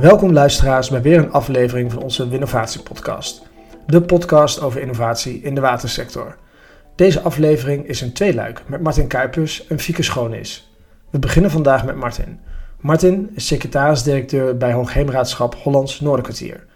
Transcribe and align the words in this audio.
Welkom 0.00 0.32
luisteraars 0.32 0.90
bij 0.90 1.02
weer 1.02 1.18
een 1.18 1.32
aflevering 1.32 1.92
van 1.92 2.02
onze 2.02 2.28
Winnovatie 2.28 2.82
podcast. 2.82 3.42
De 3.86 4.02
podcast 4.02 4.60
over 4.60 4.80
innovatie 4.80 5.42
in 5.42 5.54
de 5.54 5.60
watersector. 5.60 6.36
Deze 6.94 7.20
aflevering 7.20 7.86
is 7.86 8.00
een 8.00 8.12
tweeluik 8.12 8.62
met 8.66 8.82
Martin 8.82 9.06
Kuipers 9.06 9.66
en 9.66 9.78
Fieke 9.78 10.02
Schoonis. 10.02 10.72
We 11.10 11.18
beginnen 11.18 11.50
vandaag 11.50 11.84
met 11.84 11.96
Martin. 11.96 12.40
Martin 12.78 13.30
is 13.34 13.46
secretaris-directeur 13.46 14.56
bij 14.56 14.72
Hoogheemraadschap 14.72 15.54
Hollands 15.54 16.00
Noorderkwartier. 16.00 16.66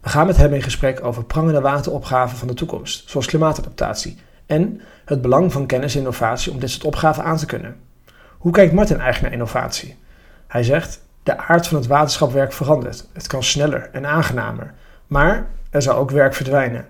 We 0.00 0.08
gaan 0.08 0.26
met 0.26 0.36
hem 0.36 0.52
in 0.52 0.62
gesprek 0.62 1.04
over 1.04 1.24
prangende 1.24 1.60
wateropgaven 1.60 2.38
van 2.38 2.48
de 2.48 2.54
toekomst, 2.54 3.10
zoals 3.10 3.26
klimaatadaptatie, 3.26 4.16
en 4.46 4.80
het 5.04 5.22
belang 5.22 5.52
van 5.52 5.66
kennis 5.66 5.94
en 5.94 6.00
innovatie 6.00 6.52
om 6.52 6.58
dit 6.58 6.70
soort 6.70 6.84
opgaven 6.84 7.24
aan 7.24 7.36
te 7.36 7.46
kunnen. 7.46 7.76
Hoe 8.38 8.52
kijkt 8.52 8.72
Martin 8.72 9.00
eigenlijk 9.00 9.22
naar 9.22 9.40
innovatie? 9.40 9.96
Hij 10.46 10.62
zegt: 10.62 11.02
De 11.24 11.38
aard 11.38 11.66
van 11.66 11.78
het 11.78 11.86
waterschapwerk 11.86 12.52
verandert. 12.52 13.06
Het 13.12 13.26
kan 13.26 13.42
sneller 13.42 13.88
en 13.92 14.06
aangenamer. 14.06 14.74
Maar 15.06 15.46
er 15.70 15.82
zal 15.82 15.96
ook 15.96 16.10
werk 16.10 16.34
verdwijnen. 16.34 16.86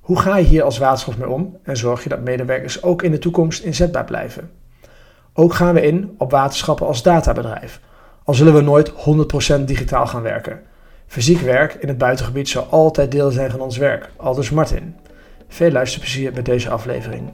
Hoe 0.00 0.20
ga 0.20 0.36
je 0.36 0.44
hier 0.44 0.62
als 0.62 0.78
waterschap 0.78 1.16
mee 1.16 1.28
om 1.28 1.56
en 1.62 1.76
zorg 1.76 2.02
je 2.02 2.08
dat 2.08 2.20
medewerkers 2.20 2.82
ook 2.82 3.02
in 3.02 3.10
de 3.10 3.18
toekomst 3.18 3.62
inzetbaar 3.62 4.04
blijven? 4.04 4.50
Ook 5.32 5.54
gaan 5.54 5.74
we 5.74 5.80
in 5.80 6.14
op 6.18 6.30
waterschappen 6.30 6.86
als 6.86 7.02
databedrijf. 7.02 7.80
Al 8.24 8.34
zullen 8.34 8.54
we 8.54 8.60
nooit 8.60 8.92
100% 9.60 9.64
digitaal 9.64 10.06
gaan 10.06 10.22
werken. 10.22 10.60
Fysiek 11.06 11.40
werk 11.40 11.74
in 11.74 11.88
het 11.88 11.98
buitengebied 11.98 12.48
zal 12.48 12.66
altijd 12.70 13.10
deel 13.10 13.30
zijn 13.30 13.50
van 13.50 13.60
ons 13.60 13.76
werk, 13.76 14.10
aldus 14.16 14.50
Martin. 14.50 14.96
Veel 15.48 15.70
luisterplezier 15.70 16.32
bij 16.32 16.42
deze 16.42 16.70
aflevering. 16.70 17.32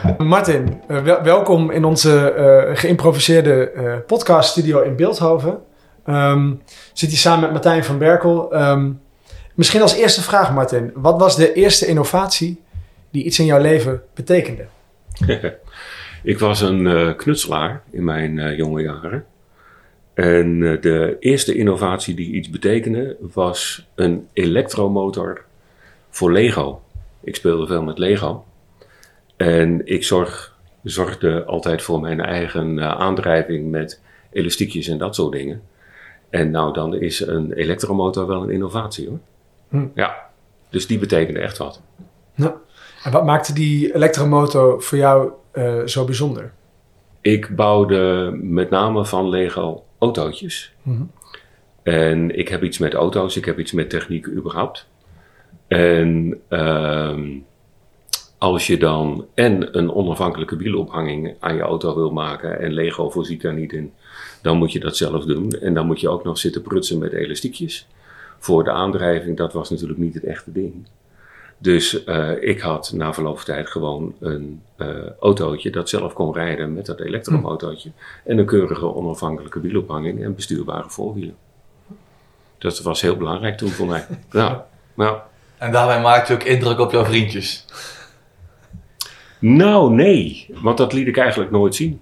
Martin, 0.18 0.80
uh, 0.88 1.22
welkom 1.22 1.70
in 1.70 1.84
onze 1.84 2.34
uh, 2.36 2.76
geïmproviseerde 2.76 3.72
uh, 3.76 3.96
podcaststudio 4.06 4.80
in 4.80 4.96
Beeldhoven. 4.96 5.60
Um, 6.06 6.62
zit 6.92 7.08
hier 7.08 7.18
samen 7.18 7.40
met 7.40 7.52
Martijn 7.52 7.84
van 7.84 7.98
Berkel. 7.98 8.54
Um, 8.54 9.00
misschien 9.54 9.82
als 9.82 9.94
eerste 9.94 10.22
vraag, 10.22 10.52
Martin. 10.52 10.90
Wat 10.94 11.20
was 11.20 11.36
de 11.36 11.52
eerste 11.52 11.86
innovatie 11.86 12.60
die 13.10 13.24
iets 13.24 13.38
in 13.38 13.44
jouw 13.44 13.60
leven 13.60 14.02
betekende? 14.14 14.66
Ik 16.22 16.38
was 16.38 16.60
een 16.60 17.16
knutselaar 17.16 17.82
in 17.90 18.04
mijn 18.04 18.54
jonge 18.56 18.82
jaren. 18.82 19.24
En 20.14 20.60
de 20.60 21.16
eerste 21.20 21.54
innovatie 21.54 22.14
die 22.14 22.32
iets 22.32 22.50
betekende 22.50 23.16
was 23.20 23.86
een 23.94 24.28
elektromotor 24.32 25.44
voor 26.10 26.32
Lego. 26.32 26.82
Ik 27.20 27.36
speelde 27.36 27.66
veel 27.66 27.82
met 27.82 27.98
Lego. 27.98 28.44
En 29.42 29.86
ik 29.86 30.04
zorg, 30.04 30.56
zorgde 30.82 31.44
altijd 31.44 31.82
voor 31.82 32.00
mijn 32.00 32.20
eigen 32.20 32.76
uh, 32.76 32.88
aandrijving 32.88 33.70
met 33.70 34.00
elastiekjes 34.32 34.88
en 34.88 34.98
dat 34.98 35.14
soort 35.14 35.32
dingen. 35.32 35.62
En 36.30 36.50
nou, 36.50 36.72
dan 36.72 36.94
is 36.94 37.20
een 37.20 37.52
elektromotor 37.52 38.26
wel 38.26 38.42
een 38.42 38.50
innovatie 38.50 39.08
hoor. 39.08 39.18
Hm. 39.68 39.86
Ja, 39.94 40.16
dus 40.70 40.86
die 40.86 40.98
betekende 40.98 41.40
echt 41.40 41.58
wat. 41.58 41.82
Nou, 42.34 42.52
en 43.04 43.12
wat 43.12 43.24
maakte 43.24 43.54
die 43.54 43.94
elektromotor 43.94 44.82
voor 44.82 44.98
jou 44.98 45.30
uh, 45.54 45.86
zo 45.86 46.04
bijzonder? 46.04 46.52
Ik 47.20 47.56
bouwde 47.56 48.30
met 48.42 48.70
name 48.70 49.04
van 49.04 49.28
Lego 49.28 49.84
autootjes. 49.98 50.74
Hm. 50.82 51.02
En 51.82 52.38
ik 52.38 52.48
heb 52.48 52.62
iets 52.62 52.78
met 52.78 52.94
auto's, 52.94 53.36
ik 53.36 53.44
heb 53.44 53.58
iets 53.58 53.72
met 53.72 53.90
techniek 53.90 54.28
überhaupt. 54.28 54.88
En 55.68 56.40
uh, 56.48 57.18
als 58.42 58.66
je 58.66 58.78
dan 58.78 59.26
en 59.34 59.78
een 59.78 59.92
onafhankelijke 59.92 60.56
wielophanging 60.56 61.34
aan 61.40 61.54
je 61.54 61.60
auto 61.60 61.94
wil 61.94 62.10
maken 62.10 62.60
en 62.60 62.72
Lego 62.72 63.10
voorziet 63.10 63.42
daar 63.42 63.54
niet 63.54 63.72
in, 63.72 63.92
dan 64.42 64.56
moet 64.56 64.72
je 64.72 64.80
dat 64.80 64.96
zelf 64.96 65.24
doen. 65.24 65.50
En 65.50 65.74
dan 65.74 65.86
moet 65.86 66.00
je 66.00 66.08
ook 66.08 66.24
nog 66.24 66.38
zitten 66.38 66.62
prutsen 66.62 66.98
met 66.98 67.12
elastiekjes. 67.12 67.86
Voor 68.38 68.64
de 68.64 68.70
aandrijving, 68.70 69.36
dat 69.36 69.52
was 69.52 69.70
natuurlijk 69.70 69.98
niet 69.98 70.14
het 70.14 70.24
echte 70.24 70.52
ding. 70.52 70.86
Dus 71.58 72.06
uh, 72.06 72.42
ik 72.42 72.60
had 72.60 72.92
na 72.94 73.12
verloop 73.12 73.36
van 73.36 73.44
tijd 73.44 73.70
gewoon 73.70 74.14
een 74.20 74.62
uh, 74.76 74.88
autootje 75.20 75.70
dat 75.70 75.88
zelf 75.88 76.12
kon 76.12 76.34
rijden 76.34 76.74
met 76.74 76.86
dat 76.86 77.00
elektromotootje. 77.00 77.90
En 78.24 78.38
een 78.38 78.46
keurige 78.46 78.94
onafhankelijke 78.94 79.60
wielophanging 79.60 80.24
en 80.24 80.34
bestuurbare 80.34 80.90
voorwielen. 80.90 81.36
Dat 82.58 82.80
was 82.80 83.00
heel 83.00 83.16
belangrijk 83.16 83.56
toen 83.56 83.70
voor 83.70 83.86
mij. 83.86 84.06
Nou, 84.30 84.56
nou. 84.94 85.18
En 85.58 85.72
daarbij 85.72 86.00
maakte 86.00 86.32
je 86.32 86.38
ook 86.38 86.44
indruk 86.44 86.78
op 86.78 86.92
jouw 86.92 87.04
vriendjes. 87.04 87.66
Nou, 89.42 89.94
nee. 89.94 90.46
Want 90.54 90.76
dat 90.76 90.92
liet 90.92 91.06
ik 91.06 91.16
eigenlijk 91.16 91.50
nooit 91.50 91.74
zien. 91.74 92.00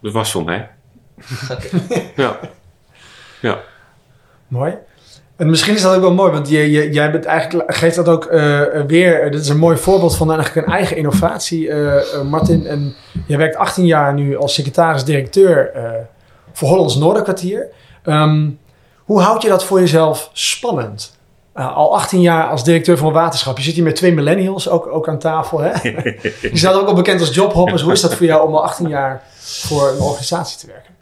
Dat 0.00 0.12
was 0.12 0.30
voor 0.32 0.44
mij. 0.44 0.70
ja. 2.16 2.38
Ja. 3.40 3.60
Mooi. 4.48 4.74
En 5.36 5.50
misschien 5.50 5.74
is 5.74 5.82
dat 5.82 5.94
ook 5.94 6.00
wel 6.00 6.14
mooi, 6.14 6.32
want 6.32 6.48
je, 6.48 6.70
je, 6.70 6.90
jij 6.90 7.10
bent 7.10 7.24
eigenlijk, 7.24 7.74
geeft 7.74 7.96
dat 7.96 8.08
ook 8.08 8.24
uh, 8.30 8.62
weer. 8.86 9.30
Dit 9.30 9.40
is 9.40 9.48
een 9.48 9.58
mooi 9.58 9.76
voorbeeld 9.76 10.16
van 10.16 10.32
eigenlijk 10.32 10.66
een 10.66 10.72
eigen 10.72 10.96
innovatie, 10.96 11.66
uh, 11.66 12.22
Martin. 12.30 12.66
En 12.66 12.94
jij 13.26 13.38
werkt 13.38 13.56
18 13.56 13.86
jaar 13.86 14.14
nu 14.14 14.36
als 14.36 14.54
secretaris-directeur 14.54 15.70
voor 16.52 16.68
Hollands 16.68 16.96
Noorderkwartier. 16.96 17.66
Um, 18.04 18.58
hoe 19.04 19.20
houd 19.20 19.42
je 19.42 19.48
dat 19.48 19.64
voor 19.64 19.80
jezelf 19.80 20.30
spannend? 20.32 21.18
Uh, 21.56 21.76
al 21.76 21.94
18 21.94 22.20
jaar 22.20 22.48
als 22.48 22.64
directeur 22.64 22.98
van 22.98 23.12
waterschap. 23.12 23.56
Je 23.56 23.62
zit 23.62 23.74
hier 23.74 23.84
met 23.84 23.96
twee 23.96 24.12
millennials 24.12 24.68
ook, 24.68 24.86
ook 24.86 25.08
aan 25.08 25.18
tafel. 25.18 25.60
Hè? 25.60 25.70
je 26.48 26.50
staat 26.52 26.74
ook 26.74 26.86
al 26.86 26.94
bekend 26.94 27.20
als 27.20 27.34
jobhoppers. 27.34 27.82
Hoe 27.82 27.92
is 27.92 28.00
dat 28.00 28.14
voor 28.14 28.26
jou 28.26 28.46
om 28.48 28.54
al 28.54 28.64
18 28.64 28.88
jaar 28.88 29.22
voor 29.38 29.88
een 29.88 30.00
organisatie 30.00 30.58
te 30.58 30.66
werken? 30.66 30.92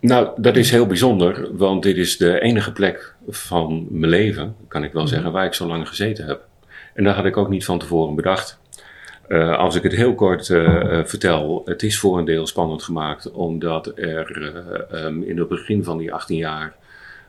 Nou, 0.00 0.28
dat 0.36 0.56
is 0.56 0.70
heel 0.70 0.86
bijzonder, 0.86 1.48
want 1.52 1.82
dit 1.82 1.96
is 1.96 2.16
de 2.16 2.40
enige 2.40 2.72
plek 2.72 3.14
van 3.28 3.86
mijn 3.90 4.10
leven, 4.10 4.56
kan 4.68 4.84
ik 4.84 4.92
wel 4.92 5.02
mhm. 5.02 5.12
zeggen, 5.12 5.32
waar 5.32 5.44
ik 5.44 5.54
zo 5.54 5.66
lang 5.66 5.88
gezeten 5.88 6.26
heb. 6.26 6.40
En 6.94 7.04
daar 7.04 7.14
had 7.14 7.24
ik 7.24 7.36
ook 7.36 7.48
niet 7.48 7.64
van 7.64 7.78
tevoren 7.78 8.14
bedacht. 8.14 8.58
Uh, 9.28 9.56
als 9.58 9.74
ik 9.74 9.82
het 9.82 9.92
heel 9.92 10.14
kort 10.14 10.48
uh, 10.48 10.62
uh, 10.62 11.04
vertel, 11.04 11.62
het 11.64 11.82
is 11.82 11.98
voor 11.98 12.18
een 12.18 12.24
deel 12.24 12.46
spannend 12.46 12.82
gemaakt, 12.82 13.30
omdat 13.30 13.92
er 13.94 14.36
um, 14.92 15.22
in 15.22 15.38
het 15.38 15.48
begin 15.48 15.84
van 15.84 15.98
die 15.98 16.12
18 16.12 16.36
jaar 16.36 16.74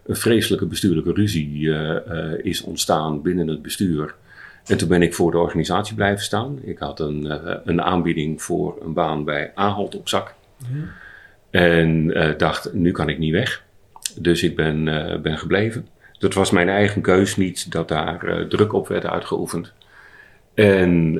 een 0.07 0.15
vreselijke 0.15 0.65
bestuurlijke 0.65 1.13
ruzie 1.13 1.59
uh, 1.59 1.95
uh, 2.11 2.33
is 2.37 2.61
ontstaan 2.61 3.21
binnen 3.21 3.47
het 3.47 3.61
bestuur. 3.61 4.15
En 4.65 4.77
toen 4.77 4.87
ben 4.87 5.01
ik 5.01 5.13
voor 5.13 5.31
de 5.31 5.37
organisatie 5.37 5.95
blijven 5.95 6.23
staan. 6.23 6.59
Ik 6.63 6.77
had 6.77 6.99
een, 6.99 7.25
uh, 7.25 7.53
een 7.65 7.81
aanbieding 7.81 8.41
voor 8.41 8.77
een 8.81 8.93
baan 8.93 9.23
bij 9.23 9.51
Ahold 9.55 9.95
op 9.95 10.09
zak. 10.09 10.33
Mm. 10.71 10.89
En 11.49 12.07
dacht, 12.37 12.73
nu 12.73 12.91
kan 12.91 13.09
ik 13.09 13.17
niet 13.17 13.31
weg. 13.31 13.63
Dus 14.19 14.43
ik 14.43 14.55
ben, 14.55 14.83
ben 15.21 15.37
gebleven. 15.37 15.87
Dat 16.19 16.33
was 16.33 16.51
mijn 16.51 16.69
eigen 16.69 17.01
keus, 17.01 17.37
niet 17.37 17.71
dat 17.71 17.87
daar 17.87 18.45
druk 18.49 18.73
op 18.73 18.87
werd 18.87 19.05
uitgeoefend. 19.05 19.73
En 20.53 21.13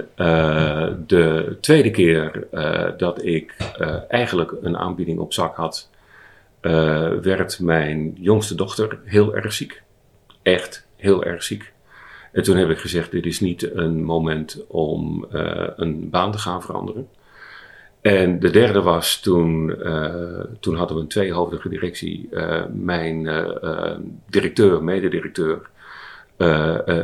de 1.07 1.57
tweede 1.61 1.91
keer 1.91 2.47
dat 2.97 3.25
ik 3.25 3.55
eigenlijk 4.09 4.53
een 4.61 4.77
aanbieding 4.77 5.19
op 5.19 5.33
zak 5.33 5.55
had, 5.55 5.89
uh, 6.67 7.09
werd 7.21 7.59
mijn 7.59 8.13
jongste 8.19 8.55
dochter 8.55 8.99
heel 9.03 9.35
erg 9.35 9.53
ziek. 9.53 9.81
Echt 10.41 10.87
heel 10.95 11.23
erg 11.23 11.43
ziek. 11.43 11.73
En 12.31 12.43
toen 12.43 12.57
heb 12.57 12.69
ik 12.69 12.77
gezegd: 12.77 13.11
dit 13.11 13.25
is 13.25 13.39
niet 13.39 13.75
een 13.75 14.03
moment 14.03 14.65
om 14.67 15.25
uh, 15.33 15.67
een 15.75 16.09
baan 16.09 16.31
te 16.31 16.37
gaan 16.37 16.61
veranderen. 16.61 17.07
En 18.01 18.39
de 18.39 18.49
derde 18.49 18.81
was 18.81 19.19
toen, 19.19 19.75
uh, 19.79 20.39
toen 20.59 20.75
hadden 20.75 20.95
we 20.95 21.01
een 21.01 21.07
tweehoofdige 21.07 21.69
directie. 21.69 22.29
mijn 22.73 23.29
directeur, 24.29 24.83
mededirecteur, 24.83 25.69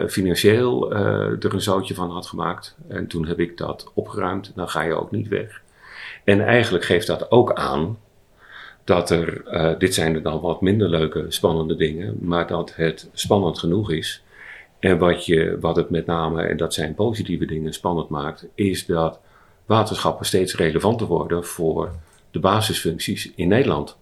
financieel 0.07 0.91
er 0.94 1.53
een 1.53 1.62
zoutje 1.62 1.94
van 1.94 2.09
had 2.09 2.28
gemaakt. 2.28 2.75
En 2.88 3.07
toen 3.07 3.28
heb 3.28 3.40
ik 3.40 3.57
dat 3.57 3.91
opgeruimd. 3.94 4.52
Dan 4.56 4.69
ga 4.69 4.81
je 4.81 4.94
ook 4.94 5.11
niet 5.11 5.28
weg. 5.28 5.61
En 6.23 6.41
eigenlijk 6.41 6.85
geeft 6.85 7.08
dat 7.08 7.32
ook 7.32 7.53
aan 7.53 7.97
dat 8.84 9.09
er, 9.09 9.44
uh, 9.53 9.80
dit 9.80 9.94
zijn 9.94 10.16
er 10.16 10.22
dan 10.22 10.41
wat 10.41 10.62
minder 10.62 10.90
leuke, 10.90 11.26
spannende 11.28 11.76
dingen, 11.76 12.18
maar 12.20 12.47
dat 12.47 12.76
het 12.76 13.09
spannend 13.14 13.59
genoeg 13.59 13.91
is. 13.91 14.24
En 14.80 14.97
wat, 14.97 15.26
je, 15.26 15.58
wat 15.59 15.76
het 15.76 15.90
met 15.90 16.06
name, 16.06 16.44
en 16.44 16.58
dat 16.58 16.74
zijn 16.74 16.96
positieve 16.96 17.46
dingen, 17.46 17.74
spannend 17.74 18.09
maakt, 18.09 18.47
is 18.56 18.85
dat 18.85 19.20
waterschappen 19.66 20.26
steeds 20.26 20.56
relevanter 20.56 21.08
worden 21.08 21.46
voor 21.46 21.91
de 22.32 22.40
basisfuncties 22.40 23.32
in 23.35 23.47
Nederland. 23.47 23.97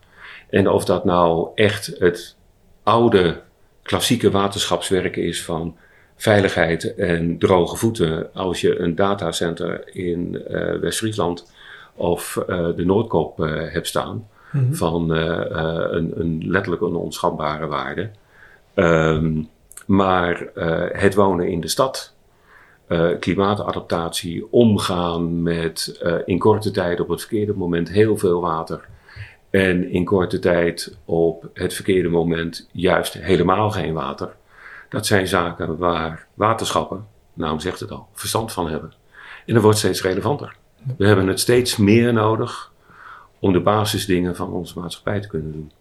En 0.50 0.70
of 0.70 0.86
dat 0.86 1.06
nou 1.06 1.50
echt 1.56 1.96
het 2.00 2.36
oude, 2.84 3.42
klassieke 3.82 4.32
waterschapswerk 4.32 5.16
is 5.16 5.44
van 5.44 5.76
veiligheid 6.16 6.96
en 6.96 7.38
droge 7.38 7.76
voeten 7.76 8.34
als 8.34 8.62
je 8.62 8.80
een 8.80 8.96
datacenter 8.96 9.96
in 9.96 10.44
uh, 10.50 10.76
West-Friesland 10.76 11.52
of 11.96 12.36
uh, 12.40 12.68
de 12.76 12.86
Noordkop 12.86 13.38
hebt 13.72 13.88
staan 13.88 14.28
Mhm. 14.52 14.74
van 14.74 15.16
uh, 15.16 15.20
uh, 15.20 15.86
een, 15.90 16.12
een, 16.16 16.44
letterlijk 16.46 16.82
een 16.82 16.96
onschatbare 16.96 17.68
waarde. 17.68 18.10
Um, 18.76 19.50
maar 19.86 20.50
uh, 20.56 20.86
het 20.92 21.16
wonen 21.16 21.48
in 21.48 21.62
de 21.62 21.68
stad, 21.68 22.14
klimaatadaptatie, 23.20 24.52
omgaan 24.52 25.44
met 25.44 26.02
in 26.26 26.40
korte 26.40 26.72
tijd 26.72 27.00
op 27.00 27.10
het 27.10 27.20
verkeerde 27.20 27.54
moment 27.54 27.90
heel 27.90 28.18
veel 28.18 28.42
water. 28.42 28.88
En 29.50 29.92
in 29.92 30.06
korte 30.06 30.40
tijd 30.40 30.98
op 31.06 31.50
het 31.54 31.74
verkeerde 31.74 32.10
moment 32.10 32.68
juist 32.72 33.14
helemaal 33.14 33.72
geen 33.72 33.94
water. 33.94 34.36
Dat 34.90 35.06
zijn 35.06 35.28
zaken 35.28 35.78
waar 35.78 36.28
waterschappen, 36.34 37.08
naam 37.34 37.60
zegt 37.60 37.80
het 37.80 37.92
al, 37.92 38.08
verstand 38.14 38.52
van 38.52 38.70
hebben. 38.70 38.94
En 39.46 39.54
dat 39.54 39.64
wordt 39.64 39.78
steeds 39.78 40.02
relevanter. 40.02 40.56
We 40.98 41.08
hebben 41.08 41.28
het 41.28 41.40
steeds 41.40 41.78
meer 41.78 42.14
nodig 42.14 42.71
om 43.42 43.54
de 43.54 43.62
basisdingen 43.62 44.36
van 44.36 44.52
onze 44.52 44.80
maatschappij 44.80 45.20
te 45.20 45.28
kunnen 45.28 45.52
doen. 45.52 45.72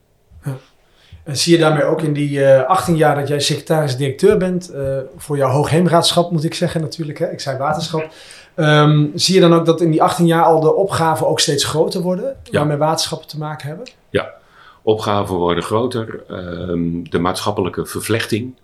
En 1.25 1.37
zie 1.37 1.53
je 1.53 1.61
daarmee 1.61 1.85
ook 1.85 2.03
in 2.03 2.13
die 2.13 2.39
uh, 2.39 2.63
18 2.63 2.97
jaar 2.97 3.15
dat 3.15 3.29
jij 3.29 3.41
secretaris-directeur 3.41 4.37
bent, 4.37 4.75
uh, 4.75 4.99
voor 5.17 5.37
jouw 5.37 5.51
hoogheemraadschap 5.51 6.31
moet 6.31 6.45
ik 6.45 6.55
zeggen 6.55 6.81
natuurlijk, 6.81 7.19
hè? 7.19 7.31
ik 7.31 7.41
zei 7.41 7.59
waterschap. 7.59 8.11
Um, 8.57 9.11
zie 9.15 9.35
je 9.35 9.41
dan 9.41 9.55
ook 9.55 9.67
dat 9.67 9.81
in 9.81 9.91
die 9.91 10.03
18 10.03 10.27
jaar 10.27 10.45
al 10.45 10.61
de 10.61 10.75
opgaven 10.75 11.27
ook 11.27 11.41
steeds 11.41 11.65
groter 11.65 12.01
worden, 12.01 12.37
ja. 12.43 12.59
waarmee 12.59 12.77
waterschappen 12.77 13.29
te 13.29 13.39
maken 13.39 13.69
hebben? 13.69 13.89
Ja, 14.11 14.35
opgaven 14.83 15.35
worden 15.35 15.65
groter. 15.65 16.23
Um, 16.31 17.11
de 17.11 17.19
maatschappelijke 17.19 17.87
vervlechting 17.87 18.55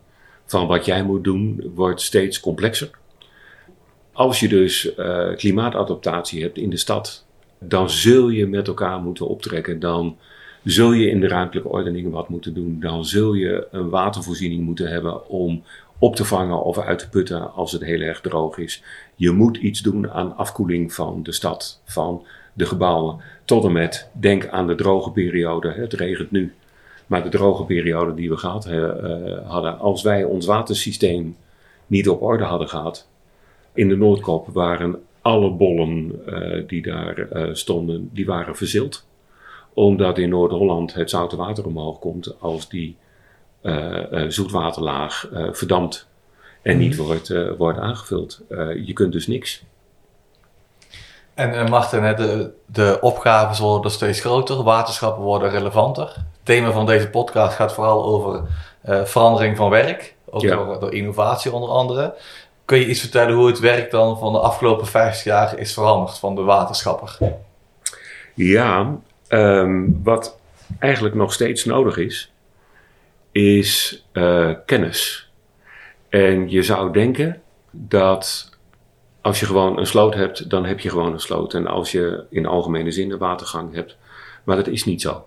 van 0.47 0.67
wat 0.67 0.85
jij 0.85 1.03
moet 1.03 1.25
doen 1.25 1.71
wordt 1.75 2.01
steeds 2.01 2.41
complexer. 2.41 2.91
Als 4.13 4.41
je 4.41 4.49
dus 4.49 4.97
uh, 4.97 5.37
klimaatadaptatie 5.37 6.43
hebt 6.43 6.59
in 6.59 6.71
de 6.71 6.77
stad, 6.77 7.26
dan 7.59 7.91
zul 7.91 8.29
je 8.29 8.47
met 8.47 8.69
elkaar 8.69 9.01
moeten 9.01 9.29
optrekken. 9.29 9.81
Dan 9.81 10.17
zul 10.65 10.93
je 10.93 11.11
in 11.11 11.21
de 11.21 11.29
ruimtelijke 11.29 11.71
ordening 11.71 12.11
wat 12.11 12.29
moeten 12.29 12.55
doen. 12.55 12.81
Dan 12.81 13.05
zul 13.05 13.35
je 13.35 13.67
een 13.71 13.89
watervoorziening 13.89 14.65
moeten 14.65 14.89
hebben 14.89 15.29
om 15.29 15.63
op 15.99 16.17
te 16.17 16.25
vangen 16.25 16.63
of 16.63 16.79
uit 16.79 16.99
te 16.99 17.09
putten 17.09 17.53
als 17.53 17.73
het 17.73 17.85
heel 17.85 18.01
erg 18.01 18.21
droog 18.21 18.59
is. 18.59 18.83
Je 19.15 19.31
moet 19.31 19.57
iets 19.57 19.81
doen 19.81 20.11
aan 20.11 20.37
afkoeling 20.37 20.93
van 20.93 21.23
de 21.23 21.33
stad, 21.33 21.81
van 21.85 22.25
de 22.53 22.67
gebouwen. 22.67 23.21
Tot 23.45 23.65
en 23.65 23.73
met, 23.73 24.09
denk 24.13 24.49
aan 24.49 24.67
de 24.67 24.75
droge 24.75 25.11
periode. 25.11 25.73
Het 25.73 25.93
regent 25.93 26.31
nu. 26.31 26.55
Maar 27.07 27.23
de 27.23 27.29
droge 27.29 27.65
periode 27.65 28.15
die 28.15 28.29
we 28.29 28.37
gehad 28.37 28.67
uh, 28.67 28.91
hadden, 29.45 29.79
als 29.79 30.03
wij 30.03 30.25
ons 30.25 30.47
watersysteem 30.47 31.37
niet 31.87 32.09
op 32.09 32.23
orde 32.23 32.45
hadden 32.45 32.69
gehad. 32.69 33.09
In 33.75 33.89
de 33.89 33.97
Noordkop 33.97 34.49
waren 34.49 35.03
alle 35.27 35.51
bollen 35.51 36.23
uh, 36.29 36.69
die 36.69 36.83
daar 36.83 37.19
uh, 37.19 37.55
stonden, 37.55 38.11
die 38.13 38.27
waren 38.27 38.57
verzild. 38.57 39.07
Omdat 39.75 40.19
in 40.19 40.29
Noord-Holland 40.29 40.95
het 40.95 41.11
zoute 41.11 41.37
water 41.37 41.67
omhoog 41.67 41.99
komt 41.99 42.41
als 42.41 42.69
die 42.69 42.97
zoetwaterlaag 44.29 45.29
verdampt 45.53 46.09
en 46.63 46.79
niet 46.79 46.97
wordt, 46.97 47.57
wordt 47.59 47.79
aangevuld. 47.79 48.43
je 48.85 48.93
kunt 48.93 49.13
dus 49.13 49.27
niks. 49.27 49.65
En 51.35 51.71
Martin, 51.71 52.03
hè, 52.03 52.15
de, 52.15 52.51
de 52.67 52.99
opgaven 53.01 53.65
worden 53.65 53.91
steeds 53.91 54.21
groter, 54.21 54.63
waterschappen 54.63 55.23
worden 55.23 55.51
relevanter. 55.51 56.07
Het 56.15 56.25
thema 56.43 56.71
van 56.71 56.87
deze 56.87 57.11
podcast 57.11 57.57
gaat 57.57 57.73
vooral 57.73 58.05
over 58.05 58.43
verandering 59.05 59.57
van 59.57 59.71
werk, 59.71 60.17
ook 60.31 60.43
ja. 60.43 60.57
door, 60.57 60.81
door, 60.81 60.95
innovatie 60.95 61.53
onder 61.53 61.71
andere. 61.71 62.15
Kun 62.67 62.79
je 62.79 62.87
iets 62.87 63.01
vertellen 63.01 63.35
hoe 63.35 63.47
het 63.47 63.59
werk 63.59 63.91
dan 63.91 64.19
van 64.19 64.33
de 64.33 64.39
afgelopen 64.39 64.87
50 64.87 65.25
jaar 65.25 65.59
is 65.59 65.73
veranderd 65.73 66.19
van 66.19 66.35
de 66.35 66.43
waterschapper? 66.43 67.19
Ja, 68.35 68.99
um, 69.29 70.01
wat 70.03 70.39
eigenlijk 70.79 71.15
nog 71.15 71.33
steeds 71.33 71.65
nodig 71.65 71.97
is, 71.97 72.33
is 73.33 74.05
uh, 74.13 74.51
kennis. 74.67 75.31
En 76.09 76.51
je 76.51 76.63
zou 76.63 76.93
denken 76.93 77.43
dat 77.71 78.51
als 79.21 79.41
je 79.41 79.47
gewoon 79.47 79.79
een 79.79 79.87
sloot 79.87 80.15
hebt, 80.15 80.51
dan 80.51 80.65
heb 80.65 80.81
je 80.81 80.91
gewoon 80.91 81.13
een 81.13 81.21
sloot. 81.21 81.55
En 81.55 81.67
als 81.67 81.93
je 81.93 82.25
in 82.31 82.47
algemene 82.47 82.91
zin 82.91 83.11
een 83.11 83.19
watergang 83.19 83.75
hebt. 83.75 83.97
Maar 84.45 84.57
dat 84.57 84.67
is 84.67 84.85
niet 84.85 85.01
zo. 85.01 85.27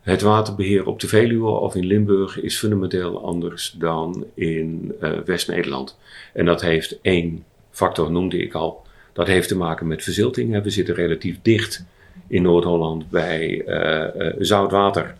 Het 0.00 0.22
waterbeheer 0.22 0.86
op 0.86 1.00
de 1.00 1.08
Veluwe 1.08 1.50
of 1.50 1.74
in 1.74 1.86
Limburg 1.86 2.40
is 2.40 2.58
fundamenteel 2.58 3.24
anders 3.24 3.74
dan 3.78 4.24
in 4.34 4.94
uh, 5.02 5.18
West-Nederland. 5.18 5.98
En 6.32 6.44
dat 6.44 6.60
heeft 6.60 6.98
één 7.00 7.44
factor, 7.70 8.10
noemde 8.10 8.38
ik 8.38 8.54
al. 8.54 8.82
Dat 9.12 9.26
heeft 9.26 9.48
te 9.48 9.56
maken 9.56 9.86
met 9.86 10.02
verzilting. 10.02 10.62
We 10.62 10.70
zitten 10.70 10.94
relatief 10.94 11.38
dicht 11.42 11.84
in 12.26 12.42
Noord-Holland 12.42 13.10
bij 13.10 13.64
uh, 13.66 14.26
uh, 14.26 14.34
zoutwater, 14.38 15.14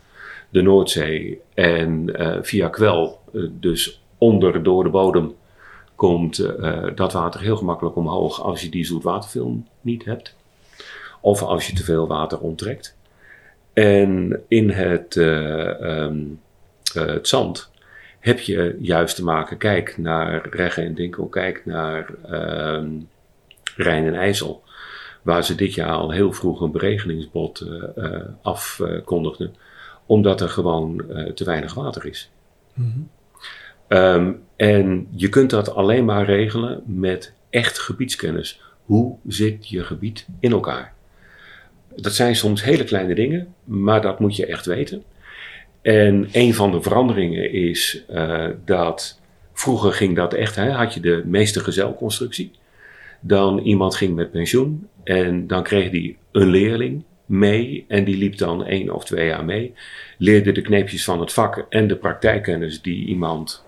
de 0.49 0.63
Noordzee 0.63 1.41
en 1.55 2.15
via 2.43 2.69
kwel, 2.69 3.21
dus 3.51 4.03
onder 4.19 4.63
door 4.63 4.85
de 4.85 4.91
bodem 4.91 5.35
komt 5.95 6.47
dat 6.95 7.13
water 7.13 7.41
heel 7.41 7.57
gemakkelijk 7.57 7.97
omhoog 7.97 8.43
als 8.43 8.63
je 8.63 8.69
die 8.69 8.85
zoetwaterfilm 8.85 9.67
niet 9.81 10.05
hebt. 10.05 10.35
Of 11.21 11.43
als 11.43 11.67
je 11.67 11.73
te 11.73 11.85
veel 11.85 12.07
water 12.07 12.39
onttrekt. 12.39 12.99
En 13.73 14.43
in 14.49 14.71
het, 14.71 15.15
uh, 15.15 15.81
um, 15.81 16.41
uh, 16.97 17.07
het 17.07 17.29
zand 17.29 17.71
heb 18.21 18.41
je 18.41 18.77
juist 18.81 19.17
te 19.17 19.25
maken, 19.25 19.57
kijk 19.57 19.99
naar 19.99 20.49
Regge 20.51 20.83
en 20.83 20.95
Dinkel, 20.95 21.27
kijk 21.27 21.67
naar 21.67 22.11
um, 22.31 23.09
Rijn 23.77 24.07
en 24.07 24.15
IJssel. 24.15 24.63
Waar 25.23 25.45
ze 25.45 25.55
dit 25.55 25.75
jaar 25.75 25.93
al 25.93 26.11
heel 26.11 26.33
vroeg 26.33 26.61
een 26.61 26.71
beregeningsbod 26.71 27.67
afkondigden. 28.43 29.55
omdat 30.07 30.41
er 30.41 30.49
gewoon 30.49 31.05
te 31.35 31.45
weinig 31.45 31.75
water 31.75 32.07
is. 32.07 32.31
Mm 32.75 32.93
-hmm. 32.93 33.09
Um, 33.99 34.43
en 34.57 35.09
je 35.11 35.29
kunt 35.29 35.51
dat 35.51 35.75
alleen 35.75 36.05
maar 36.05 36.25
regelen 36.25 36.83
met 36.87 37.33
echt 37.51 37.79
gebiedskennis. 37.79 38.61
Hoe 38.85 39.17
zit 39.27 39.69
je 39.69 39.85
gebied 39.85 40.27
in 40.41 40.53
elkaar? 40.53 40.95
Dat 41.97 42.15
zijn 42.15 42.37
soms 42.37 42.65
hele 42.65 42.85
kleine 42.85 43.15
dingen, 43.15 43.55
maar 43.65 44.03
dat 44.03 44.21
moet 44.21 44.37
je 44.37 44.47
echt 44.47 44.67
weten. 44.67 45.03
En 45.83 46.29
een 46.33 46.55
van 46.55 46.71
de 46.71 46.83
veranderingen 46.83 47.53
is 47.53 48.05
uh, 48.11 48.49
dat 48.65 49.21
vroeger 49.53 49.93
ging 49.93 50.17
dat 50.17 50.35
echt, 50.35 50.57
hè, 50.57 50.71
had 50.71 50.95
je 50.95 51.01
de 51.01 51.23
meeste 51.27 51.61
gezelconstructie. 51.61 52.51
Dan 53.21 53.59
iemand 53.59 53.97
ging 53.97 54.15
met 54.15 54.31
pensioen 54.31 54.89
en 55.05 55.47
dan 55.47 55.63
kreeg 55.63 55.91
die 55.91 56.17
een 56.33 56.49
leerling 56.49 57.03
mee 57.27 57.85
en 57.89 58.05
die 58.05 58.17
liep 58.17 58.37
dan 58.37 58.65
één 58.65 58.95
of 58.95 59.05
twee 59.05 59.27
jaar 59.27 59.45
mee. 59.45 59.73
Leerde 60.19 60.53
de 60.53 60.61
kneepjes 60.61 61.05
van 61.05 61.21
het 61.21 61.33
vak 61.33 61.67
en 61.69 61.87
de 61.87 61.97
praktijkkennis 61.97 62.83
die 62.83 63.07
iemand 63.07 63.65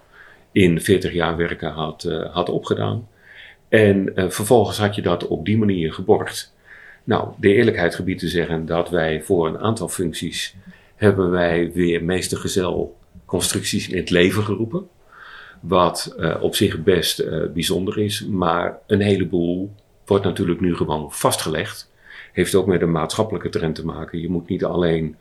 in 0.52 0.80
40 0.80 1.12
jaar 1.12 1.36
werken 1.36 1.70
had, 1.70 2.04
uh, 2.04 2.34
had 2.34 2.48
opgedaan. 2.48 3.08
En 3.68 4.12
uh, 4.14 4.30
vervolgens 4.30 4.78
had 4.78 4.94
je 4.94 5.02
dat 5.02 5.26
op 5.26 5.44
die 5.44 5.58
manier 5.58 5.92
geborgd. 5.92 6.54
Nou, 7.04 7.28
de 7.36 7.54
eerlijkheid 7.54 7.94
gebied 7.94 8.18
te 8.18 8.28
zeggen 8.28 8.66
dat 8.66 8.90
wij 8.90 9.22
voor 9.22 9.46
een 9.46 9.58
aantal 9.58 9.88
functies 9.88 10.54
hebben 10.94 11.30
wij 11.30 11.72
weer 11.72 12.04
meestergezel 12.04 12.96
constructies 13.24 13.88
in 13.88 13.96
het 13.96 14.10
leven 14.10 14.42
geroepen. 14.42 14.88
Wat 15.60 16.14
uh, 16.18 16.36
op 16.40 16.54
zich 16.54 16.82
best 16.82 17.20
uh, 17.20 17.42
bijzonder 17.52 17.98
is, 17.98 18.26
maar 18.26 18.78
een 18.86 19.00
heleboel 19.00 19.74
wordt 20.06 20.24
natuurlijk 20.24 20.60
nu 20.60 20.76
gewoon 20.76 21.12
vastgelegd. 21.12 21.90
Heeft 22.32 22.54
ook 22.54 22.66
met 22.66 22.82
een 22.82 22.90
maatschappelijke 22.90 23.48
trend 23.48 23.74
te 23.74 23.84
maken. 23.84 24.20
Je 24.20 24.28
moet 24.28 24.48
niet 24.48 24.64
alleen 24.64 25.16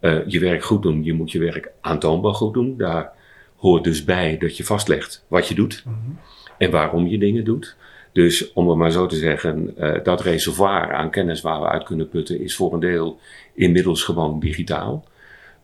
uh, 0.00 0.26
je 0.26 0.40
werk 0.40 0.64
goed 0.64 0.82
doen, 0.82 1.04
je 1.04 1.12
moet 1.12 1.30
je 1.30 1.38
werk 1.38 1.70
aantoonbaar 1.80 2.34
goed 2.34 2.54
doen. 2.54 2.76
Daar 2.76 3.12
hoort 3.56 3.84
dus 3.84 4.04
bij 4.04 4.38
dat 4.38 4.56
je 4.56 4.64
vastlegt 4.64 5.24
wat 5.28 5.48
je 5.48 5.54
doet 5.54 5.82
mm 5.86 5.92
-hmm. 6.04 6.18
en 6.58 6.70
waarom 6.70 7.06
je 7.06 7.18
dingen 7.18 7.44
doet. 7.44 7.76
Dus 8.12 8.52
om 8.52 8.68
het 8.68 8.78
maar 8.78 8.90
zo 8.90 9.06
te 9.06 9.16
zeggen, 9.16 9.74
uh, 9.78 10.02
dat 10.02 10.20
reservoir 10.20 10.94
aan 10.94 11.10
kennis 11.10 11.40
waar 11.40 11.60
we 11.60 11.66
uit 11.66 11.84
kunnen 11.84 12.08
putten 12.08 12.40
is 12.40 12.56
voor 12.56 12.72
een 12.72 12.80
deel 12.80 13.18
inmiddels 13.54 14.02
gewoon 14.02 14.40
digitaal. 14.40 15.04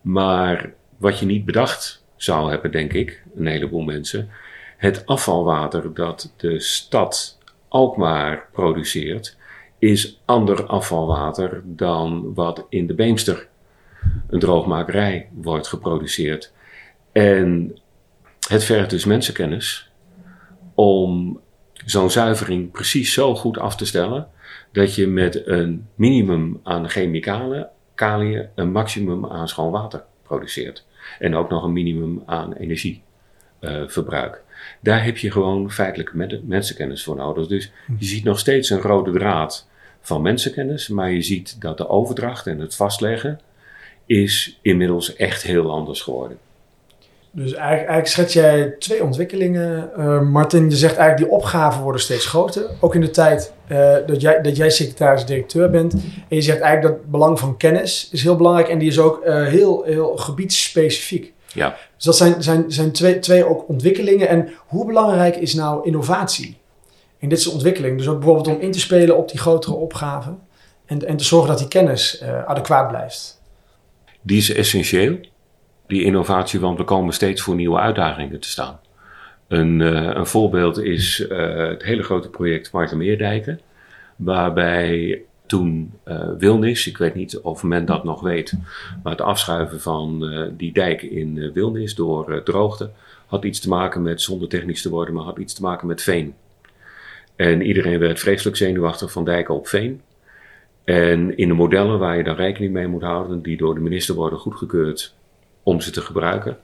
Maar 0.01 0.73
wat 0.97 1.19
je 1.19 1.25
niet 1.25 1.45
bedacht 1.45 2.03
zou 2.15 2.49
hebben, 2.49 2.71
denk 2.71 2.93
ik, 2.93 3.23
een 3.35 3.47
heleboel 3.47 3.81
mensen, 3.81 4.29
het 4.77 5.05
afvalwater 5.05 5.93
dat 5.93 6.33
de 6.37 6.59
stad 6.59 7.39
Alkmaar 7.67 8.47
produceert, 8.51 9.37
is 9.79 10.21
ander 10.25 10.65
afvalwater 10.65 11.61
dan 11.63 12.33
wat 12.33 12.65
in 12.69 12.87
de 12.87 12.93
Beemster, 12.93 13.47
een 14.29 14.39
droogmakerij, 14.39 15.29
wordt 15.33 15.67
geproduceerd. 15.67 16.53
En 17.11 17.77
het 18.47 18.63
vergt 18.63 18.89
dus 18.89 19.05
mensenkennis 19.05 19.91
om 20.73 21.39
zo'n 21.85 22.09
zuivering 22.09 22.71
precies 22.71 23.13
zo 23.13 23.35
goed 23.35 23.57
af 23.57 23.75
te 23.75 23.85
stellen 23.85 24.27
dat 24.71 24.95
je 24.95 25.07
met 25.07 25.47
een 25.47 25.87
minimum 25.95 26.59
aan 26.63 26.89
chemicalen, 26.89 27.69
kaliën, 27.95 28.47
een 28.55 28.71
maximum 28.71 29.25
aan 29.25 29.47
schoon 29.47 29.71
water 29.71 30.03
produceert. 30.23 30.85
En 31.19 31.35
ook 31.35 31.49
nog 31.49 31.63
een 31.63 31.73
minimum 31.73 32.23
aan 32.25 32.53
energieverbruik. 32.53 34.33
Uh, 34.33 34.41
Daar 34.81 35.03
heb 35.03 35.17
je 35.17 35.31
gewoon 35.31 35.71
feitelijke 35.71 36.41
mensenkennis 36.43 37.03
voor 37.03 37.15
nodig. 37.15 37.47
Dus 37.47 37.71
je 37.99 38.05
ziet 38.05 38.23
nog 38.23 38.39
steeds 38.39 38.69
een 38.69 38.81
rode 38.81 39.11
draad 39.11 39.67
van 40.01 40.21
mensenkennis, 40.21 40.87
maar 40.87 41.11
je 41.11 41.21
ziet 41.21 41.61
dat 41.61 41.77
de 41.77 41.89
overdracht 41.89 42.47
en 42.47 42.59
het 42.59 42.75
vastleggen 42.75 43.39
is 44.05 44.59
inmiddels 44.61 45.15
echt 45.15 45.43
heel 45.43 45.71
anders 45.71 46.01
geworden. 46.01 46.37
Dus 47.35 47.53
eigenlijk, 47.53 47.89
eigenlijk 47.89 48.07
schets 48.07 48.33
jij 48.33 48.75
twee 48.79 49.03
ontwikkelingen, 49.03 49.89
uh, 49.97 50.21
Martin. 50.21 50.69
Je 50.69 50.75
zegt 50.75 50.95
eigenlijk 50.97 51.29
die 51.29 51.39
opgaven 51.39 51.81
worden 51.81 52.01
steeds 52.01 52.25
groter. 52.25 52.69
Ook 52.79 52.95
in 52.95 53.01
de 53.01 53.09
tijd 53.09 53.53
uh, 53.71 53.95
dat 54.05 54.21
jij, 54.21 54.41
dat 54.41 54.55
jij 54.55 54.69
secretaris-directeur 54.69 55.69
bent. 55.69 55.93
En 55.93 56.35
je 56.35 56.41
zegt 56.41 56.59
eigenlijk 56.59 56.93
dat 56.93 57.01
het 57.01 57.11
belang 57.11 57.39
van 57.39 57.57
kennis 57.57 58.09
is 58.11 58.23
heel 58.23 58.35
belangrijk. 58.35 58.69
En 58.69 58.77
die 58.77 58.87
is 58.87 58.99
ook 58.99 59.25
uh, 59.25 59.47
heel, 59.47 59.83
heel 59.83 60.17
gebiedsspecifiek. 60.17 61.33
Ja. 61.53 61.77
Dus 61.95 62.05
dat 62.05 62.17
zijn, 62.17 62.43
zijn, 62.43 62.65
zijn 62.67 62.91
twee, 62.91 63.19
twee 63.19 63.45
ook 63.45 63.69
ontwikkelingen. 63.69 64.27
En 64.27 64.49
hoe 64.67 64.85
belangrijk 64.85 65.35
is 65.35 65.53
nou 65.53 65.85
innovatie 65.85 66.57
in 67.17 67.29
dit 67.29 67.41
soort 67.41 67.55
ontwikkelingen? 67.55 67.97
Dus 67.97 68.07
ook 68.07 68.19
bijvoorbeeld 68.19 68.47
om 68.47 68.61
in 68.61 68.71
te 68.71 68.79
spelen 68.79 69.17
op 69.17 69.29
die 69.29 69.39
grotere 69.39 69.75
opgaven. 69.75 70.39
En, 70.85 71.07
en 71.07 71.17
te 71.17 71.23
zorgen 71.23 71.49
dat 71.49 71.57
die 71.57 71.67
kennis 71.67 72.23
adequaat 72.45 72.87
blijft. 72.87 73.41
Die 74.21 74.37
is 74.37 74.53
essentieel 74.53 75.17
die 75.87 76.03
innovatie, 76.03 76.59
want 76.59 76.77
we 76.77 76.83
komen 76.83 77.13
steeds 77.13 77.41
voor 77.41 77.55
nieuwe 77.55 77.79
uitdagingen 77.79 78.39
te 78.39 78.49
staan. 78.49 78.79
Een, 79.47 79.79
uh, 79.79 80.11
een 80.13 80.25
voorbeeld 80.25 80.77
is 80.77 81.19
uh, 81.19 81.57
het 81.57 81.83
hele 81.83 82.03
grote 82.03 82.29
project 82.29 82.93
Meerdijken, 82.93 83.59
waarbij 84.15 85.21
toen 85.45 85.93
uh, 86.07 86.29
Wilnis, 86.37 86.87
ik 86.87 86.97
weet 86.97 87.15
niet 87.15 87.37
of 87.37 87.63
men 87.63 87.85
dat 87.85 88.03
nog 88.03 88.21
weet, 88.21 88.53
maar 89.03 89.11
het 89.11 89.21
afschuiven 89.21 89.81
van 89.81 90.33
die 90.57 90.73
dijk 90.73 91.01
in 91.01 91.51
Wilnis 91.53 91.95
door 91.95 92.43
droogte 92.43 92.89
had 93.25 93.43
iets 93.43 93.59
te 93.59 93.69
maken 93.69 94.01
met, 94.01 94.21
zonder 94.21 94.47
technisch 94.47 94.81
te 94.81 94.89
worden, 94.89 95.13
maar 95.13 95.23
had 95.23 95.37
iets 95.37 95.53
te 95.53 95.61
maken 95.61 95.87
met 95.87 96.01
veen. 96.01 96.33
En 97.35 97.61
iedereen 97.61 97.99
werd 97.99 98.19
vreselijk 98.19 98.57
zenuwachtig 98.57 99.11
van 99.11 99.25
dijken 99.25 99.55
op 99.55 99.67
veen. 99.67 100.01
En 100.83 101.37
in 101.37 101.47
de 101.47 101.53
modellen 101.53 101.99
waar 101.99 102.17
je 102.17 102.23
dan 102.23 102.35
rekening 102.35 102.73
mee 102.73 102.87
moet 102.87 103.01
houden, 103.01 103.41
die 103.41 103.57
door 103.57 103.73
de 103.73 103.81
minister 103.81 104.15
worden 104.15 104.39
goedgekeurd 104.39 105.15
om 105.65 105.81
ze 105.81 105.91
te 105.91 106.01
gebruiken, 106.01 106.57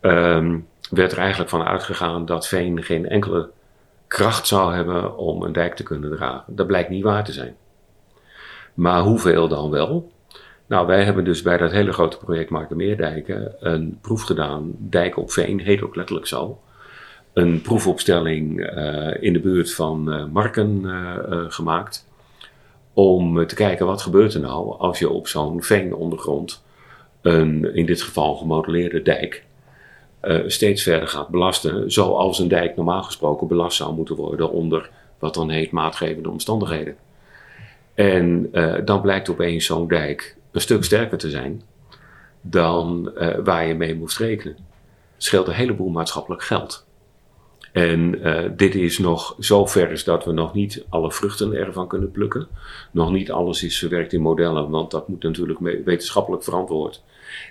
um, 0.00 0.66
werd 0.90 1.12
er 1.12 1.18
eigenlijk 1.18 1.50
van 1.50 1.62
uitgegaan 1.62 2.26
dat 2.26 2.48
veen 2.48 2.82
geen 2.82 3.08
enkele 3.08 3.48
kracht 4.06 4.46
zou 4.46 4.74
hebben 4.74 5.16
om 5.16 5.42
een 5.42 5.52
dijk 5.52 5.74
te 5.74 5.82
kunnen 5.82 6.16
dragen. 6.16 6.54
Dat 6.56 6.66
blijkt 6.66 6.88
niet 6.88 7.02
waar 7.02 7.24
te 7.24 7.32
zijn. 7.32 7.56
Maar 8.74 9.00
hoeveel 9.00 9.48
dan 9.48 9.70
wel? 9.70 10.10
Nou, 10.66 10.86
wij 10.86 11.04
hebben 11.04 11.24
dus 11.24 11.42
bij 11.42 11.56
dat 11.56 11.70
hele 11.70 11.92
grote 11.92 12.16
project 12.16 12.50
Mark 12.50 12.68
de 12.68 12.74
Meerdijken 12.74 13.54
een 13.60 13.98
proef 14.00 14.22
gedaan. 14.22 14.74
Dijk 14.78 15.16
op 15.16 15.30
veen 15.32 15.60
heet 15.60 15.82
ook 15.82 15.96
letterlijk 15.96 16.26
zo. 16.26 16.60
Een 17.32 17.60
proefopstelling 17.60 18.60
uh, 18.76 19.22
in 19.22 19.32
de 19.32 19.40
buurt 19.40 19.74
van 19.74 20.12
uh, 20.14 20.24
Marken 20.24 20.82
uh, 20.84 21.44
gemaakt. 21.48 22.06
Om 22.92 23.46
te 23.46 23.54
kijken 23.54 23.86
wat 23.86 24.02
gebeurt 24.02 24.34
er 24.34 24.40
nou 24.40 24.78
als 24.78 24.98
je 24.98 25.10
op 25.10 25.28
zo'n 25.28 25.62
veenondergrond 25.62 26.64
een, 27.26 27.74
in 27.74 27.86
dit 27.86 28.02
geval 28.02 28.34
gemodelleerde 28.34 29.02
dijk, 29.02 29.44
uh, 30.22 30.40
steeds 30.46 30.82
verder 30.82 31.08
gaat 31.08 31.28
belasten, 31.28 31.92
zoals 31.92 32.38
een 32.38 32.48
dijk 32.48 32.76
normaal 32.76 33.02
gesproken 33.02 33.46
belast 33.46 33.76
zou 33.76 33.94
moeten 33.94 34.16
worden 34.16 34.50
onder 34.50 34.90
wat 35.18 35.34
dan 35.34 35.50
heet 35.50 35.70
maatgevende 35.70 36.30
omstandigheden. 36.30 36.96
En 37.94 38.48
uh, 38.52 38.74
dan 38.84 39.00
blijkt 39.00 39.28
opeens 39.28 39.66
zo'n 39.66 39.88
dijk 39.88 40.36
een 40.52 40.60
stuk 40.60 40.84
sterker 40.84 41.18
te 41.18 41.30
zijn 41.30 41.62
dan 42.40 43.12
uh, 43.16 43.34
waar 43.44 43.66
je 43.66 43.74
mee 43.74 43.94
moest 43.94 44.18
rekenen. 44.18 44.56
Het 45.14 45.24
scheelt 45.24 45.46
een 45.46 45.54
heleboel 45.54 45.90
maatschappelijk 45.90 46.42
geld. 46.42 46.84
En 47.72 48.20
dit 48.56 48.74
is 48.74 48.98
nog 48.98 49.36
zo 49.40 49.66
ver 49.66 49.90
is 49.90 50.04
dat 50.04 50.24
we 50.24 50.32
nog 50.32 50.54
niet 50.54 50.84
alle 50.88 51.12
vruchten 51.12 51.52
ervan 51.52 51.88
kunnen 51.88 52.10
plukken. 52.10 52.46
Nog 52.90 53.12
niet 53.12 53.30
alles 53.30 53.62
is 53.62 53.78
verwerkt 53.78 54.12
in 54.12 54.20
modellen, 54.20 54.70
want 54.70 54.90
dat 54.90 55.08
moet 55.08 55.22
natuurlijk 55.22 55.58
wetenschappelijk 55.84 56.44
verantwoord. 56.44 57.02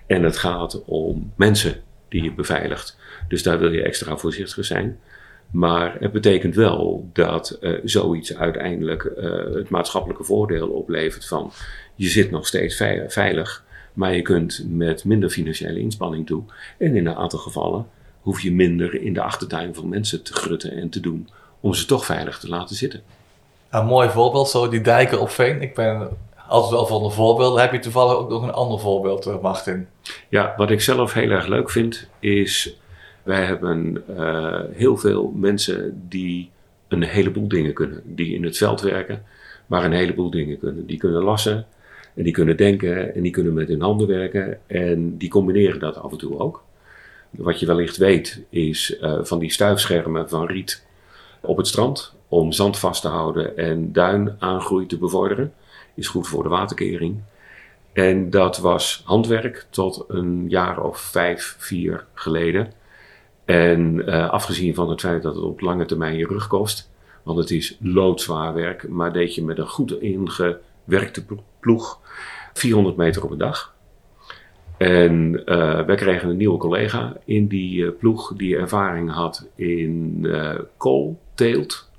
En 0.06 0.24
het 0.24 0.38
gaat 0.38 0.84
om 0.86 1.32
mensen 1.36 1.82
die 2.10 2.24
je 2.24 2.34
beveiligt. 2.34 2.98
Dus 3.28 3.44
daar 3.44 3.60
wil 3.60 3.72
je 3.72 3.84
extra 3.84 4.18
voorzichtig 4.18 4.66
zijn. 4.66 5.00
Maar 5.52 5.96
het 6.00 6.12
betekent 6.12 6.56
wel 6.56 7.10
dat 7.14 7.58
uh, 7.62 7.80
zoiets 7.84 8.36
uiteindelijk 8.36 9.04
uh, 9.18 9.56
het 9.56 9.70
maatschappelijke 9.70 10.24
voordeel 10.24 10.68
oplevert 10.68 11.26
van 11.28 11.52
je 11.96 12.08
zit 12.08 12.32
nog 12.32 12.48
steeds 12.48 12.84
veilig, 13.08 13.64
maar 13.94 14.16
je 14.16 14.22
kunt 14.22 14.66
met 14.70 15.04
minder 15.04 15.30
financiële 15.30 15.80
inspanning 15.80 16.26
toe. 16.26 16.44
En 16.78 16.96
in 16.96 17.08
een 17.08 17.16
aantal 17.16 17.40
gevallen 17.40 17.88
hoef 18.22 18.42
je 18.42 18.52
minder 18.52 19.02
in 19.02 19.14
de 19.14 19.22
achtertuin 19.22 19.76
van 19.76 19.90
mensen 19.90 20.24
te 20.24 20.34
grutten 20.34 20.72
en 20.72 20.90
te 20.90 21.00
doen 21.00 21.30
om 21.60 21.74
ze 21.74 21.86
toch 21.86 22.06
veilig 22.06 22.40
te 22.40 22.50
laten 22.50 22.76
zitten. 22.76 23.02
Een 23.70 23.86
mooi 23.86 24.10
voorbeeld, 24.10 24.50
zo 24.50 24.70
die 24.70 24.82
dijken 24.82 25.22
op 25.22 25.30
Veen. 25.30 25.62
Ik 25.62 25.76
ben 25.76 26.10
altijd 26.48 26.74
wel 26.74 26.86
van 26.86 27.04
een 27.04 27.12
voorbeeld. 27.12 27.60
Heb 27.60 27.72
je 27.72 27.80
toevallig 27.80 28.16
ook 28.16 28.30
nog 28.30 28.44
een 28.44 28.52
ander 28.52 28.80
voorbeeld, 28.80 29.26
eh, 29.26 29.42
Martin? 29.42 29.88
Ja, 30.30 30.54
wat 30.58 30.72
ik 30.72 30.82
zelf 30.82 31.14
heel 31.14 31.30
erg 31.30 31.48
leuk 31.48 31.70
vind 31.70 32.10
is, 32.20 32.80
wij 33.24 33.44
hebben 33.44 34.04
uh, 34.10 34.60
heel 34.72 34.98
veel 34.98 35.32
mensen 35.36 36.06
die 36.10 36.52
een 36.88 37.04
heleboel 37.04 37.48
dingen 37.48 37.74
kunnen. 37.74 38.02
Die 38.04 38.36
in 38.36 38.44
het 38.44 38.58
veld 38.58 38.82
werken, 38.82 39.24
maar 39.66 39.84
een 39.84 39.92
heleboel 39.92 40.30
dingen 40.30 40.60
kunnen. 40.60 40.86
Die 40.86 40.98
kunnen 40.98 41.24
lassen 41.24 41.66
en 42.16 42.24
die 42.24 42.34
kunnen 42.34 42.58
denken 42.58 43.16
en 43.16 43.22
die 43.22 43.32
kunnen 43.32 43.54
met 43.54 43.68
hun 43.68 43.82
handen 43.82 44.08
werken 44.08 44.60
en 44.68 45.18
die 45.18 45.30
combineren 45.30 45.80
dat 45.80 45.98
af 45.98 46.12
en 46.12 46.18
toe 46.18 46.40
ook. 46.40 46.64
Wat 47.30 47.60
je 47.60 47.66
wellicht 47.66 47.98
weet 47.98 48.44
is 48.50 48.98
uh, 49.02 49.20
van 49.22 49.40
die 49.40 49.52
stuifschermen 49.52 50.30
van 50.30 50.46
riet 50.46 50.86
op 51.42 51.58
het 51.58 51.68
strand 51.68 52.14
om 52.28 52.52
zand 52.52 52.78
vast 52.78 53.02
te 53.02 53.08
houden 53.08 53.58
en 53.58 53.94
duin 53.94 54.36
aangroei 54.40 54.86
te 54.86 54.98
bevorderen. 54.98 55.54
Is 55.96 56.08
goed 56.08 56.28
voor 56.28 56.44
de 56.44 56.50
waterkering. 56.50 57.22
En 57.96 58.30
dat 58.30 58.58
was 58.58 59.02
handwerk 59.06 59.66
tot 59.70 60.06
een 60.08 60.46
jaar 60.48 60.84
of 60.84 61.00
vijf, 61.00 61.56
vier 61.60 62.06
geleden. 62.14 62.72
En 63.46 63.96
uh, 63.96 64.30
afgezien 64.30 64.76
van 64.76 64.90
het 64.90 65.00
feit 65.00 65.24
dat 65.24 65.36
het 65.36 65.44
op 65.44 65.62
lange 65.62 65.86
termijn 65.86 66.18
je 66.18 66.28
rug 66.28 66.48
kost, 66.48 66.92
want 67.24 67.38
het 67.38 67.52
is 67.52 67.78
loodzwaar 67.82 68.54
werk, 68.54 68.90
maar 68.90 69.14
deed 69.14 69.36
je 69.36 69.44
met 69.44 69.58
een 69.58 69.68
goed 69.68 70.02
ingewerkte 70.02 71.26
ploeg 71.60 72.00
400 72.54 72.96
meter 72.96 73.24
op 73.24 73.32
een 73.32 73.38
dag. 73.38 73.76
En 74.78 75.42
uh, 75.46 75.86
wij 75.86 75.96
kregen 75.96 76.30
een 76.30 76.38
nieuwe 76.38 76.58
collega 76.58 77.18
in 77.26 77.48
die 77.48 77.84
uh, 77.84 77.90
ploeg 78.00 78.34
die 78.36 78.58
ervaring 78.58 79.12
had 79.12 79.48
in 79.56 80.28
koolteelt. 80.78 81.90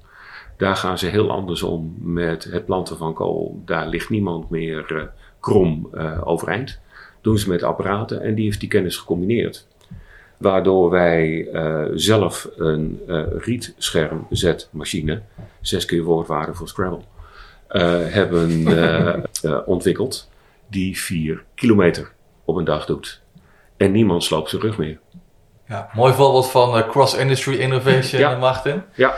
Daar 0.56 0.76
gaan 0.76 0.98
ze 0.98 1.06
heel 1.06 1.30
anders 1.30 1.62
om 1.62 1.94
met 1.98 2.44
het 2.44 2.64
planten 2.64 2.96
van 2.96 3.14
kool. 3.14 3.62
Daar 3.64 3.86
ligt 3.86 4.10
niemand 4.10 4.50
meer 4.50 5.10
krom 5.40 5.90
overeind. 6.24 6.80
Doen 7.20 7.38
ze 7.38 7.48
met 7.48 7.62
apparaten 7.62 8.22
en 8.22 8.34
die 8.34 8.44
heeft 8.44 8.60
die 8.60 8.68
kennis 8.68 8.96
gecombineerd. 8.96 9.66
Waardoor 10.36 10.90
wij 10.90 11.48
zelf 11.94 12.48
een 12.56 13.00
rietschermzetmachine, 13.36 15.22
zes 15.60 15.84
keer 15.84 16.02
woordwaarde 16.02 16.54
voor 16.54 16.68
Scrabble, 16.68 17.04
hebben 18.10 18.64
ontwikkeld. 19.66 20.30
Die 20.68 20.98
vier 20.98 21.44
kilometer 21.54 22.12
op 22.44 22.56
een 22.56 22.64
dag 22.64 22.86
doet. 22.86 23.20
En 23.76 23.92
niemand 23.92 24.24
sloopt 24.24 24.50
zijn 24.50 24.62
rug 24.62 24.78
meer. 24.78 24.98
Ja, 25.68 25.90
mooi 25.94 26.12
voorbeeld 26.12 26.50
van 26.50 26.76
uh, 26.76 26.88
cross-industry 26.88 27.54
innovation, 27.54 28.20
ja. 28.20 28.36
Martin. 28.38 28.82
Ja. 28.94 29.14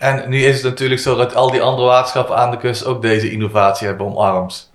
En 0.00 0.28
nu 0.28 0.42
is 0.42 0.54
het 0.54 0.64
natuurlijk 0.64 1.00
zo 1.00 1.16
dat 1.16 1.34
al 1.34 1.50
die 1.50 1.62
andere 1.62 1.86
waterschappen 1.86 2.36
aan 2.36 2.50
de 2.50 2.56
kust 2.56 2.84
ook 2.84 3.02
deze 3.02 3.30
innovatie 3.30 3.86
hebben 3.86 4.06
omarmd. 4.06 4.70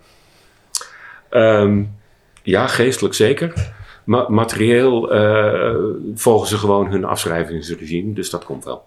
Um, 1.30 1.98
ja, 2.44 2.68
geestelijk 2.68 3.14
zeker. 3.14 3.74
Ma 4.04 4.26
materieel 4.30 5.16
uh, 5.16 5.76
volgen 6.16 6.48
ze 6.48 6.58
gewoon 6.58 6.88
hun 6.88 7.06
afschrijvingsregime, 7.06 8.14
dus 8.14 8.30
dat 8.30 8.46
komt 8.46 8.66
wel. 8.66 8.84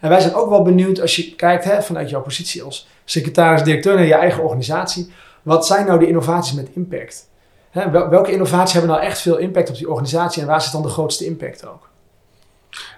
En 0.00 0.08
wij 0.08 0.20
zijn 0.20 0.34
ook 0.34 0.48
wel 0.48 0.62
benieuwd 0.62 1.00
als 1.00 1.16
je 1.16 1.34
kijkt 1.34 1.64
hè, 1.64 1.82
vanuit 1.82 2.10
jouw 2.10 2.22
positie 2.22 2.62
als 2.62 2.88
secretaris-directeur 3.04 3.94
naar 3.94 4.06
je 4.06 4.14
eigen 4.14 4.42
organisatie. 4.42 5.12
Wat 5.42 5.66
zijn 5.66 5.86
nou 5.86 5.98
de 5.98 6.06
innovaties 6.06 6.54
met 6.54 6.68
impact? 6.74 7.28
Hè, 7.70 7.90
welke 7.90 8.32
innovaties 8.32 8.72
hebben 8.72 8.90
nou 8.90 9.02
echt 9.02 9.20
veel 9.20 9.36
impact 9.36 9.68
op 9.68 9.76
die 9.76 9.88
organisatie 9.88 10.42
en 10.42 10.48
waar 10.48 10.62
zit 10.62 10.72
dan 10.72 10.82
de 10.82 10.88
grootste 10.88 11.24
impact 11.24 11.66
ook? 11.66 11.88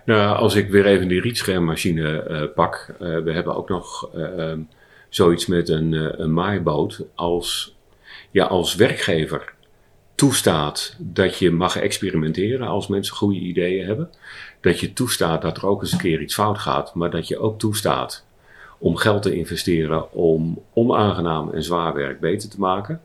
Nou, 0.07 0.37
als 0.37 0.55
ik 0.55 0.71
weer 0.71 0.87
even 0.87 1.09
die 1.09 1.21
rietschermmachine 1.21 2.27
uh, 2.31 2.43
pak. 2.55 2.95
Uh, 3.01 3.19
we 3.19 3.33
hebben 3.33 3.57
ook 3.57 3.69
nog 3.69 4.11
uh, 4.17 4.53
zoiets 5.09 5.47
met 5.47 5.69
een, 5.69 6.23
een 6.23 6.33
maaiboot. 6.33 7.05
Als, 7.15 7.77
ja, 8.31 8.45
als 8.45 8.75
werkgever 8.75 9.55
toestaat 10.15 10.97
dat 10.99 11.39
je 11.39 11.51
mag 11.51 11.77
experimenteren 11.77 12.67
als 12.67 12.87
mensen 12.87 13.17
goede 13.17 13.39
ideeën 13.39 13.87
hebben. 13.87 14.11
Dat 14.61 14.81
je 14.81 14.93
toestaat 14.93 15.43
dat 15.43 15.57
er 15.57 15.67
ook 15.67 15.83
eens 15.83 15.93
een 15.93 15.99
keer 15.99 16.21
iets 16.21 16.35
fout 16.35 16.59
gaat, 16.59 16.95
maar 16.95 17.11
dat 17.11 17.29
je 17.29 17.39
ook 17.39 17.59
toestaat 17.59 18.27
om 18.79 18.97
geld 18.97 19.23
te 19.23 19.35
investeren 19.35 20.13
om 20.13 20.63
onaangenaam 20.73 21.51
en 21.51 21.63
zwaar 21.63 21.95
werk 21.95 22.21
beter 22.21 22.49
te 22.49 22.61
maken 22.61 23.01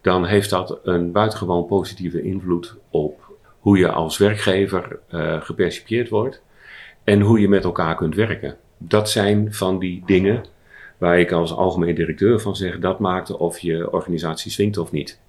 dan 0.00 0.24
heeft 0.24 0.50
dat 0.50 0.78
een 0.82 1.12
buitengewoon 1.12 1.66
positieve 1.66 2.22
invloed 2.22 2.76
op 2.90 3.29
hoe 3.60 3.78
je 3.78 3.90
als 3.90 4.18
werkgever 4.18 4.98
uh, 5.14 5.40
gepercipieerd 5.40 6.08
wordt 6.08 6.42
en 7.04 7.20
hoe 7.20 7.40
je 7.40 7.48
met 7.48 7.64
elkaar 7.64 7.94
kunt 7.94 8.14
werken. 8.14 8.56
Dat 8.78 9.10
zijn 9.10 9.54
van 9.54 9.78
die 9.78 10.02
dingen 10.06 10.44
waar 10.98 11.18
ik 11.18 11.32
als 11.32 11.54
algemeen 11.54 11.94
directeur 11.94 12.40
van 12.40 12.56
zeg, 12.56 12.78
dat 12.78 12.98
maakt 12.98 13.36
of 13.36 13.58
je 13.58 13.92
organisatie 13.92 14.50
swingt 14.50 14.78
of 14.78 14.92
niet. 14.92 15.20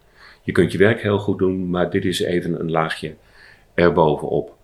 Je 0.44 0.52
kunt 0.52 0.72
je 0.72 0.78
werk 0.78 1.02
heel 1.02 1.20
goed 1.20 1.38
doen, 1.38 1.70
maar 1.70 1.90
dit 1.90 2.06
is 2.06 2.20
even 2.20 2.60
een 2.60 2.72
laagje 2.72 3.16
erbovenop. 3.74 4.56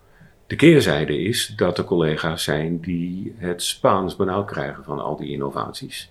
De 0.46 0.56
keerzijde 0.56 1.18
is 1.18 1.52
dat 1.56 1.78
er 1.78 1.84
collega's 1.84 2.44
zijn 2.44 2.80
die 2.80 3.34
het 3.36 3.62
Spaans 3.62 4.16
benauwd 4.16 4.50
krijgen 4.50 4.84
van 4.84 5.00
al 5.00 5.16
die 5.16 5.30
innovaties. 5.30 6.10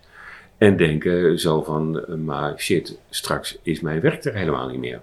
En 0.58 0.78
denken 0.78 1.40
zo 1.40 1.64
van, 1.64 2.06
maar 2.26 2.60
shit, 2.60 3.00
straks 3.10 3.60
is 3.62 3.80
mijn 3.80 4.02
werk 4.02 4.24
er 4.24 4.34
helemaal 4.34 4.70
niet 4.70 4.80
meer. 4.80 5.02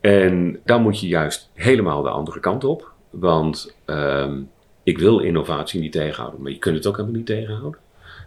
En 0.00 0.60
dan 0.64 0.82
moet 0.82 1.00
je 1.00 1.08
juist 1.08 1.50
helemaal 1.54 2.02
de 2.02 2.08
andere 2.08 2.40
kant 2.40 2.64
op. 2.64 2.92
Want 3.10 3.74
ehm, 3.84 4.40
ik 4.82 4.98
wil 4.98 5.18
innovatie 5.18 5.80
niet 5.80 5.92
tegenhouden, 5.92 6.42
maar 6.42 6.52
je 6.52 6.58
kunt 6.58 6.76
het 6.76 6.86
ook 6.86 6.96
helemaal 6.96 7.16
niet 7.16 7.26
tegenhouden. 7.26 7.80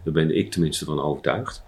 Daar 0.03 0.13
ben 0.13 0.37
ik 0.37 0.51
tenminste 0.51 0.85
van 0.85 1.01
overtuigd. 1.01 1.63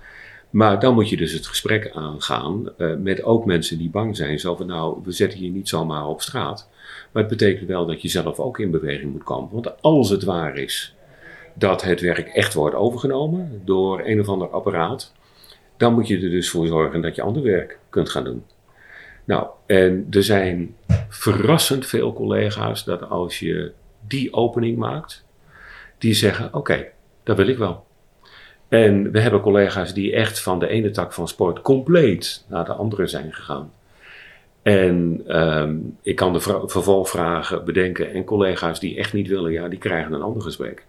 Maar 0.49 0.79
dan 0.79 0.93
moet 0.93 1.09
je 1.09 1.17
dus 1.17 1.31
het 1.31 1.47
gesprek 1.47 1.91
aangaan 1.93 2.69
uh, 2.77 2.95
met 2.95 3.23
ook 3.23 3.45
mensen 3.45 3.77
die 3.77 3.89
bang 3.89 4.15
zijn. 4.15 4.39
Zo 4.39 4.55
van 4.55 4.67
nou, 4.67 4.99
we 5.03 5.11
zetten 5.11 5.41
je 5.41 5.49
niet 5.49 5.69
zomaar 5.69 6.07
op 6.07 6.21
straat. 6.21 6.69
Maar 7.11 7.23
het 7.23 7.31
betekent 7.31 7.67
wel 7.67 7.85
dat 7.85 8.01
je 8.01 8.07
zelf 8.07 8.39
ook 8.39 8.59
in 8.59 8.71
beweging 8.71 9.11
moet 9.11 9.23
komen. 9.23 9.49
Want 9.51 9.81
als 9.81 10.09
het 10.09 10.23
waar 10.23 10.57
is 10.57 10.95
dat 11.53 11.83
het 11.83 12.01
werk 12.01 12.27
echt 12.27 12.53
wordt 12.53 12.75
overgenomen 12.75 13.61
door 13.65 14.01
een 14.05 14.19
of 14.19 14.27
ander 14.27 14.49
apparaat, 14.49 15.13
dan 15.77 15.93
moet 15.93 16.07
je 16.07 16.15
er 16.15 16.29
dus 16.29 16.49
voor 16.49 16.67
zorgen 16.67 17.01
dat 17.01 17.15
je 17.15 17.21
ander 17.21 17.43
werk 17.43 17.79
kunt 17.89 18.09
gaan 18.09 18.23
doen. 18.23 18.43
Nou, 19.23 19.47
en 19.65 20.07
er 20.09 20.23
zijn 20.23 20.75
verrassend 21.09 21.85
veel 21.85 22.13
collega's 22.13 22.83
dat 22.83 23.09
als 23.09 23.39
je 23.39 23.71
die 24.07 24.33
opening 24.33 24.77
maakt, 24.77 25.25
die 25.97 26.13
zeggen: 26.13 26.45
Oké, 26.45 26.57
okay, 26.57 26.91
dat 27.23 27.37
wil 27.37 27.47
ik 27.47 27.57
wel. 27.57 27.85
En 28.67 29.11
we 29.11 29.19
hebben 29.19 29.41
collega's 29.41 29.93
die 29.93 30.13
echt 30.13 30.39
van 30.39 30.59
de 30.59 30.67
ene 30.67 30.89
tak 30.89 31.13
van 31.13 31.27
sport 31.27 31.61
compleet 31.61 32.45
naar 32.47 32.65
de 32.65 32.73
andere 32.73 33.07
zijn 33.07 33.33
gegaan. 33.33 33.71
En 34.61 35.23
um, 35.41 35.97
ik 36.01 36.15
kan 36.15 36.33
de 36.33 36.39
vervolgvragen 36.65 37.65
bedenken. 37.65 38.13
En 38.13 38.23
collega's 38.23 38.79
die 38.79 38.97
echt 38.97 39.13
niet 39.13 39.27
willen, 39.27 39.51
ja, 39.51 39.67
die 39.67 39.79
krijgen 39.79 40.13
een 40.13 40.21
ander 40.21 40.41
gesprek. 40.41 40.85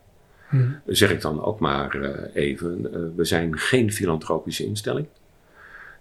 Hmm. 0.49 0.81
Zeg 0.87 1.11
ik 1.11 1.21
dan 1.21 1.45
ook 1.45 1.59
maar 1.59 1.97
uh, 1.97 2.11
even. 2.35 2.79
Uh, 2.81 3.01
we 3.17 3.25
zijn 3.25 3.59
geen 3.59 3.93
filantropische 3.93 4.65
instelling. 4.65 5.07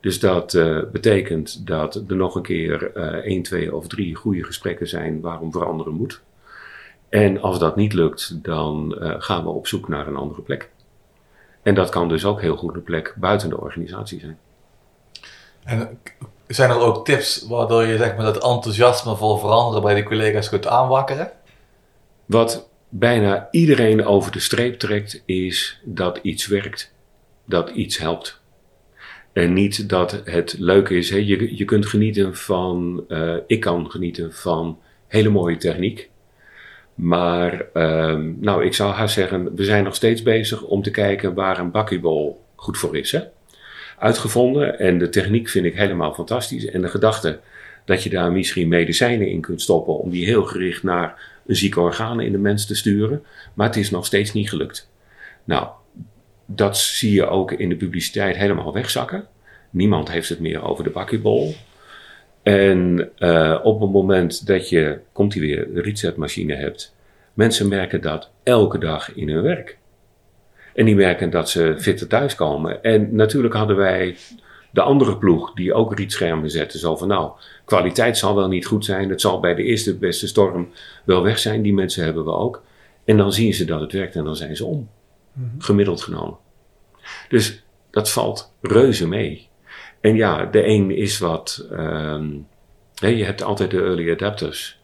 Dus 0.03 0.19
dat 0.19 0.53
uh, 0.53 0.79
betekent 0.91 1.67
dat 1.67 1.95
er 1.95 2.15
nog 2.15 2.35
een 2.35 2.41
keer 2.41 2.95
één, 3.23 3.43
twee 3.43 3.75
of 3.75 3.87
drie 3.87 4.15
goede 4.15 4.43
gesprekken 4.43 4.87
zijn 4.87 5.21
waarom 5.21 5.51
veranderen 5.51 5.93
moet. 5.93 6.21
En 7.09 7.41
als 7.41 7.59
dat 7.59 7.75
niet 7.75 7.93
lukt, 7.93 8.43
dan 8.43 8.95
gaan 8.99 9.43
we 9.43 9.49
op 9.49 9.67
zoek 9.67 9.87
naar 9.87 10.07
een 10.07 10.15
andere 10.15 10.41
plek. 10.41 10.69
En 11.61 11.75
dat 11.75 11.89
kan 11.89 12.09
dus 12.09 12.25
ook 12.25 12.41
heel 12.41 12.55
goed 12.55 12.75
een 12.75 12.83
plek 12.83 13.15
buiten 13.17 13.49
de 13.49 13.59
organisatie 13.59 14.19
zijn. 14.19 14.37
En 15.63 15.99
zijn 16.47 16.69
er 16.69 16.79
ook 16.79 17.05
tips 17.05 17.45
waardoor 17.47 17.85
je 17.85 17.97
zeg 17.97 18.15
maar, 18.15 18.25
dat 18.25 18.43
enthousiasme 18.43 19.15
voor 19.15 19.39
veranderen 19.39 19.81
bij 19.81 19.95
de 19.95 20.03
collega's 20.03 20.49
kunt 20.49 20.67
aanwakkeren? 20.67 21.31
Wat 22.25 22.69
bijna 22.89 23.47
iedereen 23.51 24.05
over 24.05 24.31
de 24.31 24.39
streep 24.39 24.79
trekt, 24.79 25.23
is 25.25 25.81
dat 25.83 26.19
iets 26.21 26.47
werkt, 26.47 26.93
dat 27.45 27.69
iets 27.69 27.97
helpt. 27.97 28.41
En 29.33 29.53
niet 29.53 29.89
dat 29.89 30.21
het 30.25 30.55
leuk 30.59 30.89
is. 30.89 31.09
Hè? 31.09 31.17
Je, 31.17 31.57
je 31.57 31.65
kunt 31.65 31.85
genieten 31.85 32.35
van, 32.35 33.05
uh, 33.07 33.35
ik 33.47 33.59
kan 33.59 33.91
genieten 33.91 34.33
van 34.33 34.79
hele 35.07 35.29
mooie 35.29 35.57
techniek. 35.57 36.09
Maar 36.95 37.65
um, 37.73 38.37
nou, 38.39 38.65
ik 38.65 38.73
zou 38.73 38.93
haast 38.93 39.13
zeggen, 39.13 39.55
we 39.55 39.63
zijn 39.63 39.83
nog 39.83 39.95
steeds 39.95 40.21
bezig 40.21 40.61
om 40.61 40.81
te 40.81 40.91
kijken 40.91 41.33
waar 41.33 41.59
een 41.59 41.71
buckyball 41.71 42.35
goed 42.55 42.77
voor 42.77 42.97
is. 42.97 43.11
Hè? 43.11 43.21
Uitgevonden 43.99 44.79
en 44.79 44.97
de 44.97 45.09
techniek 45.09 45.49
vind 45.49 45.65
ik 45.65 45.75
helemaal 45.75 46.13
fantastisch. 46.13 46.65
En 46.65 46.81
de 46.81 46.87
gedachte 46.87 47.39
dat 47.85 48.03
je 48.03 48.09
daar 48.09 48.31
misschien 48.31 48.67
medicijnen 48.67 49.27
in 49.27 49.41
kunt 49.41 49.61
stoppen 49.61 49.99
om 49.99 50.09
die 50.09 50.25
heel 50.25 50.43
gericht 50.43 50.83
naar 50.83 51.31
een 51.45 51.55
zieke 51.55 51.79
orgaan 51.79 52.19
in 52.19 52.31
de 52.31 52.37
mens 52.37 52.65
te 52.65 52.75
sturen. 52.75 53.23
Maar 53.53 53.67
het 53.67 53.75
is 53.75 53.89
nog 53.89 54.05
steeds 54.05 54.33
niet 54.33 54.49
gelukt. 54.49 54.89
Nou, 55.43 55.67
dat 56.55 56.77
zie 56.77 57.13
je 57.13 57.27
ook 57.27 57.51
in 57.51 57.69
de 57.69 57.75
publiciteit 57.75 58.35
helemaal 58.35 58.73
wegzakken. 58.73 59.27
Niemand 59.69 60.11
heeft 60.11 60.29
het 60.29 60.39
meer 60.39 60.63
over 60.63 60.83
de 60.83 60.89
buckyball. 60.89 61.55
En 62.43 63.09
uh, 63.19 63.59
op 63.63 63.81
het 63.81 63.91
moment 63.91 64.47
dat 64.47 64.69
je, 64.69 64.99
komt 65.11 65.33
hij 65.33 65.41
weer, 65.41 65.73
de 65.73 65.81
resetmachine 65.81 66.55
hebt, 66.55 66.95
mensen 67.33 67.67
merken 67.67 68.01
dat 68.01 68.29
elke 68.43 68.77
dag 68.77 69.13
in 69.13 69.29
hun 69.29 69.41
werk. 69.41 69.77
En 70.73 70.85
die 70.85 70.95
merken 70.95 71.29
dat 71.29 71.49
ze 71.49 71.75
fitter 71.77 72.07
thuiskomen. 72.07 72.83
En 72.83 73.15
natuurlijk 73.15 73.53
hadden 73.53 73.75
wij 73.75 74.15
de 74.71 74.81
andere 74.81 75.17
ploeg 75.17 75.53
die 75.53 75.73
ook 75.73 75.97
rietschermen 75.97 76.49
zetten. 76.49 76.79
Zo 76.79 76.95
van 76.95 77.07
nou, 77.07 77.31
kwaliteit 77.65 78.17
zal 78.17 78.35
wel 78.35 78.47
niet 78.47 78.65
goed 78.65 78.85
zijn. 78.85 79.09
Het 79.09 79.21
zal 79.21 79.39
bij 79.39 79.55
de 79.55 79.63
eerste 79.63 79.97
beste 79.97 80.27
storm 80.27 80.69
wel 81.03 81.23
weg 81.23 81.39
zijn. 81.39 81.61
Die 81.61 81.73
mensen 81.73 82.03
hebben 82.03 82.23
we 82.23 82.31
ook. 82.31 82.63
En 83.05 83.17
dan 83.17 83.33
zien 83.33 83.53
ze 83.53 83.65
dat 83.65 83.81
het 83.81 83.91
werkt 83.91 84.15
en 84.15 84.23
dan 84.23 84.35
zijn 84.35 84.55
ze 84.55 84.65
om. 84.65 84.89
Mhm. 85.33 85.47
Gemiddeld 85.57 86.01
genomen. 86.01 86.37
Dus 87.29 87.63
dat 87.91 88.11
valt 88.11 88.53
reuze 88.61 89.07
mee. 89.07 89.47
En 90.01 90.15
ja, 90.15 90.45
de 90.45 90.65
een 90.67 90.91
is 90.91 91.19
wat. 91.19 91.67
Um, 91.71 92.47
je 92.93 93.23
hebt 93.23 93.43
altijd 93.43 93.71
de 93.71 93.81
early 93.81 94.11
adapters. 94.11 94.81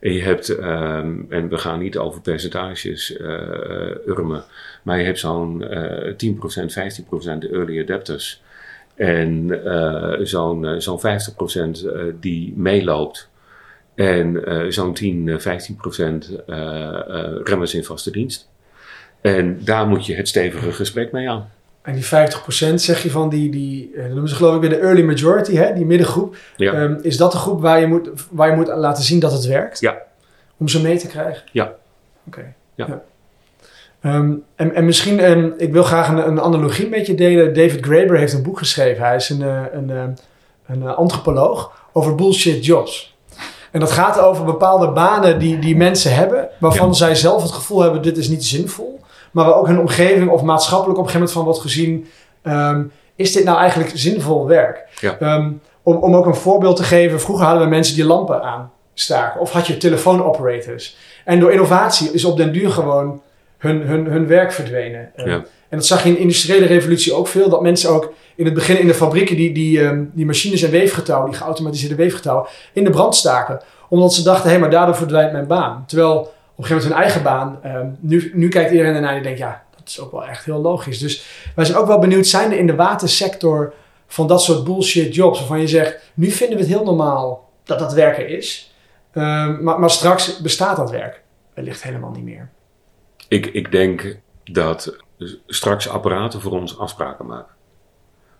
En 0.00 0.12
je 0.12 0.22
hebt, 0.22 0.48
um, 0.48 1.26
en 1.28 1.48
we 1.48 1.58
gaan 1.58 1.78
niet 1.78 1.98
over 1.98 2.20
percentages 2.20 3.10
uh, 3.10 4.06
urmen, 4.06 4.44
maar 4.82 4.98
je 4.98 5.04
hebt 5.04 5.18
zo'n 5.18 5.62
uh, 5.62 6.12
10%, 6.12 7.44
15% 7.44 7.50
early 7.50 7.80
adapters. 7.80 8.42
En 8.94 9.46
uh, 9.64 10.14
zo'n 10.20 10.80
zo'n 10.80 11.00
50% 11.00 11.04
die 12.20 12.52
meeloopt. 12.56 13.30
En 13.94 14.44
zo'n 14.68 14.94
10, 14.94 15.40
15% 15.40 15.44
remmers 17.42 17.74
in 17.74 17.84
vaste 17.84 18.10
dienst. 18.10 18.50
En 19.20 19.64
daar 19.64 19.86
moet 19.86 20.06
je 20.06 20.14
het 20.14 20.28
stevige 20.28 20.72
gesprek 20.72 21.12
mee 21.12 21.28
aan. 21.28 21.50
En 21.82 21.92
die 21.92 22.04
50% 22.04 22.08
zeg 22.74 23.02
je 23.02 23.10
van 23.10 23.28
die, 23.28 23.50
die 23.50 23.90
eh, 23.94 24.02
dat 24.02 24.10
noemen 24.10 24.28
ze 24.28 24.34
geloof 24.34 24.54
ik 24.54 24.60
weer 24.60 24.70
de 24.70 24.78
early 24.78 25.02
majority, 25.02 25.54
hè, 25.54 25.74
die 25.74 25.84
middengroep. 25.84 26.36
Ja. 26.56 26.82
Um, 26.82 26.98
is 27.02 27.16
dat 27.16 27.32
de 27.32 27.38
groep 27.38 27.60
waar 27.60 27.80
je, 27.80 27.86
moet, 27.86 28.10
waar 28.30 28.50
je 28.50 28.56
moet 28.56 28.68
laten 28.68 29.04
zien 29.04 29.20
dat 29.20 29.32
het 29.32 29.44
werkt? 29.44 29.80
Ja. 29.80 30.02
Om 30.56 30.68
ze 30.68 30.82
mee 30.82 30.98
te 30.98 31.06
krijgen? 31.06 31.42
Ja. 31.52 31.64
Oké. 31.64 32.38
Okay. 32.38 32.54
Ja. 32.74 32.86
ja. 32.86 33.02
Um, 34.14 34.44
en, 34.56 34.74
en 34.74 34.84
misschien, 34.84 35.30
um, 35.30 35.54
ik 35.56 35.72
wil 35.72 35.82
graag 35.82 36.08
een, 36.08 36.26
een, 36.26 36.40
analogie 36.40 36.88
met 36.88 37.06
je 37.06 37.14
delen. 37.14 37.54
David 37.54 37.84
Graeber 37.84 38.18
heeft 38.18 38.32
een 38.32 38.42
boek 38.42 38.58
geschreven. 38.58 39.04
Hij 39.04 39.16
is 39.16 39.28
een, 39.28 39.42
eh, 39.42 39.62
een, 39.72 39.88
een, 39.88 40.16
eh, 40.66 40.76
een 40.76 40.86
antropoloog 40.86 41.72
over 41.92 42.14
bullshit 42.14 42.64
jobs. 42.64 43.16
En 43.70 43.80
dat 43.80 43.90
gaat 43.90 44.18
over 44.18 44.44
bepaalde 44.44 44.88
banen 44.88 45.38
die, 45.38 45.58
die 45.58 45.76
mensen 45.76 46.14
hebben, 46.14 46.48
waarvan 46.58 46.88
ja. 46.88 46.94
zij 46.94 47.14
zelf 47.14 47.42
het 47.42 47.52
gevoel 47.52 47.80
hebben: 47.80 48.02
dit 48.02 48.16
is 48.16 48.28
niet 48.28 48.44
zinvol 48.44 49.00
maar 49.32 49.44
waar 49.44 49.54
ook 49.54 49.66
hun 49.66 49.78
omgeving 49.78 50.30
of 50.30 50.42
maatschappelijk 50.42 50.98
op 50.98 51.04
een 51.04 51.10
gegeven 51.10 51.36
moment 51.36 51.36
van 51.36 51.44
wordt 51.44 51.60
gezien. 51.60 52.06
Um, 52.42 52.92
is 53.16 53.32
dit 53.32 53.44
nou 53.44 53.58
eigenlijk 53.58 53.90
zinvol 53.94 54.46
werk? 54.46 54.84
Ja. 55.00 55.36
Um, 55.36 55.60
om, 55.82 55.96
om 55.96 56.14
ook 56.14 56.26
een 56.26 56.34
voorbeeld 56.34 56.76
te 56.76 56.82
geven, 56.82 57.20
vroeger 57.20 57.44
hadden 57.44 57.62
we 57.62 57.68
mensen 57.68 57.94
die 57.94 58.04
lampen 58.04 58.42
aanstaken. 58.42 59.40
Of 59.40 59.50
had 59.50 59.66
je 59.66 59.76
telefoonoperators. 59.76 60.96
En 61.24 61.40
door 61.40 61.52
innovatie 61.52 62.12
is 62.12 62.24
op 62.24 62.36
den 62.36 62.52
duur 62.52 62.70
gewoon 62.70 63.22
hun, 63.58 63.80
hun, 63.80 64.06
hun 64.06 64.26
werk 64.26 64.52
verdwenen. 64.52 65.12
Um, 65.16 65.28
ja. 65.28 65.44
En 65.68 65.78
dat 65.78 65.86
zag 65.86 66.02
je 66.02 66.08
in 66.08 66.14
de 66.14 66.20
industriële 66.20 66.66
revolutie 66.66 67.14
ook 67.14 67.28
veel. 67.28 67.48
Dat 67.48 67.62
mensen 67.62 67.90
ook 67.90 68.12
in 68.34 68.44
het 68.44 68.54
begin 68.54 68.78
in 68.78 68.86
de 68.86 68.94
fabrieken 68.94 69.36
die, 69.36 69.52
die, 69.52 69.80
um, 69.80 70.10
die 70.14 70.26
machines 70.26 70.62
en 70.62 70.70
weefgetouw, 70.70 71.24
die 71.24 71.34
geautomatiseerde 71.34 71.94
weefgetouw, 71.94 72.46
in 72.72 72.84
de 72.84 72.90
brand 72.90 73.14
staken. 73.14 73.60
Omdat 73.88 74.14
ze 74.14 74.22
dachten, 74.22 74.44
hé, 74.44 74.50
hey, 74.50 74.58
maar 74.58 74.70
daardoor 74.70 74.96
verdwijnt 74.96 75.32
mijn 75.32 75.46
baan. 75.46 75.84
Terwijl 75.86 76.32
een 76.58 76.64
gegeven 76.64 76.88
moment 76.88 76.92
hun 76.92 77.02
eigen 77.02 77.22
baan. 77.22 77.76
Um, 77.76 77.96
nu, 78.00 78.30
nu 78.34 78.48
kijkt 78.48 78.70
iedereen 78.70 78.94
ernaar 78.94 79.16
en 79.16 79.22
denkt, 79.22 79.38
ja, 79.38 79.64
dat 79.76 79.88
is 79.88 80.00
ook 80.00 80.12
wel 80.12 80.24
echt 80.24 80.44
heel 80.44 80.60
logisch. 80.60 80.98
Dus 80.98 81.24
wij 81.54 81.64
zijn 81.64 81.78
ook 81.78 81.86
wel 81.86 81.98
benieuwd, 81.98 82.26
zijn 82.26 82.52
er 82.52 82.58
in 82.58 82.66
de 82.66 82.74
watersector 82.74 83.74
van 84.06 84.26
dat 84.26 84.42
soort 84.42 84.64
bullshit 84.64 85.14
jobs 85.14 85.38
waarvan 85.38 85.60
je 85.60 85.68
zegt, 85.68 86.12
nu 86.14 86.30
vinden 86.30 86.56
we 86.56 86.62
het 86.62 86.72
heel 86.72 86.84
normaal 86.84 87.50
dat 87.64 87.78
dat 87.78 87.92
werken 87.92 88.28
is. 88.28 88.74
Um, 89.14 89.62
maar, 89.62 89.80
maar 89.80 89.90
straks 89.90 90.40
bestaat 90.40 90.76
dat 90.76 90.90
werk 90.90 91.22
wellicht 91.54 91.82
helemaal 91.82 92.10
niet 92.10 92.24
meer. 92.24 92.50
Ik, 93.28 93.46
ik 93.46 93.72
denk 93.72 94.16
dat 94.44 94.96
straks 95.46 95.88
apparaten 95.88 96.40
voor 96.40 96.52
ons 96.52 96.78
afspraken 96.78 97.26
maken. 97.26 97.54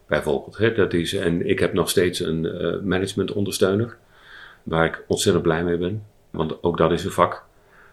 Bijvoorbeeld, 0.06 0.56
hè, 0.56 0.74
dat 0.74 0.92
is, 0.92 1.14
en 1.14 1.48
ik 1.48 1.58
heb 1.58 1.72
nog 1.72 1.90
steeds 1.90 2.20
een 2.20 2.44
uh, 2.44 2.82
managementondersteuner, 2.82 3.96
waar 4.62 4.84
ik 4.84 5.04
ontzettend 5.08 5.44
blij 5.44 5.64
mee 5.64 5.76
ben, 5.76 6.04
want 6.30 6.62
ook 6.62 6.76
dat 6.76 6.92
is 6.92 7.04
een 7.04 7.10
vak. 7.10 7.44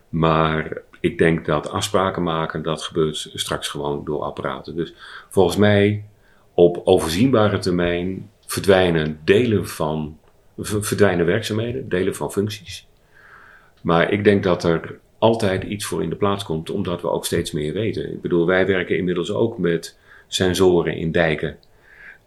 Maar 0.10 0.82
ik 1.00 1.18
denk 1.18 1.46
dat 1.46 1.70
afspraken 1.70 2.24
maken, 2.24 2.64
dat 2.64 2.84
gebeurt 2.84 3.32
straks 3.34 3.68
gewoon 3.68 4.06
door 4.06 4.22
apparaten. 4.22 4.76
Dus 4.76 4.94
volgens 5.30 5.58
mij 5.58 6.04
op 6.54 6.82
overzienbare 6.84 7.60
termijn 7.60 8.30
verdwijnen 8.46 9.20
delen 9.24 9.68
van 9.68 10.18
verdwijnen 10.58 11.26
werkzaamheden, 11.26 11.90
delen 11.90 12.16
van 12.16 12.32
functies. 12.32 12.88
Maar 13.82 14.12
ik 14.12 14.24
denk 14.24 14.44
dat 14.44 14.64
er 14.64 15.00
altijd 15.18 15.64
iets 15.64 15.86
voor 15.86 16.04
in 16.04 16.10
de 16.10 16.16
plaats 16.16 16.44
komt, 16.44 16.70
omdat 16.70 17.02
we 17.02 17.10
ook 17.10 17.26
steeds 17.26 17.52
meer 17.52 17.74
weten. 17.74 18.12
Ik 18.12 18.22
bedoel, 18.22 18.46
wij 18.46 18.68
werken 18.68 18.98
inmiddels 18.98 19.32
ook 19.32 19.58
met 19.58 19.98
sensoren 20.28 20.96
in 20.96 21.12
dijken, 21.12 21.58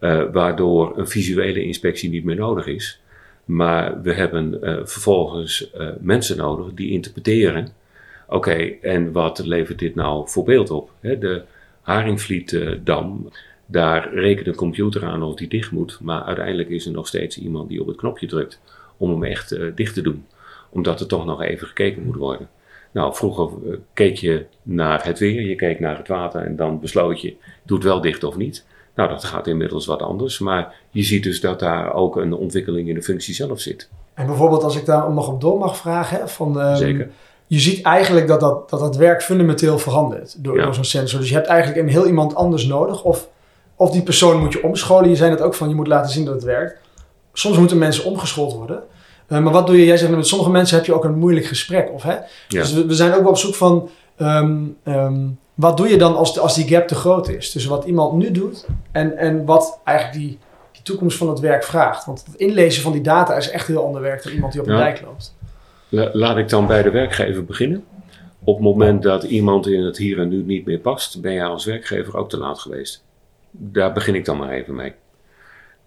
uh, 0.01 0.25
waardoor 0.33 0.99
een 0.99 1.09
visuele 1.09 1.65
inspectie 1.65 2.11
niet 2.11 2.25
meer 2.25 2.37
nodig 2.37 2.67
is. 2.67 3.02
Maar 3.45 4.03
we 4.03 4.13
hebben 4.13 4.59
vervolgens 4.89 5.71
mensen 6.01 6.37
nodig 6.37 6.75
die 6.75 6.91
interpreteren. 6.91 7.69
Oké, 8.29 8.75
en 8.83 9.13
wat 9.13 9.39
levert 9.39 9.79
dit 9.79 9.95
nou 9.95 10.29
voor 10.29 10.45
beeld 10.45 10.71
op? 10.71 10.91
De 11.01 11.43
Haringvlietdam, 11.81 13.31
daar 13.67 14.15
rekent 14.15 14.47
een 14.47 14.55
computer 14.55 15.05
aan 15.05 15.23
of 15.23 15.35
die 15.35 15.49
dicht 15.49 15.71
moet. 15.71 15.99
Maar 16.01 16.23
uiteindelijk 16.23 16.69
is 16.69 16.87
er 16.87 16.93
nog 16.93 17.07
steeds 17.07 17.39
iemand 17.39 17.69
die 17.69 17.81
op 17.81 17.87
het 17.87 17.97
knopje 17.97 18.27
drukt 18.27 18.61
om 18.97 19.11
hem 19.11 19.25
echt 19.25 19.57
dicht 19.75 19.95
te 19.95 20.03
doen. 20.03 20.27
Omdat 20.71 21.01
er 21.01 21.07
toch 21.07 21.25
nog 21.25 21.43
even 21.43 21.67
gekeken 21.67 22.03
moet 22.03 22.17
worden. 22.17 22.49
Nou, 22.93 23.15
vroeger 23.15 23.73
eh, 23.73 23.79
keek 23.93 24.17
je 24.17 24.45
naar 24.63 25.05
het 25.05 25.19
weer, 25.19 25.43
je 25.43 25.55
keek 25.55 25.81
naar 25.81 25.97
het 25.97 26.09
water 26.09 26.41
en 26.43 26.57
dan 26.57 26.81
besloot 26.81 27.21
je, 27.21 27.35
doet 27.63 27.83
wel 27.83 28.01
dicht 28.01 28.25
of 28.25 28.37
niet. 28.37 28.67
Nou, 28.95 29.09
dat 29.09 29.25
gaat 29.25 29.47
inmiddels 29.47 29.87
wat 29.87 30.03
anders, 30.03 30.39
maar 30.39 30.75
je 30.91 31.03
ziet 31.03 31.23
dus 31.23 31.41
dat 31.41 31.59
daar 31.59 31.95
ook 31.95 32.17
een 32.17 32.33
ontwikkeling 32.33 32.89
in 32.89 32.95
de 32.95 33.03
functie 33.03 33.35
zelf 33.35 33.61
zit. 33.61 33.89
En 34.15 34.27
bijvoorbeeld 34.27 34.63
als 34.63 34.77
ik 34.77 34.87
daar 34.87 35.13
nog 35.13 35.29
op 35.29 35.41
door 35.41 35.59
mag 35.59 35.77
vragen, 35.77 36.29
van, 36.29 36.61
um, 36.61 36.77
Zeker. 36.77 37.11
je 37.47 37.59
ziet 37.59 37.85
eigenlijk 37.85 38.27
dat 38.27 38.41
dat, 38.41 38.71
dat 38.71 38.81
dat 38.81 38.97
werk 38.97 39.23
fundamenteel 39.23 39.79
verandert 39.79 40.45
door, 40.45 40.63
door 40.63 40.75
zo'n 40.75 40.85
sensor. 40.85 41.21
Dus 41.21 41.29
je 41.29 41.35
hebt 41.35 41.47
eigenlijk 41.47 41.81
een 41.81 41.89
heel 41.89 42.07
iemand 42.07 42.35
anders 42.35 42.67
nodig 42.67 43.03
of, 43.03 43.29
of 43.77 43.91
die 43.91 44.03
persoon 44.03 44.41
moet 44.41 44.53
je 44.53 44.63
omscholen. 44.63 45.09
Je 45.09 45.17
zei 45.17 45.31
het 45.31 45.41
ook 45.41 45.55
van, 45.55 45.69
je 45.69 45.75
moet 45.75 45.87
laten 45.87 46.11
zien 46.11 46.25
dat 46.25 46.35
het 46.35 46.45
werkt. 46.45 46.81
Soms 47.33 47.59
moeten 47.59 47.79
mensen 47.79 48.05
omgeschoold 48.05 48.53
worden. 48.53 48.83
Eh, 49.27 49.39
maar 49.39 49.53
wat 49.53 49.67
doe 49.67 49.79
je? 49.79 49.85
Jij 49.85 49.97
zegt 49.97 50.11
met 50.11 50.27
sommige 50.27 50.51
mensen 50.51 50.77
heb 50.77 50.87
je 50.87 50.95
ook 50.95 51.05
een 51.05 51.19
moeilijk 51.19 51.47
gesprek. 51.47 51.91
Of, 51.93 52.03
hè? 52.03 52.17
Dus 52.49 52.73
we, 52.73 52.95
zijn 52.95 53.13
ook 53.13 53.21
wel 53.21 53.31
op 53.31 53.37
zoek 53.37 53.55
van 53.55 53.89
ehm, 54.17 54.61
ehm, 54.83 55.27
wat 55.55 55.77
doe 55.77 55.89
je 55.89 55.99
dan 55.99 56.17
als, 56.17 56.39
als 56.39 56.55
die 56.55 56.69
gap 56.69 56.89
te 56.89 56.95
groot 56.95 57.29
is? 57.29 57.51
Tussen 57.51 57.71
wat 57.71 57.85
iemand 57.85 58.13
nu 58.13 58.31
doet 58.31 58.67
en, 58.93 59.17
en 59.17 59.45
wat 59.45 59.81
eigenlijk 59.85 60.19
die, 60.19 60.39
die 60.73 60.83
toekomst 60.83 61.17
van 61.19 61.29
het 61.29 61.41
werk 61.41 61.65
vraagt. 61.65 62.05
Want 62.07 62.25
het 62.27 62.35
inlezen 62.35 62.83
van 62.83 62.93
die 62.93 63.01
data 63.01 63.37
is 63.37 63.51
echt 63.51 63.67
heel 63.67 63.85
ander 63.85 64.01
werk 64.01 64.23
dan 64.23 64.33
iemand 64.33 64.53
die 64.53 64.61
op 64.61 64.69
een 64.69 64.77
dijk 64.77 65.01
loopt. 65.01 65.35
Laat 66.13 66.37
ik 66.37 66.49
dan 66.49 66.67
bij 66.67 66.83
de 66.83 66.91
werkgever 66.91 67.45
beginnen. 67.45 67.85
Op 68.45 68.55
het 68.55 68.65
moment 68.65 69.03
dat 69.03 69.23
iemand 69.23 69.67
in 69.67 69.85
het 69.85 69.97
hier 69.97 70.19
en 70.19 70.29
nu 70.29 70.43
niet 70.43 70.67
meer 70.67 70.79
past, 70.79 71.21
ben 71.21 71.33
jij 71.33 71.45
als 71.45 71.65
werkgever 71.65 72.17
ook 72.17 72.31
te 72.31 72.39
laat 72.39 72.59
geweest. 72.59 73.05
Daar 73.51 73.93
begin 73.93 74.15
ik 74.15 74.25
dan 74.25 74.37
maar 74.37 74.51
even 74.51 74.75
mee. 74.75 74.93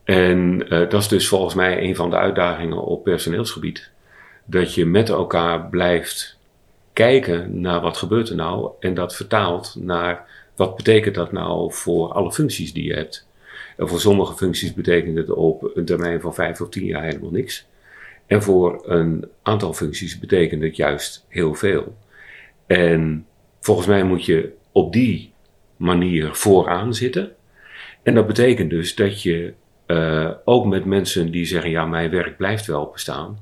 En 0.04 0.66
uh, 0.74 0.90
dat 0.90 0.94
is 0.94 1.08
dus 1.08 1.28
volgens 1.28 1.54
mij 1.54 1.82
een 1.82 1.96
van 1.96 2.10
de 2.10 2.16
uitdagingen 2.16 2.84
op 2.84 3.04
personeelsgebied. 3.04 3.90
Dat 4.46 4.74
je 4.74 4.86
met 4.86 5.10
elkaar 5.10 5.66
blijft 5.66 6.35
kijken 6.96 7.62
naar 7.62 7.82
wat 7.82 7.98
gebeurt 7.98 8.30
er 8.30 8.36
nou 8.36 8.72
en 8.80 8.94
dat 8.94 9.16
vertaalt 9.16 9.76
naar 9.80 10.26
wat 10.56 10.76
betekent 10.76 11.16
dat 11.16 11.32
nou 11.32 11.74
voor 11.74 12.14
alle 12.14 12.32
functies 12.32 12.74
die 12.74 12.84
je 12.84 12.94
hebt. 12.94 13.28
En 13.78 13.88
voor 13.88 14.00
sommige 14.00 14.36
functies 14.36 14.74
betekent 14.74 15.18
het 15.18 15.30
op 15.30 15.72
een 15.74 15.86
termijn 15.86 16.22
van 16.22 16.34
vijf 16.34 16.62
of 16.62 16.70
tien 16.70 16.86
jaar 16.86 17.04
helemaal 17.04 17.32
niks. 17.32 17.68
En 18.26 18.44
voor 18.44 18.84
een 18.86 19.28
aantal 19.42 19.74
functies 19.74 20.20
betekent 20.20 20.62
het 20.62 20.76
juist 20.76 21.26
heel 21.28 21.54
veel. 21.54 21.96
En 22.68 23.26
volgens 23.60 23.88
mij 23.88 24.04
moet 24.04 24.26
je 24.26 24.52
op 24.72 24.94
die 24.94 25.34
manier 25.78 26.36
vooraan 26.36 26.94
zitten. 26.94 27.32
En 28.04 28.14
dat 28.14 28.28
betekent 28.28 28.70
dus 28.70 28.96
dat 28.96 29.22
je 29.22 29.54
uh, 29.88 30.32
ook 30.46 30.66
met 30.66 30.86
mensen 30.86 31.32
die 31.32 31.46
zeggen: 31.46 31.70
ja, 31.70 31.86
mijn 31.86 32.10
werk 32.10 32.38
blijft 32.38 32.66
wel 32.66 32.90
bestaan. 32.92 33.40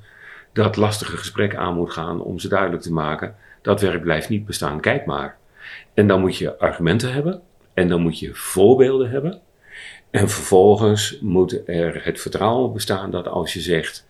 Dat 0.54 0.76
lastige 0.76 1.18
gesprek 1.18 1.56
aan 1.56 1.76
moet 1.76 1.92
gaan 1.92 2.22
om 2.22 2.40
ze 2.40 2.48
duidelijk 2.48 2.82
te 2.82 2.94
maken: 2.94 3.36
dat 3.64 3.82
werk 3.82 4.02
blijft 4.02 4.30
niet 4.30 4.46
bestaan, 4.46 4.80
kijk 4.80 5.06
maar. 5.06 5.38
En 5.94 6.08
dan 6.08 6.20
moet 6.20 6.38
je 6.38 6.58
argumenten 6.58 7.14
hebben 7.14 7.42
en 7.74 7.88
dan 7.88 8.02
moet 8.02 8.20
je 8.20 8.34
voorbeelden 8.34 9.10
hebben. 9.10 9.42
En 10.10 10.30
vervolgens 10.30 11.20
moet 11.22 11.62
er 11.66 12.06
het 12.06 12.22
vertrouwen 12.22 12.74
bestaan 12.74 13.12
dat 13.12 13.28
als 13.28 13.54
je 13.54 13.60
zegt: 13.60 14.08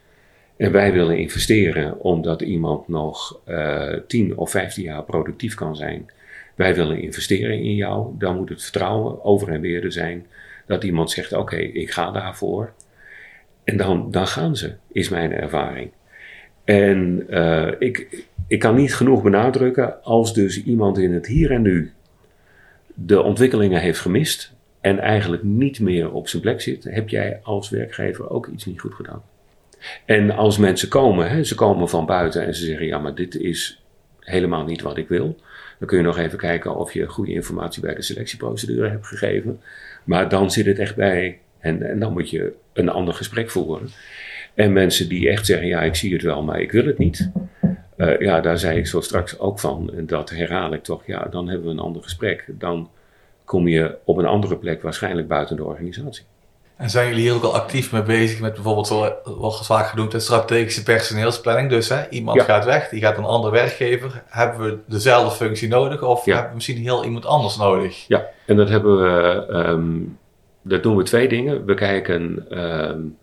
en 0.57 0.71
wij 0.71 0.93
willen 0.93 1.17
investeren 1.17 1.99
omdat 1.99 2.41
iemand 2.41 2.87
nog 2.87 3.39
uh, 3.47 3.93
10 4.07 4.37
of 4.37 4.51
15 4.51 4.83
jaar 4.83 5.03
productief 5.03 5.55
kan 5.55 5.75
zijn. 5.75 6.11
Wij 6.55 6.75
willen 6.75 7.01
investeren 7.01 7.59
in 7.59 7.75
jou. 7.75 8.17
Dan 8.17 8.35
moet 8.35 8.49
het 8.49 8.63
vertrouwen 8.63 9.23
over 9.23 9.49
en 9.49 9.61
weer 9.61 9.83
er 9.83 9.91
zijn 9.91 10.25
dat 10.65 10.83
iemand 10.83 11.11
zegt: 11.11 11.33
Oké, 11.33 11.55
ik 11.55 11.91
ga 11.91 12.11
daarvoor. 12.11 12.73
En 13.63 13.77
dan, 13.77 14.11
dan 14.11 14.27
gaan 14.27 14.55
ze, 14.55 14.75
is 14.91 15.09
mijn 15.09 15.33
ervaring. 15.33 15.91
En 16.63 17.25
uh, 17.29 17.71
ik, 17.79 18.25
ik 18.47 18.59
kan 18.59 18.75
niet 18.75 18.95
genoeg 18.95 19.23
benadrukken, 19.23 20.03
als 20.03 20.33
dus 20.33 20.63
iemand 20.63 20.97
in 20.97 21.13
het 21.13 21.27
hier 21.27 21.51
en 21.51 21.61
nu 21.61 21.91
de 22.93 23.21
ontwikkelingen 23.21 23.81
heeft 23.81 23.99
gemist 23.99 24.53
en 24.81 24.99
eigenlijk 24.99 25.43
niet 25.43 25.79
meer 25.79 26.11
op 26.11 26.27
zijn 26.27 26.41
plek 26.41 26.61
zit, 26.61 26.83
heb 26.83 27.09
jij 27.09 27.39
als 27.43 27.69
werkgever 27.69 28.29
ook 28.29 28.47
iets 28.47 28.65
niet 28.65 28.79
goed 28.79 28.93
gedaan. 28.93 29.23
En 30.05 30.31
als 30.31 30.57
mensen 30.57 30.89
komen, 30.89 31.29
hè, 31.29 31.43
ze 31.43 31.55
komen 31.55 31.89
van 31.89 32.05
buiten 32.05 32.45
en 32.45 32.55
ze 32.55 32.65
zeggen: 32.65 32.85
Ja, 32.85 32.99
maar 32.99 33.15
dit 33.15 33.35
is 33.35 33.83
helemaal 34.19 34.65
niet 34.65 34.81
wat 34.81 34.97
ik 34.97 35.07
wil. 35.07 35.35
Dan 35.79 35.87
kun 35.87 35.97
je 35.97 36.03
nog 36.03 36.17
even 36.17 36.37
kijken 36.37 36.75
of 36.75 36.93
je 36.93 37.07
goede 37.07 37.31
informatie 37.31 37.81
bij 37.81 37.95
de 37.95 38.01
selectieprocedure 38.01 38.89
hebt 38.89 39.07
gegeven. 39.07 39.61
Maar 40.03 40.29
dan 40.29 40.51
zit 40.51 40.65
het 40.65 40.79
echt 40.79 40.95
bij 40.95 41.39
en, 41.59 41.89
en 41.89 41.99
dan 41.99 42.13
moet 42.13 42.29
je 42.29 42.53
een 42.73 42.89
ander 42.89 43.13
gesprek 43.13 43.49
voeren. 43.49 43.89
En 44.53 44.73
mensen 44.73 45.09
die 45.09 45.29
echt 45.29 45.45
zeggen, 45.45 45.67
ja, 45.67 45.81
ik 45.81 45.95
zie 45.95 46.13
het 46.13 46.21
wel, 46.21 46.43
maar 46.43 46.61
ik 46.61 46.71
wil 46.71 46.85
het 46.85 46.97
niet. 46.97 47.31
Uh, 47.97 48.19
ja, 48.19 48.41
daar 48.41 48.57
zei 48.57 48.77
ik 48.77 48.87
zo 48.87 49.01
straks 49.01 49.39
ook 49.39 49.59
van. 49.59 49.91
En 49.95 50.05
dat 50.05 50.29
herhaal 50.29 50.73
ik 50.73 50.83
toch. 50.83 51.05
Ja, 51.05 51.27
dan 51.29 51.47
hebben 51.47 51.65
we 51.67 51.73
een 51.73 51.79
ander 51.79 52.03
gesprek. 52.03 52.45
Dan 52.47 52.89
kom 53.45 53.67
je 53.67 53.97
op 54.03 54.17
een 54.17 54.25
andere 54.25 54.57
plek 54.57 54.81
waarschijnlijk 54.81 55.27
buiten 55.27 55.55
de 55.55 55.63
organisatie. 55.63 56.23
En 56.75 56.89
zijn 56.89 57.07
jullie 57.07 57.21
hier 57.21 57.33
ook 57.33 57.43
al 57.43 57.55
actief 57.55 57.91
mee 57.91 58.03
bezig 58.03 58.39
met 58.39 58.53
bijvoorbeeld, 58.53 58.87
wat 59.23 59.65
vaak 59.65 59.87
genoemd, 59.87 60.21
strategische 60.21 60.83
personeelsplanning? 60.83 61.69
Dus 61.69 61.89
hè, 61.89 62.09
iemand 62.09 62.41
gaat 62.41 62.65
weg, 62.65 62.89
die 62.89 63.01
gaat 63.01 63.17
een 63.17 63.23
ander 63.23 63.51
werkgever. 63.51 64.23
Hebben 64.27 64.65
we 64.65 64.77
dezelfde 64.87 65.45
functie 65.45 65.67
nodig 65.67 66.01
of 66.01 66.25
hebben 66.25 66.47
we 66.47 66.55
misschien 66.55 66.77
heel 66.77 67.03
iemand 67.03 67.25
anders 67.25 67.57
nodig? 67.57 68.07
Ja, 68.07 68.25
en 68.45 68.55
dat 68.55 68.69
hebben 68.69 69.01
we, 69.01 69.45
um, 69.53 70.17
dat 70.61 70.83
doen 70.83 70.95
we 70.95 71.03
twee 71.03 71.27
dingen. 71.27 71.65
We 71.65 71.73
kijken 71.73 72.45
um, 72.63 73.17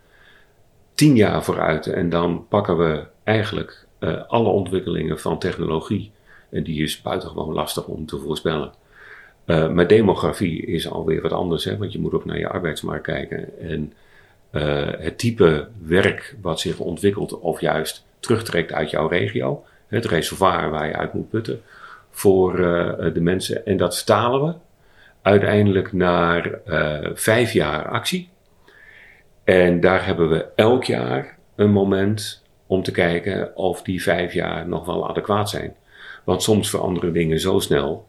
tien 0.95 1.17
jaar 1.17 1.45
vooruit 1.45 1.87
en 1.87 2.09
dan 2.09 2.47
pakken 2.49 2.79
we 2.79 3.05
eigenlijk 3.25 3.87
uh, 4.01 4.23
alle 4.27 4.49
ontwikkelingen 4.49 5.19
van 5.19 5.39
technologie. 5.39 6.11
En 6.51 6.63
die 6.63 6.83
is 6.83 7.03
buitengewoon 7.03 7.53
lastig 7.53 7.87
om 7.87 8.07
te 8.07 8.19
voorspellen. 8.19 8.73
Uh, 9.47 9.69
maar 9.69 9.87
demografie 9.87 10.67
is 10.67 10.91
alweer 10.91 11.23
wat 11.23 11.33
anders, 11.33 11.65
hè, 11.65 11.77
want 11.77 11.93
je 11.93 11.99
moet 11.99 12.13
ook 12.13 12.25
naar 12.25 12.39
je 12.39 12.49
arbeidsmarkt 12.49 13.03
kijken. 13.03 13.59
En 13.61 13.93
uh, 14.53 14.89
het 14.99 15.19
type 15.19 15.69
werk 15.83 16.37
wat 16.41 16.61
zich 16.61 16.79
ontwikkelt 16.79 17.39
of 17.39 17.61
juist 17.61 18.05
terugtrekt 18.21 18.73
uit 18.73 18.91
jouw 18.91 19.07
regio, 19.07 19.65
het 19.87 20.05
reservoir 20.05 20.71
waar 20.71 20.87
je 20.87 20.97
uit 20.97 21.13
moet 21.13 21.31
putten 21.31 21.63
voor 22.11 22.57
de 23.13 23.21
mensen. 23.21 23.67
En 23.67 23.77
dat 23.77 23.97
vertalen 23.97 24.47
we 24.47 24.55
uiteindelijk 25.23 25.93
naar 25.93 26.61
vijf 27.15 27.53
jaar 27.53 27.89
actie. 27.89 28.29
En 29.45 29.81
daar 29.81 30.07
hebben 30.07 30.29
we 30.29 30.47
elk 30.55 30.85
jaar 30.85 31.39
een 31.57 31.71
moment 31.71 32.40
om 32.71 32.83
te 32.83 32.91
kijken 32.91 33.57
of 33.57 33.83
die 33.83 34.03
vijf 34.03 34.33
jaar 34.33 34.69
nog 34.69 34.87
wel 34.87 35.09
adequaat 35.09 35.51
zijn. 35.51 35.75
Want 36.25 36.43
soms 36.43 36.71
veranderen 36.71 37.13
dingen 37.13 37.41
zo 37.41 37.59
snel 37.59 38.07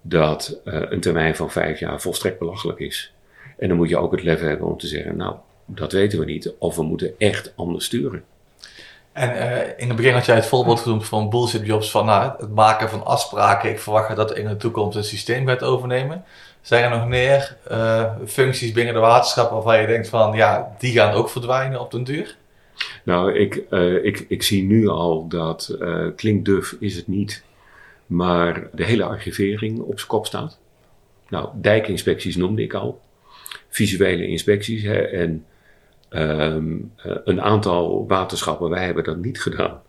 dat 0.00 0.60
uh, 0.64 0.82
een 0.88 1.00
termijn 1.00 1.36
van 1.36 1.50
vijf 1.50 1.78
jaar 1.78 2.00
volstrekt 2.00 2.38
belachelijk 2.38 2.78
is. 2.78 3.12
En 3.58 3.68
dan 3.68 3.76
moet 3.76 3.88
je 3.88 3.98
ook 3.98 4.12
het 4.12 4.22
lef 4.22 4.40
hebben 4.40 4.66
om 4.66 4.78
te 4.78 4.86
zeggen, 4.86 5.16
nou, 5.16 5.34
dat 5.64 5.92
weten 5.92 6.18
we 6.18 6.24
niet. 6.24 6.52
Of 6.58 6.76
we 6.76 6.82
moeten 6.82 7.14
echt 7.18 7.52
anders 7.56 7.84
sturen. 7.84 8.24
En 9.12 9.30
uh, 9.30 9.58
in 9.76 9.88
het 9.88 9.96
begin 9.96 10.12
had 10.12 10.26
jij 10.26 10.34
het 10.34 10.46
voorbeeld 10.46 10.80
genoemd 10.80 11.06
van 11.06 11.30
bullshit 11.30 11.66
jobs 11.66 11.90
van 11.90 12.06
nou, 12.06 12.32
het 12.38 12.54
maken 12.54 12.88
van 12.88 13.04
afspraken. 13.04 13.70
Ik 13.70 13.80
verwacht 13.80 14.16
dat 14.16 14.36
in 14.36 14.48
de 14.48 14.56
toekomst 14.56 14.96
een 14.96 15.04
systeem 15.04 15.46
gaat 15.46 15.62
overnemen. 15.62 16.24
Zijn 16.60 16.84
er 16.84 16.98
nog 16.98 17.06
meer 17.06 17.56
uh, 17.70 18.12
functies 18.26 18.72
binnen 18.72 18.94
de 18.94 19.00
waterschap 19.00 19.50
waarvan 19.50 19.80
je 19.80 19.86
denkt 19.86 20.08
van 20.08 20.36
ja, 20.36 20.74
die 20.78 20.92
gaan 20.92 21.12
ook 21.12 21.28
verdwijnen 21.28 21.80
op 21.80 21.90
den 21.90 22.04
duur? 22.04 22.36
Nou, 23.04 23.32
ik, 23.32 23.62
uh, 23.70 24.04
ik, 24.04 24.24
ik 24.28 24.42
zie 24.42 24.62
nu 24.62 24.88
al 24.88 25.28
dat 25.28 25.78
klinkt 26.16 26.44
duf 26.44 26.76
is 26.80 26.96
het 26.96 27.06
niet 27.06 27.44
maar 28.06 28.68
de 28.72 28.84
hele 28.84 29.04
archivering 29.04 29.78
op 29.78 29.98
zijn 29.98 30.10
kop 30.10 30.26
staat. 30.26 30.58
Nou, 31.28 31.48
dijkinspecties 31.54 32.36
noemde 32.36 32.62
ik 32.62 32.74
al. 32.74 33.00
Visuele 33.68 34.26
inspecties 34.26 34.82
hè, 34.82 34.98
en 34.98 35.44
um, 36.10 36.92
een 37.24 37.40
aantal 37.40 38.06
waterschappen, 38.06 38.70
wij 38.70 38.84
hebben 38.84 39.04
dat 39.04 39.16
niet 39.16 39.42
gedaan. 39.42 39.82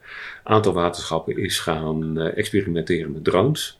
Een 0.44 0.54
aantal 0.54 0.74
waterschappen 0.74 1.38
is 1.38 1.60
gaan 1.60 2.20
uh, 2.20 2.38
experimenteren 2.38 3.12
met 3.12 3.24
drones. 3.24 3.80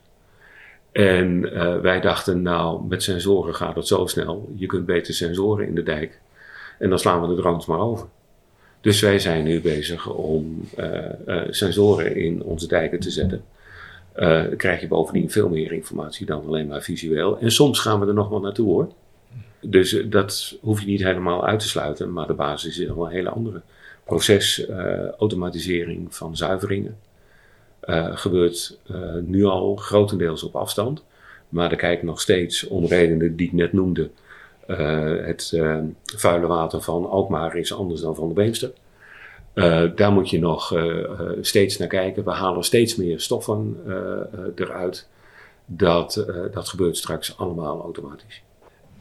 En 0.92 1.40
uh, 1.44 1.80
wij 1.80 2.00
dachten, 2.00 2.42
nou, 2.42 2.86
met 2.88 3.02
sensoren 3.02 3.54
gaat 3.54 3.74
het 3.74 3.86
zo 3.86 4.06
snel. 4.06 4.52
Je 4.54 4.66
kunt 4.66 4.86
beter 4.86 5.14
sensoren 5.14 5.66
in 5.66 5.74
de 5.74 5.82
dijk. 5.82 6.20
En 6.78 6.88
dan 6.88 6.98
slaan 6.98 7.20
we 7.20 7.34
de 7.34 7.40
drones 7.40 7.66
maar 7.66 7.78
over. 7.78 8.08
Dus 8.80 9.00
wij 9.00 9.18
zijn 9.18 9.44
nu 9.44 9.60
bezig 9.60 10.10
om 10.10 10.68
uh, 10.78 11.04
sensoren 11.50 12.16
in 12.16 12.42
onze 12.42 12.68
dijken 12.68 13.00
te 13.00 13.10
zetten 13.10 13.42
uh, 14.18 14.42
krijg 14.56 14.80
je 14.80 14.88
bovendien 14.88 15.30
veel 15.30 15.48
meer 15.48 15.72
informatie 15.72 16.26
dan 16.26 16.46
alleen 16.46 16.66
maar 16.66 16.82
visueel. 16.82 17.38
En 17.38 17.50
soms 17.50 17.78
gaan 17.78 18.00
we 18.00 18.06
er 18.06 18.14
nog 18.14 18.28
wel 18.28 18.40
naartoe 18.40 18.66
hoor. 18.66 18.92
Dus 19.60 20.02
dat 20.06 20.58
hoef 20.60 20.80
je 20.80 20.86
niet 20.86 21.02
helemaal 21.02 21.46
uit 21.46 21.60
te 21.60 21.68
sluiten, 21.68 22.12
maar 22.12 22.26
de 22.26 22.32
basis 22.32 22.78
is 22.78 22.86
wel 22.86 23.06
een 23.06 23.12
hele 23.12 23.28
andere. 23.28 23.60
procesautomatisering 24.04 26.14
van 26.14 26.36
zuiveringen. 26.36 26.96
gebeurt 28.12 28.78
nu 29.24 29.44
al 29.44 29.76
grotendeels 29.76 30.42
op 30.42 30.56
afstand. 30.56 31.04
Maar 31.48 31.70
er 31.70 31.76
kijkt 31.76 32.02
nog 32.02 32.20
steeds 32.20 32.66
om 32.66 32.86
redenen 32.86 33.36
die 33.36 33.46
ik 33.46 33.52
net 33.52 33.72
noemde. 33.72 34.10
Het 34.68 35.60
vuile 36.16 36.46
water 36.46 36.80
van 36.80 37.10
Alkmaar 37.10 37.56
is 37.56 37.74
anders 37.74 38.00
dan 38.00 38.14
van 38.14 38.28
de 38.28 38.34
Beemster. 38.34 38.70
Uh, 39.54 39.82
daar 39.94 40.12
moet 40.12 40.30
je 40.30 40.38
nog 40.38 40.74
uh, 40.74 41.08
steeds 41.40 41.78
naar 41.78 41.88
kijken. 41.88 42.24
We 42.24 42.30
halen 42.30 42.64
steeds 42.64 42.96
meer 42.96 43.20
stoffen 43.20 43.76
eruit. 44.56 45.08
Dat, 45.66 46.26
dat 46.52 46.68
gebeurt 46.68 46.96
straks 46.96 47.38
allemaal 47.38 47.82
automatisch. 47.82 48.42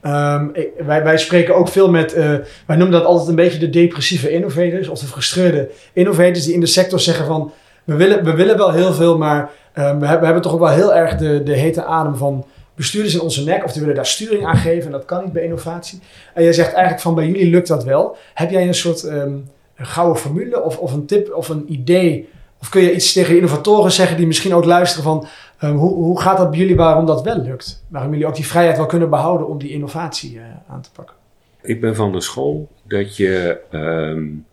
Um, 0.04 0.52
wij, 0.86 1.04
wij 1.04 1.18
spreken 1.18 1.56
ook 1.56 1.68
veel 1.68 1.90
met, 1.90 2.14
wij 2.14 2.76
noemen 2.76 2.92
dat 2.92 3.04
altijd 3.04 3.30
een 3.30 3.36
beetje 3.36 3.60
de 3.60 3.70
depressieve 3.70 4.30
innovators 4.30 4.88
of 4.88 5.00
de 5.00 5.06
frustreerde 5.06 5.70
innovators 5.94 6.46
die 6.46 6.54
in 6.54 6.60
de 6.60 6.66
sector 6.66 7.00
zeggen 7.00 7.26
van 7.26 7.52
we 7.84 7.96
willen, 7.96 8.24
we 8.24 8.34
willen 8.34 8.58
wel 8.58 8.72
heel 8.72 8.94
veel, 8.94 9.18
maar 9.18 9.42
um, 9.42 9.50
we, 9.74 9.82
hebben, 9.84 10.20
we 10.20 10.26
hebben 10.26 10.42
toch 10.42 10.54
ook 10.54 10.60
wel 10.60 10.70
heel 10.70 10.94
erg 10.94 11.16
de, 11.16 11.44
de 11.44 11.54
hete 11.54 11.84
adem 11.84 12.16
van 12.16 12.46
bestuurders 12.78 13.14
in 13.14 13.22
onze 13.22 13.44
nek 13.44 13.64
of 13.64 13.72
die 13.72 13.82
willen 13.82 13.96
daar 13.96 14.06
sturing 14.06 14.46
aan 14.46 14.58
geven 14.58 14.86
en 14.86 14.92
dat 14.92 15.06
kan 15.06 15.24
niet 15.24 15.34
bij 15.34 15.44
innovatie. 15.44 16.00
En 16.34 16.44
jij 16.44 16.54
zegt 16.54 16.72
eigenlijk 16.72 17.02
van 17.02 17.16
bij 17.16 17.28
jullie 17.28 17.50
lukt 17.50 17.68
dat 17.68 17.84
wel. 17.84 18.18
Heb 18.34 18.50
jij 18.50 18.68
een 18.68 18.74
soort 18.74 19.04
um, 19.04 19.50
een 19.76 19.86
gouden 19.86 20.22
formule 20.22 20.64
of, 20.64 20.78
of 20.78 20.94
een 20.94 21.06
tip 21.06 21.34
of 21.34 21.50
een 21.50 21.72
idee? 21.72 22.30
Of 22.60 22.70
kun 22.70 22.82
je 22.82 22.94
iets 22.94 23.14
tegen 23.14 23.36
innovatoren 23.36 23.92
zeggen 23.92 24.18
die 24.18 24.28
misschien 24.28 24.54
ook 24.54 24.66
luisteren 24.66 25.04
van 25.04 25.28
um, 25.70 25.76
hoe, 25.76 25.94
hoe 25.94 26.22
gaat 26.22 26.38
dat 26.38 26.50
bij 26.50 26.60
jullie 26.60 26.76
waarom 26.76 27.06
dat 27.06 27.22
wel 27.22 27.38
lukt? 27.38 27.84
Waarom 27.88 28.12
jullie 28.12 28.28
ook 28.28 28.36
die 28.36 28.48
vrijheid 28.48 28.78
wel 28.78 28.86
kunnen 28.86 29.10
behouden 29.10 29.48
om 29.48 29.58
die 29.58 29.72
innovatie 29.72 30.36
uh, 30.36 30.42
aan 30.68 30.82
te 30.82 30.90
pakken? 30.92 31.16
Ik 31.62 31.82
ben 31.82 31.96
van 31.96 32.12
de 32.12 32.22
school 32.22 32.68
dat 32.84 33.16
je 33.18 33.58
um, 33.72 34.46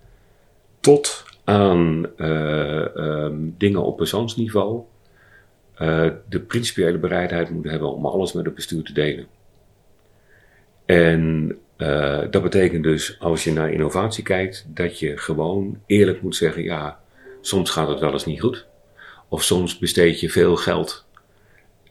tot 0.80 1.24
aan 1.44 2.06
um, 2.16 3.54
dingen 3.58 3.82
op 3.82 3.96
persoonsniveau 3.96 4.80
uh, 5.78 6.10
de 6.28 6.40
principiële 6.40 6.98
bereidheid 6.98 7.50
moet 7.50 7.70
hebben 7.70 7.92
om 7.92 8.06
alles 8.06 8.32
met 8.32 8.44
het 8.44 8.54
bestuur 8.54 8.82
te 8.82 8.92
delen. 8.92 9.26
En 10.86 11.56
uh, 11.76 12.20
dat 12.30 12.42
betekent 12.42 12.82
dus, 12.82 13.20
als 13.20 13.44
je 13.44 13.52
naar 13.52 13.72
innovatie 13.72 14.24
kijkt, 14.24 14.66
dat 14.68 14.98
je 14.98 15.16
gewoon 15.18 15.80
eerlijk 15.86 16.22
moet 16.22 16.36
zeggen: 16.36 16.62
ja, 16.62 17.00
soms 17.40 17.70
gaat 17.70 17.88
het 17.88 18.00
wel 18.00 18.12
eens 18.12 18.26
niet 18.26 18.40
goed. 18.40 18.66
Of 19.28 19.42
soms 19.42 19.78
besteed 19.78 20.20
je 20.20 20.30
veel 20.30 20.56
geld 20.56 21.06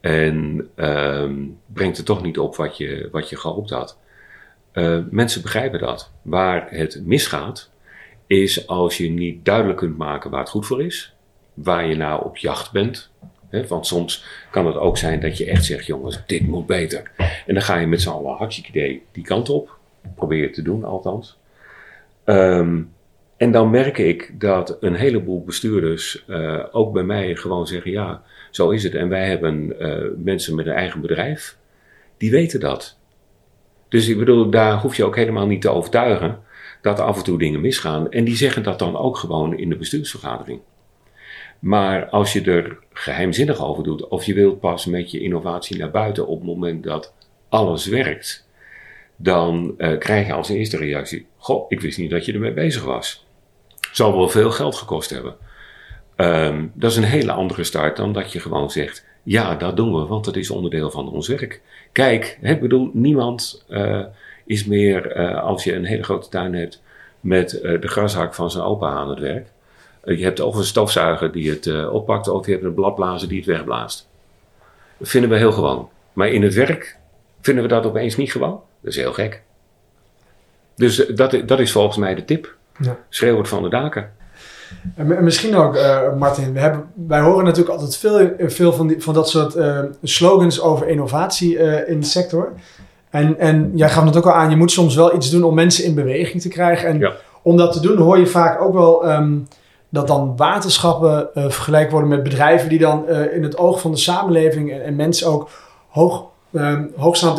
en 0.01 0.69
uh, 0.75 1.31
brengt 1.65 1.97
het 1.97 2.05
toch 2.05 2.23
niet 2.23 2.39
op 2.39 2.55
wat 2.55 2.77
je, 2.77 3.09
wat 3.11 3.29
je 3.29 3.37
gehoopt 3.37 3.69
had. 3.69 3.97
Uh, 4.73 4.99
mensen 5.09 5.41
begrijpen 5.41 5.79
dat. 5.79 6.11
Waar 6.21 6.67
het 6.69 7.01
misgaat, 7.05 7.71
is 8.27 8.67
als 8.67 8.97
je 8.97 9.09
niet 9.09 9.45
duidelijk 9.45 9.77
kunt 9.77 9.97
maken 9.97 10.29
waar 10.29 10.39
het 10.39 10.49
goed 10.49 10.65
voor 10.65 10.83
is, 10.83 11.13
waar 11.53 11.87
je 11.87 11.95
nou 11.95 12.25
op 12.25 12.37
jacht 12.37 12.71
bent. 12.71 13.11
Want 13.67 13.87
soms 13.87 14.25
kan 14.51 14.65
het 14.65 14.75
ook 14.75 14.97
zijn 14.97 15.19
dat 15.19 15.37
je 15.37 15.45
echt 15.45 15.65
zegt: 15.65 15.85
jongens, 15.85 16.23
dit 16.25 16.47
moet 16.47 16.65
beter. 16.65 17.11
En 17.45 17.53
dan 17.53 17.63
ga 17.63 17.77
je 17.77 17.87
met 17.87 18.01
z'n 18.01 18.09
allen 18.09 18.35
hartstikke 18.35 18.69
idee 18.69 19.03
die 19.11 19.23
kant 19.23 19.49
op. 19.49 19.77
Probeer 20.15 20.53
te 20.53 20.61
doen 20.61 20.83
althans. 20.83 21.37
Um, 22.25 22.93
en 23.37 23.51
dan 23.51 23.69
merk 23.69 23.97
ik 23.97 24.39
dat 24.39 24.77
een 24.79 24.95
heleboel 24.95 25.43
bestuurders 25.43 26.23
uh, 26.27 26.63
ook 26.71 26.93
bij 26.93 27.03
mij 27.03 27.35
gewoon 27.35 27.67
zeggen: 27.67 27.91
ja, 27.91 28.21
zo 28.51 28.69
is 28.69 28.83
het. 28.83 28.95
En 28.95 29.09
wij 29.09 29.27
hebben 29.27 29.75
uh, 29.79 30.09
mensen 30.17 30.55
met 30.55 30.65
een 30.65 30.73
eigen 30.73 31.01
bedrijf, 31.01 31.57
die 32.17 32.31
weten 32.31 32.59
dat. 32.59 32.97
Dus 33.89 34.07
ik 34.07 34.17
bedoel, 34.17 34.49
daar 34.49 34.79
hoef 34.79 34.95
je 34.95 35.03
ook 35.03 35.15
helemaal 35.15 35.47
niet 35.47 35.61
te 35.61 35.69
overtuigen 35.69 36.39
dat 36.81 36.99
af 36.99 37.17
en 37.17 37.23
toe 37.23 37.37
dingen 37.37 37.61
misgaan. 37.61 38.11
En 38.11 38.23
die 38.23 38.35
zeggen 38.35 38.63
dat 38.63 38.79
dan 38.79 38.97
ook 38.97 39.17
gewoon 39.17 39.57
in 39.57 39.69
de 39.69 39.75
bestuursvergadering. 39.75 40.59
Maar 41.63 42.09
als 42.09 42.33
je 42.33 42.41
er 42.41 42.77
geheimzinnig 42.93 43.65
over 43.65 43.83
doet, 43.83 44.07
of 44.07 44.23
je 44.23 44.33
wilt 44.33 44.59
pas 44.59 44.85
met 44.85 45.11
je 45.11 45.19
innovatie 45.19 45.77
naar 45.77 45.91
buiten 45.91 46.27
op 46.27 46.37
het 46.37 46.47
moment 46.47 46.83
dat 46.83 47.13
alles 47.49 47.85
werkt, 47.85 48.47
dan 49.15 49.73
uh, 49.77 49.97
krijg 49.97 50.27
je 50.27 50.33
als 50.33 50.49
eerste 50.49 50.77
reactie: 50.77 51.27
Goh, 51.37 51.65
ik 51.69 51.81
wist 51.81 51.97
niet 51.97 52.09
dat 52.09 52.25
je 52.25 52.33
ermee 52.33 52.53
bezig 52.53 52.83
was. 52.83 53.25
Zal 53.91 54.17
wel 54.17 54.29
veel 54.29 54.51
geld 54.51 54.75
gekost 54.75 55.09
hebben. 55.09 55.35
Um, 56.17 56.71
dat 56.75 56.91
is 56.91 56.97
een 56.97 57.03
hele 57.03 57.31
andere 57.31 57.63
start 57.63 57.97
dan 57.97 58.13
dat 58.13 58.31
je 58.31 58.39
gewoon 58.39 58.71
zegt: 58.71 59.05
Ja, 59.23 59.55
dat 59.55 59.75
doen 59.75 59.93
we, 59.95 60.05
want 60.05 60.25
dat 60.25 60.35
is 60.35 60.51
onderdeel 60.51 60.91
van 60.91 61.09
ons 61.09 61.27
werk. 61.27 61.61
Kijk, 61.91 62.37
ik 62.41 62.61
bedoel, 62.61 62.89
niemand 62.93 63.65
uh, 63.69 64.03
is 64.45 64.65
meer, 64.65 65.17
uh, 65.17 65.43
als 65.43 65.63
je 65.63 65.75
een 65.75 65.85
hele 65.85 66.03
grote 66.03 66.29
tuin 66.29 66.53
hebt, 66.53 66.81
met 67.19 67.49
de 67.49 67.87
grashak 67.87 68.33
van 68.35 68.51
zijn 68.51 68.63
opa 68.63 68.89
aan 68.89 69.09
het 69.09 69.19
werk. 69.19 69.47
Je 70.03 70.23
hebt 70.23 70.39
of 70.39 70.55
een 70.55 70.63
stofzuiger 70.63 71.31
die 71.31 71.49
het 71.49 71.89
oppakt, 71.89 72.27
of 72.27 72.45
je 72.45 72.51
hebt 72.51 72.63
een 72.63 72.73
bladblazer 72.73 73.27
die 73.27 73.37
het 73.37 73.47
wegblaast. 73.47 74.07
Dat 74.97 75.09
vinden 75.09 75.29
we 75.29 75.37
heel 75.37 75.51
gewoon. 75.51 75.89
Maar 76.13 76.27
in 76.27 76.43
het 76.43 76.53
werk 76.53 76.97
vinden 77.41 77.63
we 77.63 77.69
dat 77.69 77.85
opeens 77.85 78.15
niet 78.15 78.31
gewoon. 78.31 78.61
Dat 78.81 78.91
is 78.91 78.95
heel 78.95 79.13
gek. 79.13 79.41
Dus 80.75 80.95
dat, 81.15 81.41
dat 81.45 81.59
is 81.59 81.71
volgens 81.71 81.97
mij 81.97 82.15
de 82.15 82.25
tip. 82.25 82.55
Ja. 82.79 82.97
Schreeuw 83.09 83.37
het 83.37 83.47
van 83.47 83.63
de 83.63 83.69
daken. 83.69 84.11
En 84.95 85.23
misschien 85.23 85.55
ook, 85.55 85.75
uh, 85.75 86.13
Martin, 86.17 86.53
we 86.53 86.59
hebben, 86.59 86.91
wij 87.07 87.19
horen 87.19 87.43
natuurlijk 87.43 87.71
altijd 87.71 87.97
veel, 87.97 88.31
veel 88.39 88.73
van, 88.73 88.87
die, 88.87 89.01
van 89.01 89.13
dat 89.13 89.29
soort 89.29 89.55
uh, 89.55 89.79
slogans 90.03 90.61
over 90.61 90.87
innovatie 90.87 91.57
uh, 91.57 91.89
in 91.89 91.99
de 91.99 92.05
sector. 92.05 92.53
En, 93.09 93.39
en 93.39 93.71
jij 93.75 93.89
gaf 93.89 94.05
het 94.05 94.17
ook 94.17 94.25
al 94.25 94.33
aan, 94.33 94.49
je 94.49 94.55
moet 94.55 94.71
soms 94.71 94.95
wel 94.95 95.15
iets 95.15 95.29
doen 95.29 95.43
om 95.43 95.53
mensen 95.53 95.83
in 95.83 95.95
beweging 95.95 96.41
te 96.41 96.47
krijgen. 96.47 96.87
En 96.87 96.99
ja. 96.99 97.13
om 97.41 97.57
dat 97.57 97.73
te 97.73 97.79
doen 97.79 97.97
hoor 97.97 98.19
je 98.19 98.27
vaak 98.27 98.61
ook 98.61 98.73
wel 98.73 99.11
um, 99.11 99.47
dat 99.93 100.07
dan 100.07 100.33
waterschappen 100.37 101.29
vergelijkt 101.33 101.91
worden 101.91 102.09
met 102.09 102.23
bedrijven 102.23 102.69
die 102.69 102.79
dan 102.79 103.09
in 103.09 103.43
het 103.43 103.57
oog 103.57 103.81
van 103.81 103.91
de 103.91 103.97
samenleving 103.97 104.71
en, 104.71 104.83
en 104.83 104.95
mensen 104.95 105.27
ook 105.27 105.49
hoog 105.89 106.25
um, 106.53 106.91
hoog 106.95 107.15
staan 107.15 107.29
op 107.29 107.35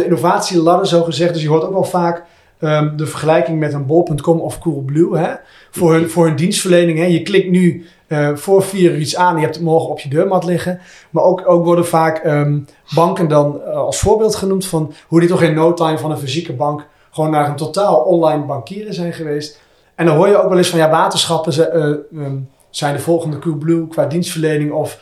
zo 0.86 1.02
gezegd. 1.02 1.32
Dus 1.32 1.42
je 1.42 1.48
hoort 1.48 1.64
ook 1.64 1.72
wel 1.72 1.84
vaak 1.84 2.24
um, 2.60 2.96
de 2.96 3.06
vergelijking 3.06 3.58
met 3.58 3.72
een 3.72 3.86
bol.com 3.86 4.40
of 4.40 4.58
Coolblue. 4.58 5.16
Hè? 5.16 5.34
Voor, 5.70 5.92
hun, 5.92 6.10
voor 6.10 6.26
hun 6.26 6.36
dienstverlening. 6.36 6.98
Hè? 6.98 7.04
Je 7.04 7.22
klikt 7.22 7.50
nu 7.50 7.86
uh, 8.08 8.28
voor 8.34 8.62
vier 8.62 8.90
uur 8.90 8.98
iets 8.98 9.16
aan. 9.16 9.36
Je 9.36 9.42
hebt 9.42 9.54
het 9.54 9.64
morgen 9.64 9.90
op 9.90 10.00
je 10.00 10.08
deurmat 10.08 10.44
liggen. 10.44 10.80
Maar 11.10 11.22
ook, 11.22 11.48
ook 11.48 11.64
worden 11.64 11.86
vaak 11.86 12.24
um, 12.24 12.66
banken 12.94 13.28
dan 13.28 13.60
uh, 13.66 13.74
als 13.74 13.98
voorbeeld 13.98 14.34
genoemd 14.34 14.66
van 14.66 14.92
hoe 15.08 15.20
die 15.20 15.28
toch 15.28 15.42
in 15.42 15.54
no 15.54 15.74
time 15.74 15.98
van 15.98 16.10
een 16.10 16.18
fysieke 16.18 16.52
bank 16.52 16.86
gewoon 17.10 17.30
naar 17.30 17.48
een 17.48 17.56
totaal 17.56 17.96
online 17.96 18.44
bankieren 18.44 18.94
zijn 18.94 19.12
geweest. 19.12 19.60
En 19.94 20.06
dan 20.06 20.16
hoor 20.16 20.28
je 20.28 20.42
ook 20.42 20.48
wel 20.48 20.58
eens 20.58 20.68
van 20.68 20.78
ja, 20.78 20.90
waterschappen 20.90 21.76
uh, 22.12 22.24
um, 22.24 22.48
zijn 22.70 22.94
de 22.94 23.00
volgende 23.00 23.38
Coolblue 23.38 23.88
qua 23.88 24.06
dienstverlening 24.06 24.72
of 24.72 25.00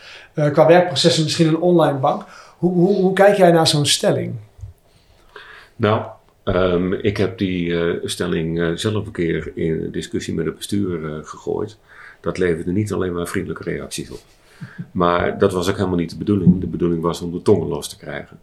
qua 0.53 0.67
werkprocessen 0.67 1.23
misschien 1.23 1.49
een 1.49 1.61
online 1.61 1.99
bank. 1.99 2.25
Hoe, 2.59 2.73
hoe, 2.73 2.95
hoe 2.95 3.13
kijk 3.13 3.37
jij 3.37 3.51
naar 3.51 3.67
zo'n 3.67 3.87
stelling? 3.87 4.35
Nou, 5.77 6.03
um, 6.45 6.93
ik 6.93 7.17
heb 7.17 7.39
die 7.39 7.67
uh, 7.67 8.01
stelling 8.05 8.81
zelf 8.81 9.07
een 9.07 9.13
keer 9.13 9.53
in 9.55 9.89
discussie 9.91 10.35
met 10.35 10.45
het 10.45 10.57
bestuur 10.57 11.25
gegooid. 11.25 11.79
Dat 12.21 12.39
leverde 12.39 12.73
niet 12.73 12.93
alleen 12.93 13.13
maar 13.13 13.27
vriendelijke 13.27 13.71
reacties 13.71 14.11
op. 14.11 14.21
Maar 14.91 15.39
dat 15.39 15.53
was 15.53 15.69
ook 15.69 15.77
helemaal 15.77 15.99
niet 15.99 16.11
de 16.11 16.17
bedoeling. 16.17 16.61
De 16.61 16.67
bedoeling 16.67 17.03
was 17.03 17.21
om 17.21 17.33
de 17.33 17.43
tongen 17.43 17.69
los 17.69 17.89
te 17.89 17.97
krijgen. 17.99 18.39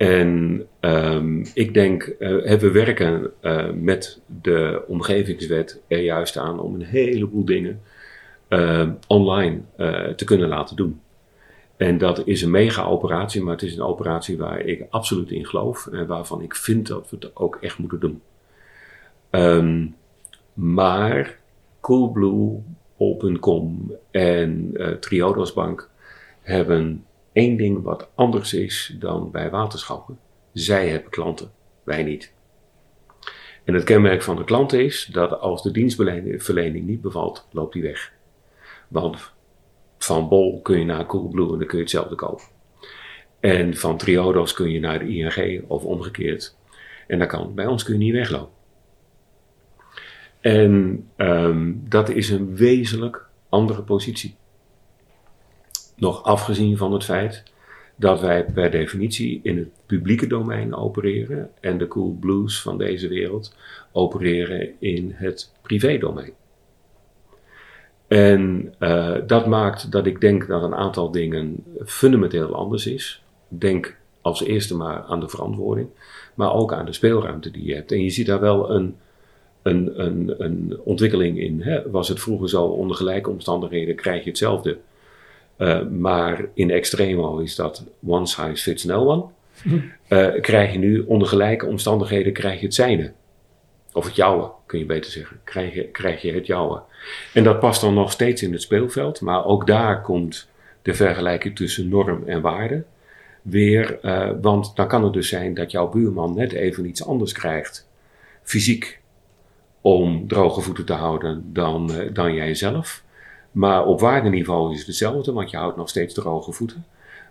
En 0.00 0.66
um, 0.80 1.44
ik 1.54 1.74
denk, 1.74 2.14
we 2.18 2.70
werken 2.72 3.30
met 3.82 4.20
de 4.42 4.82
omgevingswet 4.86 5.80
er 5.86 6.00
juist 6.00 6.36
aan 6.36 6.60
om 6.60 6.74
een 6.74 6.84
heleboel 6.84 7.44
dingen 7.44 7.80
online 9.06 9.60
te 10.16 10.24
kunnen 10.24 10.48
laten 10.48 10.76
doen. 10.76 11.00
En 11.76 11.98
dat 11.98 12.26
is 12.26 12.42
een 12.42 12.50
mega 12.50 12.84
operatie, 12.84 13.42
maar 13.42 13.52
het 13.52 13.62
is 13.62 13.76
een 13.76 13.82
operatie 13.82 14.36
waar 14.36 14.60
ik 14.60 14.86
absoluut 14.90 15.30
in 15.30 15.46
geloof 15.46 15.86
en 15.86 16.06
waarvan 16.06 16.42
ik 16.42 16.54
vind 16.54 16.86
dat 16.86 17.10
we 17.10 17.16
het 17.20 17.36
ook 17.36 17.58
echt 17.60 17.78
moeten 17.78 18.00
doen. 18.00 18.22
Um, 19.30 19.94
maar 20.52 21.38
Coolblue, 21.80 22.62
Open.com 22.96 23.92
en 24.10 24.74
Triodos 25.00 25.52
Bank 25.52 25.88
hebben 26.42 27.04
één 27.32 27.56
ding 27.56 27.82
wat 27.82 28.10
anders 28.14 28.54
is 28.54 28.96
dan 28.98 29.30
bij 29.30 29.50
waterschappen. 29.50 30.18
Zij 30.52 30.88
hebben 30.88 31.10
klanten, 31.10 31.50
wij 31.82 32.02
niet. 32.02 32.32
En 33.64 33.74
het 33.74 33.84
kenmerk 33.84 34.22
van 34.22 34.36
de 34.36 34.44
klant 34.44 34.72
is 34.72 35.08
dat 35.12 35.40
als 35.40 35.62
de 35.62 35.70
dienstverlening 35.70 36.86
niet 36.86 37.00
bevalt, 37.00 37.48
loopt 37.50 37.72
die 37.72 37.82
weg. 37.82 38.12
Want 38.88 39.32
van 39.98 40.28
Bol 40.28 40.60
kun 40.62 40.78
je 40.78 40.84
naar 40.84 41.06
Coolblue 41.06 41.52
en 41.52 41.58
dan 41.58 41.66
kun 41.66 41.76
je 41.76 41.84
hetzelfde 41.84 42.14
kopen. 42.14 42.44
En 43.40 43.76
van 43.76 43.96
Triodos 43.96 44.52
kun 44.52 44.70
je 44.70 44.80
naar 44.80 44.98
de 44.98 45.08
ING 45.08 45.64
of 45.68 45.84
omgekeerd. 45.84 46.56
En 47.06 47.18
dan 47.18 47.28
kan, 47.28 47.54
bij 47.54 47.66
ons 47.66 47.82
kun 47.82 47.92
je 47.92 48.00
niet 48.00 48.12
weglopen. 48.12 48.58
En 50.40 51.04
um, 51.16 51.82
dat 51.88 52.08
is 52.08 52.30
een 52.30 52.56
wezenlijk 52.56 53.26
andere 53.48 53.82
positie. 53.82 54.36
Nog 56.00 56.22
afgezien 56.22 56.76
van 56.76 56.92
het 56.92 57.04
feit 57.04 57.42
dat 57.96 58.20
wij 58.20 58.44
per 58.44 58.70
definitie 58.70 59.40
in 59.42 59.56
het 59.56 59.68
publieke 59.86 60.26
domein 60.26 60.74
opereren 60.74 61.50
en 61.60 61.78
de 61.78 61.88
Cool 61.88 62.16
Blues 62.20 62.62
van 62.62 62.78
deze 62.78 63.08
wereld 63.08 63.54
opereren 63.92 64.70
in 64.78 65.12
het 65.14 65.52
privé 65.62 65.98
domein. 65.98 66.32
En 68.08 68.74
uh, 68.80 69.16
dat 69.26 69.46
maakt 69.46 69.92
dat 69.92 70.06
ik 70.06 70.20
denk 70.20 70.46
dat 70.46 70.62
een 70.62 70.74
aantal 70.74 71.10
dingen 71.10 71.64
fundamenteel 71.84 72.54
anders 72.54 72.86
is. 72.86 73.22
Denk 73.48 73.96
als 74.20 74.44
eerste 74.44 74.76
maar 74.76 75.02
aan 75.02 75.20
de 75.20 75.28
verantwoording, 75.28 75.88
maar 76.34 76.54
ook 76.54 76.72
aan 76.72 76.86
de 76.86 76.92
speelruimte 76.92 77.50
die 77.50 77.64
je 77.64 77.74
hebt. 77.74 77.92
En 77.92 78.02
je 78.02 78.10
ziet 78.10 78.26
daar 78.26 78.40
wel 78.40 78.70
een, 78.70 78.96
een, 79.62 80.04
een, 80.04 80.34
een 80.44 80.80
ontwikkeling 80.84 81.40
in. 81.40 81.62
Hè? 81.62 81.90
Was 81.90 82.08
het 82.08 82.20
vroeger 82.20 82.48
zo, 82.48 82.64
onder 82.64 82.96
gelijke 82.96 83.30
omstandigheden 83.30 83.94
krijg 83.94 84.24
je 84.24 84.28
hetzelfde. 84.28 84.78
Uh, 85.60 85.86
maar 85.86 86.44
in 86.54 86.70
extremo 86.70 87.38
is 87.38 87.54
dat 87.54 87.84
one 88.06 88.26
size 88.26 88.62
fits 88.62 88.84
no 88.84 89.06
one. 89.06 89.24
Uh, 90.08 90.40
krijg 90.48 90.72
je 90.72 90.78
nu 90.78 91.00
onder 91.00 91.28
gelijke 91.28 91.66
omstandigheden 91.66 92.32
krijg 92.32 92.60
je 92.60 92.66
het 92.66 92.74
zijne. 92.74 93.12
Of 93.92 94.04
het 94.04 94.16
jouwe, 94.16 94.50
kun 94.66 94.78
je 94.78 94.84
beter 94.84 95.10
zeggen. 95.10 95.40
Krijg 95.44 95.74
je, 95.74 95.84
krijg 95.84 96.22
je 96.22 96.32
het 96.32 96.46
jouwe. 96.46 96.82
En 97.34 97.44
dat 97.44 97.60
past 97.60 97.80
dan 97.80 97.94
nog 97.94 98.12
steeds 98.12 98.42
in 98.42 98.52
het 98.52 98.62
speelveld. 98.62 99.20
Maar 99.20 99.44
ook 99.44 99.66
daar 99.66 100.02
komt 100.02 100.48
de 100.82 100.94
vergelijking 100.94 101.56
tussen 101.56 101.88
norm 101.88 102.22
en 102.26 102.40
waarde 102.40 102.84
weer. 103.42 103.98
Uh, 104.02 104.30
want 104.40 104.76
dan 104.76 104.88
kan 104.88 105.04
het 105.04 105.12
dus 105.12 105.28
zijn 105.28 105.54
dat 105.54 105.70
jouw 105.70 105.88
buurman 105.88 106.34
net 106.34 106.52
even 106.52 106.86
iets 106.86 107.06
anders 107.06 107.32
krijgt. 107.32 107.88
Fysiek. 108.42 109.00
Om 109.80 110.28
droge 110.28 110.60
voeten 110.60 110.84
te 110.84 110.92
houden 110.92 111.50
dan, 111.52 111.92
dan 112.12 112.34
jijzelf. 112.34 113.02
Maar 113.50 113.86
op 113.86 114.00
waardeniveau 114.00 114.72
is 114.72 114.78
het 114.78 114.86
hetzelfde, 114.86 115.32
want 115.32 115.50
je 115.50 115.56
houdt 115.56 115.76
nog 115.76 115.88
steeds 115.88 116.14
droge 116.14 116.52
voeten. 116.52 116.84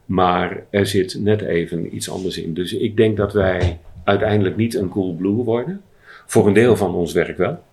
Maar 0.06 0.64
er 0.70 0.86
zit 0.86 1.20
net 1.20 1.42
even 1.42 1.96
iets 1.96 2.10
anders 2.10 2.38
in. 2.38 2.54
Dus 2.54 2.74
ik 2.74 2.98
denk 2.98 3.18
dat 3.18 3.34
wij 3.34 3.80
uiteindelijk 4.04 4.56
niet 4.56 4.76
een 4.76 4.90
cool 4.90 5.16
blue 5.16 5.44
worden. 5.44 5.82
Voor 6.26 6.48
een 6.48 6.54
deel 6.54 6.76
van 6.76 6.96
ons 6.96 7.14
werk 7.14 7.38
wel. 7.38 7.64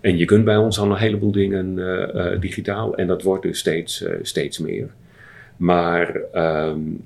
En 0.00 0.16
je 0.16 0.24
kunt 0.24 0.44
bij 0.44 0.56
ons 0.56 0.78
al 0.78 0.90
een 0.90 0.96
heleboel 0.96 1.32
dingen 1.32 1.76
uh, 1.76 2.14
uh, 2.14 2.40
digitaal 2.40 2.96
en 2.96 3.06
dat 3.06 3.22
wordt 3.22 3.42
dus 3.42 3.58
steeds, 3.58 4.02
uh, 4.02 4.10
steeds 4.22 4.58
meer. 4.58 4.90
Maar 5.56 6.20
um, 6.34 7.04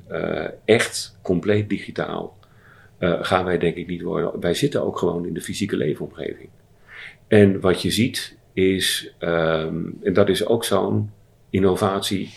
echt 0.64 1.18
compleet 1.22 1.68
digitaal 1.68 2.36
gaan 3.00 3.44
wij 3.44 3.58
denk 3.58 3.76
ik 3.76 3.86
niet 3.86 4.02
worden. 4.02 4.40
Wij 4.40 4.54
zitten 4.54 4.84
ook 4.84 4.98
gewoon 4.98 5.26
in 5.26 5.34
de 5.34 5.40
fysieke 5.40 5.76
leefomgeving. 5.76 6.48
En 7.26 7.60
wat 7.60 7.82
je 7.82 7.90
ziet 7.90 8.36
is, 8.58 9.14
um, 9.20 9.98
en 10.02 10.12
dat 10.12 10.28
is 10.28 10.46
ook 10.46 10.64
zo'n 10.64 11.10
innovatie 11.50 12.34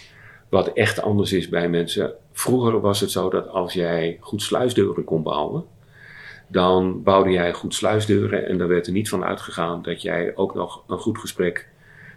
wat 0.50 0.68
echt 0.68 1.02
anders 1.02 1.34
is 1.34 1.50
bij 1.50 1.70
mensen. 1.70 2.14
Vroeger 2.32 2.80
was 2.80 3.00
het 3.00 3.12
zo 3.12 3.30
dat 3.30 3.48
als 3.48 3.74
jij 3.74 4.18
goed 4.20 4.42
sluisdeuren 4.42 5.04
kon 5.04 5.24
bouwen, 5.24 5.64
dan 6.48 7.04
bouwde 7.04 7.32
jij 7.32 7.54
goed 7.54 7.74
sluisdeuren 7.74 8.48
en 8.48 8.58
daar 8.58 8.68
werd 8.68 8.88
er 8.88 8.94
niet 8.94 9.10
van 9.10 9.24
uitgegaan 9.24 9.82
dat 9.82 10.02
jij 10.02 10.36
ook 10.36 10.56
nog 10.56 10.84
een 10.88 10.98
goed 10.98 11.18
gesprek 11.18 11.70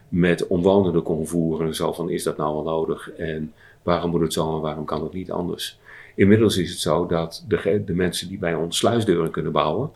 met 0.09 0.47
omwonenden 0.47 1.03
kon 1.03 1.27
voeren. 1.27 1.75
Zo 1.75 1.93
van, 1.93 2.11
is 2.11 2.23
dat 2.23 2.37
nou 2.37 2.55
wel 2.55 2.64
nodig 2.64 3.11
en 3.11 3.53
waarom 3.83 4.11
moet 4.11 4.21
het 4.21 4.33
zo 4.33 4.55
en 4.55 4.61
waarom 4.61 4.85
kan 4.85 5.03
het 5.03 5.12
niet 5.12 5.31
anders? 5.31 5.79
Inmiddels 6.14 6.57
is 6.57 6.71
het 6.71 6.79
zo 6.79 7.07
dat 7.07 7.45
de, 7.49 7.83
de 7.87 7.95
mensen 7.95 8.29
die 8.29 8.38
bij 8.38 8.55
ons 8.55 8.79
sluisdeuren 8.79 9.31
kunnen 9.31 9.53
bouwen, 9.53 9.90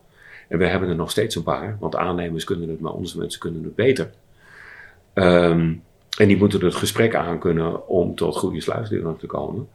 en 0.49 0.59
we 0.59 0.67
hebben 0.67 0.89
er 0.89 0.95
nog 0.95 1.11
steeds 1.11 1.35
een 1.35 1.43
paar, 1.43 1.77
want 1.81 1.97
aannemers 1.97 2.45
kunnen 2.45 2.69
het, 2.69 2.81
maar 2.81 2.93
onze 2.93 3.19
mensen 3.19 3.41
kunnen 3.41 3.63
het 3.63 3.75
beter. 3.75 4.11
Um, 5.15 5.83
en 6.19 6.29
die 6.29 6.37
moeten 6.37 6.65
het 6.65 6.75
gesprek 6.75 7.15
aan 7.15 7.39
kunnen 7.39 7.89
om 7.89 8.15
tot 8.15 8.37
goede 8.37 8.61
sluisdeuren 8.61 9.17
te 9.17 9.27
komen. 9.27 9.69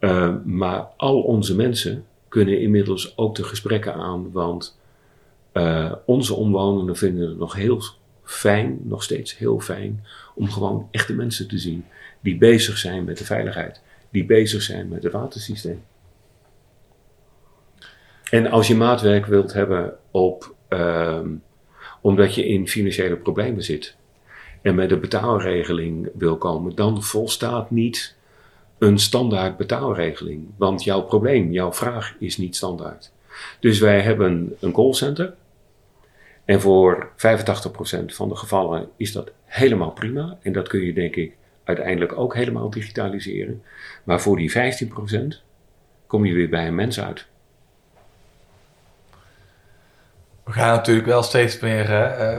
Uh, 0.00 0.34
maar 0.44 0.86
al 0.96 1.20
onze 1.20 1.56
mensen 1.56 2.04
kunnen 2.28 2.60
inmiddels 2.60 3.16
ook 3.16 3.34
de 3.34 3.44
gesprekken 3.44 3.94
aan, 3.94 4.32
want 4.32 4.78
uh, 5.52 5.92
onze 6.04 6.34
omwonenden 6.34 6.96
vinden 6.96 7.28
het 7.28 7.38
nog 7.38 7.54
heel 7.54 7.82
fijn, 8.24 8.78
nog 8.82 9.02
steeds 9.02 9.38
heel 9.38 9.60
fijn, 9.60 10.04
om 10.34 10.50
gewoon 10.50 10.88
echte 10.90 11.14
mensen 11.14 11.48
te 11.48 11.58
zien 11.58 11.84
die 12.20 12.36
bezig 12.36 12.78
zijn 12.78 13.04
met 13.04 13.18
de 13.18 13.24
veiligheid, 13.24 13.80
die 14.10 14.24
bezig 14.24 14.62
zijn 14.62 14.88
met 14.88 15.02
het 15.02 15.12
watersysteem. 15.12 15.82
En 18.32 18.46
als 18.46 18.68
je 18.68 18.74
maatwerk 18.74 19.26
wilt 19.26 19.52
hebben 19.52 19.96
op, 20.10 20.54
uh, 20.68 21.20
omdat 22.00 22.34
je 22.34 22.46
in 22.46 22.68
financiële 22.68 23.16
problemen 23.16 23.62
zit 23.62 23.96
en 24.62 24.74
met 24.74 24.90
een 24.90 25.00
betaalregeling 25.00 26.08
wil 26.14 26.36
komen, 26.36 26.74
dan 26.74 27.02
volstaat 27.02 27.70
niet 27.70 28.16
een 28.78 28.98
standaard 28.98 29.56
betaalregeling. 29.56 30.46
Want 30.56 30.84
jouw 30.84 31.02
probleem, 31.02 31.52
jouw 31.52 31.72
vraag 31.72 32.14
is 32.18 32.36
niet 32.36 32.56
standaard. 32.56 33.12
Dus 33.60 33.78
wij 33.78 34.00
hebben 34.00 34.56
een 34.60 34.72
callcenter. 34.72 35.34
En 36.44 36.60
voor 36.60 37.10
85% 37.16 37.16
van 38.06 38.28
de 38.28 38.36
gevallen 38.36 38.88
is 38.96 39.12
dat 39.12 39.32
helemaal 39.44 39.92
prima. 39.92 40.38
En 40.42 40.52
dat 40.52 40.68
kun 40.68 40.80
je 40.80 40.92
denk 40.92 41.16
ik 41.16 41.36
uiteindelijk 41.64 42.18
ook 42.18 42.34
helemaal 42.34 42.70
digitaliseren. 42.70 43.62
Maar 44.04 44.20
voor 44.20 44.36
die 44.36 44.52
15% 44.52 44.54
kom 46.06 46.24
je 46.24 46.34
weer 46.34 46.48
bij 46.48 46.66
een 46.66 46.74
mens 46.74 47.00
uit. 47.00 47.30
We 50.44 50.52
gaan 50.52 50.76
natuurlijk 50.76 51.06
wel 51.06 51.22
steeds 51.22 51.60
meer. 51.60 51.90
Uh, 51.90 52.38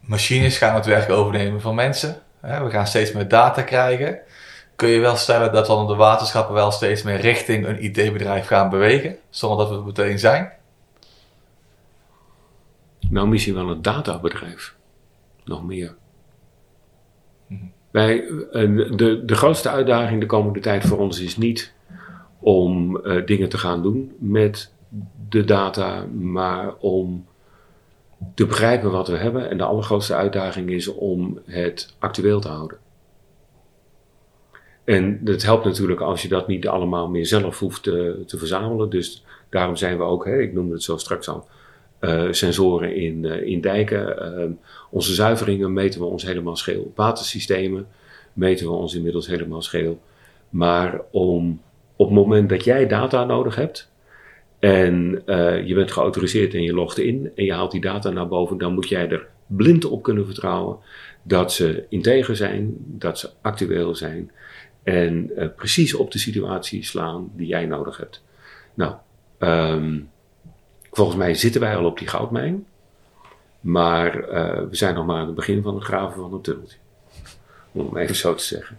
machines 0.00 0.58
gaan 0.58 0.74
het 0.74 0.86
werk 0.86 1.10
overnemen 1.10 1.60
van 1.60 1.74
mensen. 1.74 2.22
We 2.40 2.70
gaan 2.70 2.86
steeds 2.86 3.12
meer 3.12 3.28
data 3.28 3.62
krijgen. 3.62 4.18
Kun 4.76 4.88
je 4.88 5.00
wel 5.00 5.16
stellen 5.16 5.52
dat 5.52 5.66
dan 5.66 5.86
de 5.86 5.94
waterschappen 5.94 6.54
wel 6.54 6.70
steeds 6.70 7.02
meer 7.02 7.20
richting 7.20 7.66
een 7.66 7.82
IT-bedrijf 7.84 8.46
gaan 8.46 8.70
bewegen, 8.70 9.16
zonder 9.30 9.58
dat 9.58 9.68
we 9.68 9.74
het 9.74 9.84
meteen 9.84 10.18
zijn? 10.18 10.52
Nou, 13.10 13.28
misschien 13.28 13.54
wel 13.54 13.70
een 13.70 13.82
databedrijf. 13.82 14.74
Nog 15.44 15.64
meer. 15.64 15.94
Mm-hmm. 17.46 17.72
Wij, 17.90 18.16
de, 18.96 19.22
de 19.24 19.34
grootste 19.34 19.68
uitdaging 19.68 20.20
de 20.20 20.26
komende 20.26 20.60
tijd 20.60 20.84
voor 20.84 20.98
ons 20.98 21.20
is 21.20 21.36
niet 21.36 21.72
om 22.38 22.96
uh, 22.96 23.26
dingen 23.26 23.48
te 23.48 23.58
gaan 23.58 23.82
doen 23.82 24.16
met 24.18 24.72
de 25.28 25.44
data, 25.44 26.04
maar 26.06 26.74
om 26.76 27.26
te 28.34 28.46
begrijpen 28.46 28.90
wat 28.90 29.08
we 29.08 29.16
hebben. 29.16 29.50
En 29.50 29.56
de 29.56 29.64
allergrootste 29.64 30.14
uitdaging 30.14 30.70
is 30.70 30.88
om 30.88 31.38
het 31.44 31.94
actueel 31.98 32.40
te 32.40 32.48
houden. 32.48 32.78
En 34.84 35.20
het 35.24 35.42
helpt 35.42 35.64
natuurlijk 35.64 36.00
als 36.00 36.22
je 36.22 36.28
dat 36.28 36.48
niet 36.48 36.68
allemaal 36.68 37.08
meer 37.08 37.26
zelf 37.26 37.58
hoeft 37.58 37.82
te, 37.82 38.22
te 38.26 38.38
verzamelen. 38.38 38.90
Dus 38.90 39.24
daarom 39.50 39.76
zijn 39.76 39.96
we 39.96 40.02
ook, 40.02 40.24
hè, 40.24 40.40
ik 40.40 40.52
noemde 40.52 40.72
het 40.72 40.82
zo 40.82 40.96
straks 40.96 41.28
al, 41.28 41.46
uh, 42.00 42.32
sensoren 42.32 42.96
in, 42.96 43.24
uh, 43.24 43.46
in 43.46 43.60
dijken. 43.60 44.38
Uh, 44.40 44.50
onze 44.90 45.14
zuiveringen 45.14 45.72
meten 45.72 46.00
we 46.00 46.06
ons 46.06 46.24
helemaal 46.24 46.56
scheel. 46.56 46.92
Watersystemen 46.94 47.86
meten 48.32 48.66
we 48.66 48.72
ons 48.72 48.94
inmiddels 48.94 49.26
helemaal 49.26 49.62
scheel. 49.62 50.00
Maar 50.48 51.00
om 51.10 51.60
op 51.96 52.06
het 52.06 52.16
moment 52.16 52.48
dat 52.48 52.64
jij 52.64 52.86
data 52.86 53.24
nodig 53.24 53.54
hebt, 53.54 53.91
en 54.62 55.22
uh, 55.26 55.66
je 55.66 55.74
bent 55.74 55.92
geautoriseerd 55.92 56.54
en 56.54 56.62
je 56.62 56.74
logt 56.74 56.98
in 56.98 57.30
en 57.34 57.44
je 57.44 57.52
haalt 57.52 57.70
die 57.70 57.80
data 57.80 58.10
naar 58.10 58.28
boven, 58.28 58.58
dan 58.58 58.74
moet 58.74 58.88
jij 58.88 59.08
er 59.08 59.28
blind 59.46 59.84
op 59.84 60.02
kunnen 60.02 60.24
vertrouwen 60.24 60.76
dat 61.22 61.52
ze 61.52 61.84
integer 61.88 62.36
zijn, 62.36 62.74
dat 62.78 63.18
ze 63.18 63.30
actueel 63.40 63.94
zijn 63.94 64.30
en 64.82 65.30
uh, 65.36 65.46
precies 65.56 65.94
op 65.94 66.10
de 66.10 66.18
situatie 66.18 66.84
slaan 66.84 67.30
die 67.36 67.46
jij 67.46 67.66
nodig 67.66 67.96
hebt. 67.96 68.24
Nou, 68.74 68.94
um, 69.38 70.10
volgens 70.90 71.16
mij 71.16 71.34
zitten 71.34 71.60
wij 71.60 71.76
al 71.76 71.84
op 71.84 71.98
die 71.98 72.08
goudmijn, 72.08 72.66
maar 73.60 74.16
uh, 74.16 74.68
we 74.68 74.76
zijn 74.76 74.94
nog 74.94 75.06
maar 75.06 75.20
aan 75.20 75.26
het 75.26 75.34
begin 75.34 75.62
van 75.62 75.74
het 75.74 75.84
graven 75.84 76.20
van 76.20 76.32
een 76.32 76.40
tunneltje. 76.40 76.78
Om 77.72 77.86
het 77.86 77.96
even 77.96 78.16
zo 78.16 78.34
te 78.34 78.44
zeggen. 78.44 78.78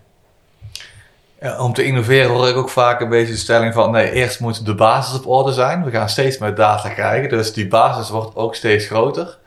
Om 1.44 1.74
te 1.74 1.84
innoveren 1.84 2.30
hoor 2.30 2.48
ik 2.48 2.56
ook 2.56 2.70
vaak 2.70 3.02
een 3.02 3.10
beetje 3.10 3.34
de 3.34 3.40
stelling 3.40 3.74
van 3.74 3.92
nee, 3.92 4.12
eerst 4.12 4.40
moet 4.40 4.66
de 4.66 4.76
basis 4.76 5.20
op 5.20 5.28
orde 5.28 5.52
zijn. 5.52 5.84
We 5.84 5.92
gaan 5.92 6.10
steeds 6.10 6.38
meer 6.38 6.56
data 6.56 6.90
krijgen, 6.90 7.30
dus 7.30 7.54
die 7.54 7.68
basis 7.68 8.10
wordt 8.10 8.36
ook 8.36 8.56
steeds 8.56 8.86
groter. 8.86 9.38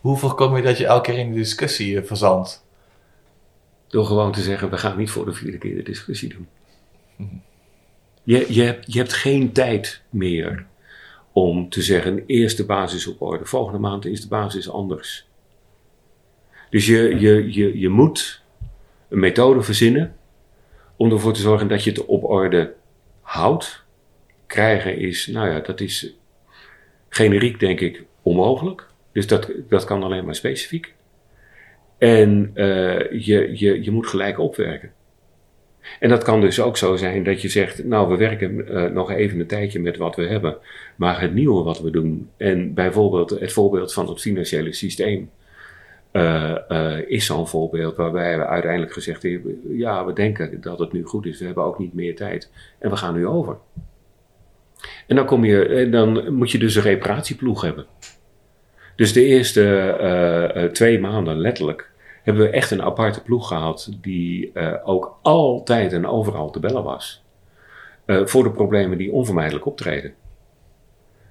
Hoe 0.00 0.16
voorkom 0.16 0.56
je 0.56 0.62
dat 0.62 0.78
je 0.78 0.86
elke 0.86 1.10
keer 1.10 1.18
in 1.18 1.32
de 1.32 1.38
discussie 1.38 1.94
uh, 1.94 2.06
verzandt? 2.06 2.64
Door 3.88 4.06
gewoon 4.06 4.32
te 4.32 4.40
zeggen, 4.40 4.70
we 4.70 4.78
gaan 4.78 4.96
niet 4.96 5.10
voor 5.10 5.24
de 5.24 5.32
vierde 5.32 5.58
keer 5.58 5.74
de 5.74 5.82
discussie 5.82 6.28
doen. 6.28 6.48
Mm-hmm. 7.16 7.42
Je, 8.22 8.54
je, 8.54 8.62
hebt, 8.62 8.92
je 8.92 8.98
hebt 8.98 9.12
geen 9.12 9.52
tijd 9.52 10.02
meer 10.10 10.66
om 11.32 11.68
te 11.68 11.82
zeggen, 11.82 12.22
eerst 12.26 12.56
de 12.56 12.64
basis 12.64 13.06
op 13.06 13.22
orde. 13.22 13.44
Volgende 13.44 13.78
maand 13.78 14.04
is 14.04 14.20
de 14.20 14.28
basis 14.28 14.70
anders. 14.70 15.26
Dus 16.70 16.86
je, 16.86 17.20
je, 17.20 17.52
je, 17.52 17.78
je 17.78 17.88
moet 17.88 18.42
een 19.08 19.18
methode 19.18 19.62
verzinnen 19.62 20.16
om 20.96 21.12
ervoor 21.12 21.32
te 21.32 21.40
zorgen 21.40 21.68
dat 21.68 21.84
je 21.84 21.90
het 21.90 22.04
op 22.04 22.24
orde 22.24 22.74
houdt. 23.20 23.84
Krijgen 24.46 24.98
is, 24.98 25.26
nou 25.26 25.50
ja, 25.50 25.60
dat 25.60 25.80
is 25.80 26.16
generiek 27.08 27.60
denk 27.60 27.80
ik 27.80 28.04
onmogelijk. 28.22 28.86
Dus 29.12 29.26
dat, 29.26 29.50
dat 29.68 29.84
kan 29.84 30.02
alleen 30.02 30.24
maar 30.24 30.34
specifiek. 30.34 30.94
En 31.98 32.50
uh, 32.54 33.10
je, 33.10 33.50
je, 33.54 33.82
je 33.82 33.90
moet 33.90 34.06
gelijk 34.06 34.38
opwerken. 34.38 34.92
En 36.00 36.08
dat 36.08 36.22
kan 36.22 36.40
dus 36.40 36.60
ook 36.60 36.76
zo 36.76 36.96
zijn 36.96 37.24
dat 37.24 37.42
je 37.42 37.48
zegt, 37.48 37.84
nou 37.84 38.08
we 38.08 38.16
werken 38.16 38.72
uh, 38.72 38.90
nog 38.90 39.10
even 39.10 39.40
een 39.40 39.46
tijdje 39.46 39.80
met 39.80 39.96
wat 39.96 40.16
we 40.16 40.26
hebben, 40.26 40.56
maar 40.96 41.20
het 41.20 41.34
nieuwe 41.34 41.62
wat 41.62 41.80
we 41.80 41.90
doen, 41.90 42.30
en 42.36 42.74
bijvoorbeeld 42.74 43.30
het 43.30 43.52
voorbeeld 43.52 43.92
van 43.92 44.08
het 44.08 44.20
financiële 44.20 44.72
systeem, 44.72 45.30
is 47.06 47.26
zo'n 47.26 47.48
voorbeeld 47.48 47.96
waarbij 47.96 48.38
we 48.38 48.46
uiteindelijk 48.46 48.92
gezegd 48.92 49.22
hebben: 49.22 49.60
ja, 49.76 50.04
we 50.04 50.12
denken 50.12 50.60
dat 50.60 50.78
het 50.78 50.92
nu 50.92 51.04
goed 51.04 51.26
is, 51.26 51.38
we 51.38 51.44
hebben 51.44 51.64
ook 51.64 51.78
niet 51.78 51.94
meer 51.94 52.16
tijd 52.16 52.50
en 52.78 52.90
we 52.90 52.96
gaan 52.96 53.14
nu 53.14 53.26
over. 53.26 53.56
En 55.06 55.16
dan, 55.16 55.26
kom 55.26 55.44
je, 55.44 55.88
dan 55.90 56.34
moet 56.34 56.50
je 56.50 56.58
dus 56.58 56.74
een 56.74 56.82
reparatieploeg 56.82 57.62
hebben. 57.62 57.86
Dus 58.96 59.12
de 59.12 59.24
eerste 59.24 60.70
twee 60.72 61.00
maanden, 61.00 61.38
letterlijk, 61.38 61.90
hebben 62.22 62.42
we 62.42 62.50
echt 62.50 62.70
een 62.70 62.82
aparte 62.82 63.22
ploeg 63.22 63.48
gehad 63.48 63.92
die 64.00 64.52
ook 64.84 65.18
altijd 65.22 65.92
en 65.92 66.06
overal 66.06 66.50
te 66.50 66.60
bellen 66.60 66.84
was. 66.84 67.24
voor 68.06 68.42
de 68.42 68.50
problemen 68.50 68.98
die 68.98 69.12
onvermijdelijk 69.12 69.66
optreden. 69.66 70.14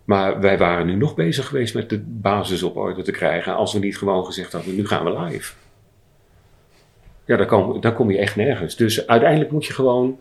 Maar 0.06 0.40
wij 0.40 0.58
waren 0.58 0.86
nu 0.86 0.96
nog 0.96 1.16
bezig 1.16 1.48
geweest 1.48 1.74
met 1.74 1.90
de 1.90 2.00
basis 2.00 2.64
op 2.64 2.76
orde 2.76 3.02
te 3.02 3.12
krijgen. 3.12 3.56
Als 3.56 3.74
we 3.74 3.80
niet 3.80 3.98
gewoon 3.98 4.26
gezegd 4.26 4.52
hadden, 4.52 4.76
nu 4.76 4.88
gaan 4.88 5.04
we 5.04 5.20
live. 5.20 5.54
Ja, 7.26 7.38
dan 7.38 7.48
kom, 7.48 7.82
dan 7.82 7.94
kom 7.94 8.12
je 8.12 8.18
echt 8.18 8.36
nergens. 8.36 8.76
Dus 8.76 9.08
uiteindelijk 9.08 9.52
moet 9.52 9.66
je 9.66 9.74
gewoon 9.74 10.20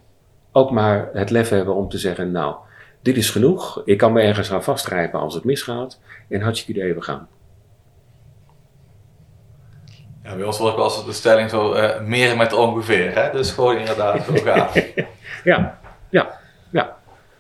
ook 0.52 0.70
maar 0.70 1.10
het 1.12 1.30
lef 1.30 1.48
hebben 1.48 1.74
om 1.74 1.88
te 1.88 1.98
zeggen, 1.98 2.30
nou, 2.30 2.54
dit 3.02 3.16
is 3.16 3.30
genoeg. 3.30 3.82
Ik 3.84 3.98
kan 3.98 4.12
me 4.12 4.20
ergens 4.20 4.52
aan 4.52 4.64
vastgrijpen 4.64 5.20
als 5.20 5.34
het 5.34 5.44
misgaat. 5.44 6.00
En 6.28 6.40
hartstikke 6.40 6.80
idee, 6.80 6.94
we 6.94 7.02
gaan. 7.02 7.28
Ja, 10.22 10.36
bij 10.36 10.44
ons 10.44 10.58
wordt 10.58 10.72
ook 10.72 10.78
wel 10.78 10.96
eens 10.96 11.04
de 11.04 11.12
stelling 11.12 11.50
zo, 11.50 11.74
uh, 11.74 12.00
meer 12.00 12.36
met 12.36 12.52
ongeveer. 12.52 13.14
Hè? 13.14 13.30
Dus 13.32 13.50
gewoon 13.50 13.76
inderdaad 13.76 14.24
zo 14.24 14.32
gaan. 14.34 14.68
ja, 15.44 15.78
ja, 16.08 16.38
ja. 16.70 16.96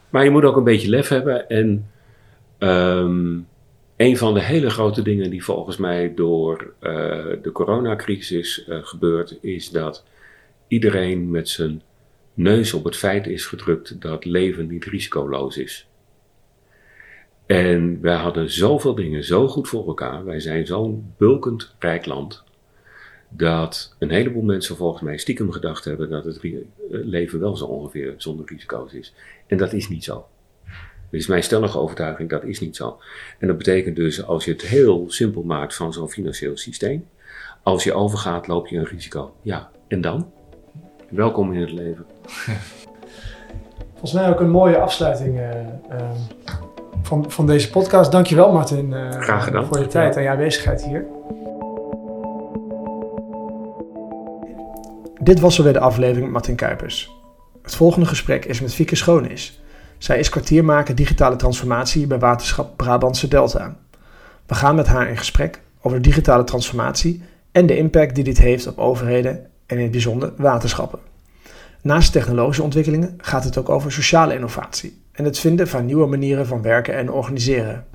Maar 0.08 0.24
je 0.24 0.30
moet 0.30 0.44
ook 0.44 0.56
een 0.56 0.64
beetje 0.64 0.88
lef 0.88 1.08
hebben 1.08 1.48
en 1.48 1.90
Um, 2.62 3.48
een 3.96 4.16
van 4.16 4.34
de 4.34 4.42
hele 4.42 4.70
grote 4.70 5.02
dingen 5.02 5.30
die 5.30 5.44
volgens 5.44 5.76
mij 5.76 6.14
door 6.14 6.72
uh, 6.80 6.92
de 7.42 7.50
coronacrisis 7.52 8.66
uh, 8.68 8.78
gebeurt, 8.82 9.38
is 9.40 9.70
dat 9.70 10.04
iedereen 10.68 11.30
met 11.30 11.48
zijn 11.48 11.82
neus 12.34 12.72
op 12.72 12.84
het 12.84 12.96
feit 12.96 13.26
is 13.26 13.46
gedrukt 13.46 14.00
dat 14.00 14.24
leven 14.24 14.66
niet 14.66 14.84
risicoloos 14.84 15.56
is. 15.56 15.88
En 17.46 18.00
wij 18.00 18.16
hadden 18.16 18.50
zoveel 18.50 18.94
dingen 18.94 19.24
zo 19.24 19.48
goed 19.48 19.68
voor 19.68 19.86
elkaar. 19.86 20.24
Wij 20.24 20.40
zijn 20.40 20.66
zo'n 20.66 21.14
bulkend 21.16 21.74
rijk 21.78 22.06
land. 22.06 22.44
Dat 23.28 23.96
een 23.98 24.10
heleboel 24.10 24.42
mensen 24.42 24.76
volgens 24.76 25.02
mij 25.02 25.18
stiekem 25.18 25.52
gedacht 25.52 25.84
hebben 25.84 26.10
dat 26.10 26.24
het 26.24 26.40
leven 26.88 27.40
wel 27.40 27.56
zo 27.56 27.64
ongeveer 27.64 28.14
zonder 28.16 28.46
risico's 28.46 28.92
is. 28.92 29.14
En 29.46 29.56
dat 29.56 29.72
is 29.72 29.88
niet 29.88 30.04
zo. 30.04 30.26
Dit 31.10 31.20
is 31.20 31.26
mijn 31.26 31.42
stellige 31.42 31.78
overtuiging, 31.78 32.30
dat 32.30 32.44
is 32.44 32.60
niet 32.60 32.76
zo. 32.76 33.00
En 33.38 33.46
dat 33.46 33.56
betekent 33.56 33.96
dus, 33.96 34.26
als 34.26 34.44
je 34.44 34.52
het 34.52 34.62
heel 34.62 35.04
simpel 35.08 35.42
maakt 35.42 35.74
van 35.74 35.92
zo'n 35.92 36.10
financieel 36.10 36.56
systeem, 36.56 37.08
als 37.62 37.84
je 37.84 37.94
overgaat, 37.94 38.46
loop 38.46 38.66
je 38.66 38.78
een 38.78 38.84
risico. 38.84 39.34
Ja, 39.42 39.70
en 39.88 40.00
dan? 40.00 40.32
Welkom 41.08 41.52
in 41.52 41.60
het 41.60 41.72
leven. 41.72 42.06
Volgens 43.90 44.12
mij 44.12 44.28
ook 44.28 44.40
een 44.40 44.50
mooie 44.50 44.78
afsluiting 44.78 45.38
uh, 45.38 45.50
uh, 45.90 46.10
van, 47.02 47.30
van 47.30 47.46
deze 47.46 47.70
podcast. 47.70 48.12
Dankjewel 48.12 48.52
Martin 48.52 48.92
uh, 48.92 49.10
Graag 49.10 49.44
gedaan. 49.44 49.66
voor 49.66 49.78
je 49.78 49.86
tijd 49.86 50.16
en 50.16 50.22
je 50.22 50.28
aanwezigheid 50.28 50.84
hier. 50.84 51.06
Dit 55.20 55.40
was 55.40 55.58
alweer 55.58 55.72
de 55.72 55.80
aflevering 55.80 56.22
met 56.22 56.32
Martin 56.32 56.56
Kuipers. 56.56 57.10
Het 57.62 57.74
volgende 57.74 58.06
gesprek 58.06 58.44
is 58.44 58.60
met 58.60 58.74
Fieke 58.74 58.96
Schoonis. 58.96 59.59
Zij 60.00 60.18
is 60.18 60.28
kwartiermaker 60.28 60.94
digitale 60.94 61.36
transformatie 61.36 62.06
bij 62.06 62.18
waterschap 62.18 62.76
Brabantse 62.76 63.28
Delta. 63.28 63.76
We 64.46 64.54
gaan 64.54 64.74
met 64.74 64.86
haar 64.86 65.08
in 65.08 65.16
gesprek 65.16 65.60
over 65.82 66.02
digitale 66.02 66.44
transformatie 66.44 67.22
en 67.52 67.66
de 67.66 67.76
impact 67.76 68.14
die 68.14 68.24
dit 68.24 68.38
heeft 68.38 68.66
op 68.66 68.78
overheden 68.78 69.46
en 69.66 69.76
in 69.76 69.82
het 69.82 69.90
bijzonder 69.90 70.32
waterschappen. 70.36 70.98
Naast 71.82 72.12
technologische 72.12 72.62
ontwikkelingen 72.62 73.14
gaat 73.18 73.44
het 73.44 73.58
ook 73.58 73.68
over 73.68 73.92
sociale 73.92 74.34
innovatie 74.34 75.02
en 75.12 75.24
het 75.24 75.38
vinden 75.38 75.68
van 75.68 75.86
nieuwe 75.86 76.06
manieren 76.06 76.46
van 76.46 76.62
werken 76.62 76.94
en 76.94 77.10
organiseren. 77.10 77.86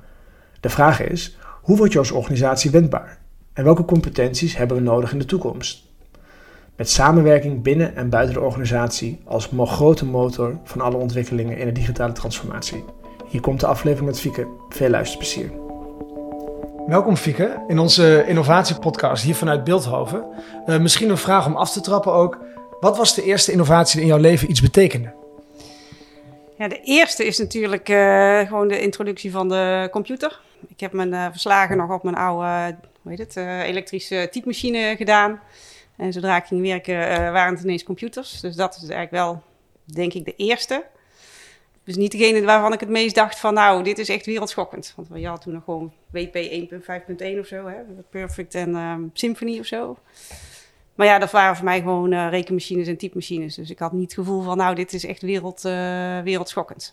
De 0.60 0.68
vraag 0.68 1.00
is: 1.00 1.36
hoe 1.62 1.76
word 1.76 1.92
je 1.92 1.98
als 1.98 2.10
organisatie 2.10 2.70
wendbaar? 2.70 3.18
En 3.52 3.64
welke 3.64 3.84
competenties 3.84 4.56
hebben 4.56 4.76
we 4.76 4.82
nodig 4.82 5.12
in 5.12 5.18
de 5.18 5.24
toekomst? 5.24 5.85
Met 6.76 6.90
samenwerking 6.90 7.62
binnen 7.62 7.96
en 7.96 8.08
buiten 8.08 8.34
de 8.34 8.40
organisatie 8.40 9.20
als 9.24 9.48
grote 9.56 10.04
motor 10.04 10.58
van 10.64 10.80
alle 10.80 10.96
ontwikkelingen 10.96 11.58
in 11.58 11.66
de 11.66 11.72
digitale 11.72 12.12
transformatie. 12.12 12.84
Hier 13.28 13.40
komt 13.40 13.60
de 13.60 13.66
aflevering 13.66 14.06
met 14.06 14.20
Fieke. 14.20 14.46
Veel 14.68 14.88
luisterplezier. 14.90 15.50
Welkom 16.86 17.16
Fieke 17.16 17.64
in 17.68 17.78
onze 17.78 18.24
innovatiepodcast 18.26 19.24
hier 19.24 19.34
vanuit 19.34 19.64
Beeldhoven. 19.64 20.24
Uh, 20.66 20.78
misschien 20.78 21.10
een 21.10 21.16
vraag 21.16 21.46
om 21.46 21.56
af 21.56 21.72
te 21.72 21.80
trappen 21.80 22.12
ook. 22.12 22.38
Wat 22.80 22.96
was 22.96 23.14
de 23.14 23.22
eerste 23.22 23.52
innovatie 23.52 23.94
die 23.94 24.08
in 24.08 24.14
jouw 24.14 24.22
leven 24.22 24.50
iets 24.50 24.60
betekende? 24.60 25.12
Ja, 26.58 26.68
de 26.68 26.80
eerste 26.80 27.24
is 27.24 27.38
natuurlijk 27.38 27.88
uh, 27.88 28.40
gewoon 28.40 28.68
de 28.68 28.80
introductie 28.80 29.30
van 29.30 29.48
de 29.48 29.88
computer. 29.90 30.40
Ik 30.68 30.80
heb 30.80 30.92
mijn 30.92 31.12
uh, 31.12 31.26
verslagen 31.30 31.76
nog 31.76 31.90
op 31.90 32.02
mijn 32.02 32.16
oude 32.16 32.76
hoe 33.02 33.12
heet 33.12 33.34
het, 33.34 33.36
elektrische 33.66 34.28
typemachine 34.30 34.94
gedaan. 34.96 35.40
En 35.96 36.12
zodra 36.12 36.36
ik 36.36 36.44
ging 36.44 36.60
werken, 36.62 36.94
uh, 36.94 37.16
waren 37.16 37.54
het 37.54 37.62
ineens 37.62 37.82
computers. 37.82 38.40
Dus 38.40 38.56
dat 38.56 38.74
is 38.74 38.80
eigenlijk 38.80 39.10
wel, 39.10 39.42
denk 39.84 40.12
ik, 40.12 40.24
de 40.24 40.36
eerste. 40.36 40.84
Dus 41.84 41.96
niet 41.96 42.12
degene 42.12 42.42
waarvan 42.42 42.72
ik 42.72 42.80
het 42.80 42.88
meest 42.88 43.14
dacht 43.14 43.38
van, 43.38 43.54
nou, 43.54 43.82
dit 43.82 43.98
is 43.98 44.08
echt 44.08 44.26
wereldschokkend. 44.26 44.92
Want 44.96 45.08
je 45.20 45.26
had 45.26 45.40
toen 45.40 45.52
nog 45.52 45.64
gewoon 45.64 45.92
WP 46.10 46.34
1.5.1 46.34 47.38
of 47.38 47.46
zo, 47.46 47.66
hè? 47.66 47.76
Perfect 48.10 48.54
en 48.54 48.74
um, 48.74 49.10
Symfony 49.12 49.58
of 49.58 49.66
zo. 49.66 49.98
Maar 50.94 51.06
ja, 51.06 51.18
dat 51.18 51.30
waren 51.30 51.56
voor 51.56 51.64
mij 51.64 51.80
gewoon 51.80 52.12
uh, 52.12 52.28
rekenmachines 52.30 52.88
en 52.88 52.96
typemachines. 52.96 53.54
Dus 53.54 53.70
ik 53.70 53.78
had 53.78 53.92
niet 53.92 54.02
het 54.02 54.14
gevoel 54.14 54.42
van, 54.42 54.56
nou, 54.56 54.74
dit 54.74 54.92
is 54.92 55.04
echt 55.04 55.22
wereld, 55.22 55.64
uh, 55.64 55.72
wereldschokkend. 56.20 56.92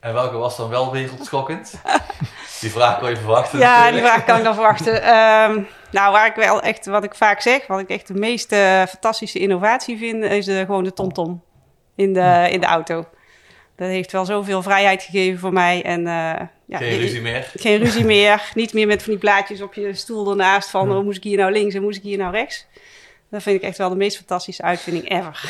En 0.00 0.12
welke 0.12 0.36
was 0.36 0.56
dan 0.56 0.68
wel 0.68 0.92
wereldschokkend? 0.92 1.80
die 2.60 2.70
vraag 2.70 2.98
kan 2.98 3.10
je 3.10 3.16
verwachten. 3.16 3.58
Ja, 3.58 3.76
natuurlijk. 3.76 4.02
die 4.02 4.12
vraag 4.12 4.24
kan 4.24 4.36
ik 4.36 4.44
dan 4.44 4.54
verwachten. 4.54 4.94
Um, 4.94 5.66
nou, 5.90 6.12
waar 6.12 6.26
ik 6.26 6.34
wel 6.34 6.62
echt, 6.62 6.86
wat 6.86 7.04
ik 7.04 7.14
vaak 7.14 7.40
zeg, 7.40 7.66
wat 7.66 7.80
ik 7.80 7.88
echt 7.88 8.06
de 8.06 8.14
meest 8.14 8.52
uh, 8.52 8.82
fantastische 8.86 9.38
innovatie 9.38 9.98
vind, 9.98 10.24
is 10.24 10.48
uh, 10.48 10.60
gewoon 10.60 10.84
de 10.84 10.92
TomTom 10.92 11.42
in 11.96 12.12
de, 12.12 12.48
in 12.50 12.60
de 12.60 12.66
auto. 12.66 13.06
Dat 13.76 13.88
heeft 13.88 14.12
wel 14.12 14.24
zoveel 14.24 14.62
vrijheid 14.62 15.02
gegeven 15.02 15.38
voor 15.38 15.52
mij. 15.52 15.82
En, 15.82 16.00
uh, 16.00 16.32
ja, 16.66 16.78
geen 16.78 16.98
ruzie 16.98 17.20
meer? 17.20 17.52
Geen 17.54 17.78
ruzie 17.78 18.04
meer. 18.14 18.50
Niet 18.54 18.72
meer 18.72 18.86
met 18.86 19.02
van 19.02 19.12
die 19.12 19.20
plaatjes 19.20 19.62
op 19.62 19.74
je 19.74 19.94
stoel 19.94 20.30
ernaast 20.30 20.70
van, 20.70 20.92
oh, 20.92 21.04
moest 21.04 21.16
ik 21.16 21.22
hier 21.24 21.38
nou 21.38 21.52
links 21.52 21.74
en 21.74 21.82
moest 21.82 21.96
ik 21.96 22.02
hier 22.02 22.18
nou 22.18 22.32
rechts. 22.32 22.66
Dat 23.30 23.42
vind 23.42 23.56
ik 23.56 23.62
echt 23.62 23.78
wel 23.78 23.88
de 23.88 23.96
meest 23.96 24.16
fantastische 24.16 24.62
uitvinding 24.62 25.10
ever. 25.10 25.44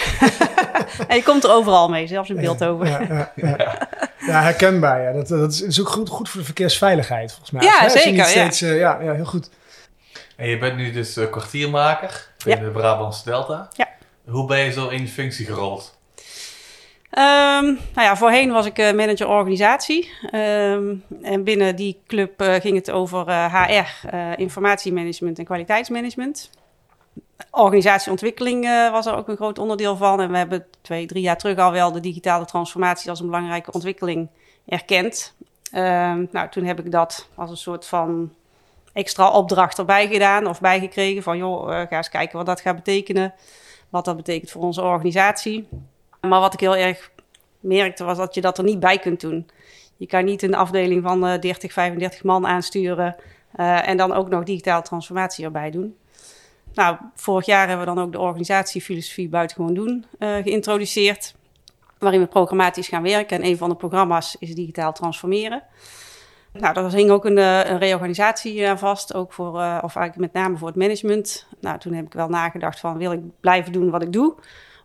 en 1.08 1.16
je 1.16 1.22
komt 1.22 1.44
er 1.44 1.50
overal 1.50 1.88
mee, 1.88 2.06
zelfs 2.06 2.30
in 2.30 2.36
Beeldhoven. 2.36 2.88
Ja, 2.88 3.32
ja, 3.36 3.54
ja, 3.56 3.88
ja, 4.26 4.42
herkenbaar. 4.42 5.02
Ja. 5.02 5.12
Dat, 5.12 5.28
dat 5.28 5.62
is 5.66 5.80
ook 5.80 5.88
goed, 5.88 6.08
goed 6.08 6.28
voor 6.28 6.40
de 6.40 6.46
verkeersveiligheid, 6.46 7.30
volgens 7.30 7.50
mij. 7.50 7.62
Ja, 7.62 7.88
zeker. 7.88 8.24
Steeds, 8.24 8.62
uh, 8.62 8.78
ja, 8.78 9.00
ja, 9.02 9.12
heel 9.12 9.24
goed. 9.24 9.50
En 10.36 10.48
je 10.48 10.58
bent 10.58 10.76
nu 10.76 10.92
dus 10.92 11.16
uh, 11.16 11.30
kwartiermaker 11.30 12.28
in 12.44 12.58
de 12.58 12.70
Brabantse 12.70 13.24
Delta. 13.24 13.68
Ja. 13.76 13.88
Hoe 14.24 14.46
ben 14.46 14.58
je 14.58 14.72
zo 14.72 14.88
in 14.88 14.98
die 14.98 15.08
functie 15.08 15.46
gerold? 15.46 15.98
Um, 17.18 17.64
nou 17.94 18.06
ja, 18.06 18.16
voorheen 18.16 18.50
was 18.50 18.66
ik 18.66 18.78
uh, 18.78 18.92
manager 18.92 19.28
organisatie. 19.28 20.10
Um, 20.34 21.04
en 21.22 21.44
binnen 21.44 21.76
die 21.76 22.00
club 22.06 22.42
uh, 22.42 22.54
ging 22.54 22.76
het 22.76 22.90
over 22.90 23.48
HR, 23.50 24.08
informatiemanagement 24.36 25.38
en 25.38 25.44
kwaliteitsmanagement. 25.44 26.50
Organisatieontwikkeling 27.50 28.64
was 28.90 29.06
er 29.06 29.16
ook 29.16 29.28
een 29.28 29.36
groot 29.36 29.58
onderdeel 29.58 29.96
van. 29.96 30.20
En 30.20 30.30
we 30.30 30.36
hebben 30.36 30.66
twee, 30.80 31.06
drie 31.06 31.22
jaar 31.22 31.36
terug 31.36 31.58
al 31.58 31.72
wel 31.72 31.92
de 31.92 32.00
digitale 32.00 32.44
transformatie 32.44 33.10
als 33.10 33.20
een 33.20 33.26
belangrijke 33.26 33.72
ontwikkeling 33.72 34.28
erkend. 34.66 35.34
Um, 35.74 36.28
nou, 36.32 36.48
toen 36.50 36.64
heb 36.64 36.78
ik 36.78 36.90
dat 36.90 37.28
als 37.34 37.50
een 37.50 37.56
soort 37.56 37.86
van 37.86 38.32
extra 38.92 39.30
opdracht 39.30 39.78
erbij 39.78 40.08
gedaan 40.08 40.46
of 40.46 40.60
bijgekregen. 40.60 41.22
Van 41.22 41.38
joh, 41.38 41.70
uh, 41.70 41.80
ga 41.80 41.96
eens 41.96 42.08
kijken 42.08 42.36
wat 42.36 42.46
dat 42.46 42.60
gaat 42.60 42.76
betekenen. 42.76 43.34
Wat 43.88 44.04
dat 44.04 44.16
betekent 44.16 44.50
voor 44.50 44.62
onze 44.62 44.82
organisatie. 44.82 45.68
Maar 46.20 46.40
wat 46.40 46.54
ik 46.54 46.60
heel 46.60 46.76
erg 46.76 47.10
merkte 47.60 48.04
was 48.04 48.16
dat 48.16 48.34
je 48.34 48.40
dat 48.40 48.58
er 48.58 48.64
niet 48.64 48.80
bij 48.80 48.98
kunt 48.98 49.20
doen. 49.20 49.50
Je 49.96 50.06
kan 50.06 50.24
niet 50.24 50.42
een 50.42 50.54
afdeling 50.54 51.02
van 51.02 51.26
uh, 51.26 51.38
30, 51.38 51.72
35 51.72 52.22
man 52.22 52.46
aansturen. 52.46 53.16
En 53.56 53.96
dan 53.96 54.12
ook 54.12 54.28
nog 54.28 54.44
digitale 54.44 54.82
transformatie 54.82 55.44
erbij 55.44 55.70
doen. 55.70 55.96
Nou, 56.74 56.96
vorig 57.14 57.46
jaar 57.46 57.68
hebben 57.68 57.86
we 57.86 57.94
dan 57.94 58.04
ook 58.04 58.12
de 58.12 58.18
organisatiefilosofie 58.18 59.28
buitengewoon 59.28 59.74
doen 59.74 60.04
uh, 60.18 60.34
geïntroduceerd. 60.34 61.34
Waarin 61.98 62.20
we 62.20 62.26
programmatisch 62.26 62.88
gaan 62.88 63.02
werken. 63.02 63.36
En 63.36 63.44
een 63.44 63.56
van 63.56 63.68
de 63.68 63.74
programma's 63.74 64.36
is 64.38 64.54
digitaal 64.54 64.92
transformeren. 64.92 65.62
Nou, 66.52 66.74
daar 66.74 66.92
hing 66.92 67.10
ook 67.10 67.24
een, 67.24 67.36
een 67.36 67.78
reorganisatie 67.78 68.68
aan 68.68 68.78
vast, 68.78 69.14
ook 69.14 69.32
voor, 69.32 69.54
of 69.56 69.96
eigenlijk 69.96 70.16
met 70.16 70.32
name 70.32 70.56
voor 70.56 70.68
het 70.68 70.76
management. 70.76 71.46
Nou, 71.60 71.78
toen 71.78 71.92
heb 71.92 72.06
ik 72.06 72.12
wel 72.12 72.28
nagedacht 72.28 72.80
van, 72.80 72.98
wil 72.98 73.12
ik 73.12 73.20
blijven 73.40 73.72
doen 73.72 73.90
wat 73.90 74.02
ik 74.02 74.12
doe? 74.12 74.34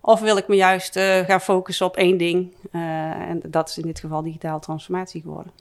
Of 0.01 0.19
wil 0.19 0.37
ik 0.37 0.47
me 0.47 0.55
juist 0.55 0.99
gaan 0.99 1.41
focussen 1.41 1.85
op 1.85 1.97
één 1.97 2.17
ding? 2.17 2.53
En 2.71 3.41
dat 3.47 3.69
is 3.69 3.77
in 3.77 3.85
dit 3.85 3.99
geval 3.99 4.23
digitale 4.23 4.59
transformatie 4.59 5.21
geworden. 5.21 5.51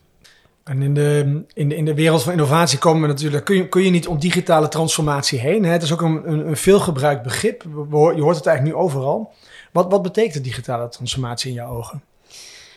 En 0.65 0.83
in 0.83 0.95
de, 0.95 1.45
in, 1.55 1.85
de, 1.85 1.95
wereld 1.95 2.23
van 2.23 2.33
innovatie 2.33 2.79
komen 2.79 3.03
we 3.03 3.09
natuurlijk, 3.09 3.45
kun 3.45 3.57
je, 3.57 3.69
kun 3.69 3.83
je 3.83 3.91
niet 3.91 4.09
om 4.09 4.19
digitale 4.19 4.69
transformatie 4.69 5.39
heen. 5.39 5.65
Hè? 5.65 5.73
Het 5.73 5.83
is 5.83 5.93
ook 5.93 6.01
een, 6.01 6.31
een, 6.31 6.49
een 6.49 6.57
veelgebruikt 6.57 7.23
begrip. 7.23 7.63
Je 7.91 8.23
hoort 8.23 8.37
het 8.37 8.47
eigenlijk 8.47 8.77
nu 8.77 8.83
overal. 8.83 9.33
Wat, 9.73 9.91
wat 9.91 10.03
betekent 10.03 10.45
digitale 10.45 10.89
transformatie 10.89 11.49
in 11.49 11.55
jouw 11.55 11.77
ogen? 11.77 12.03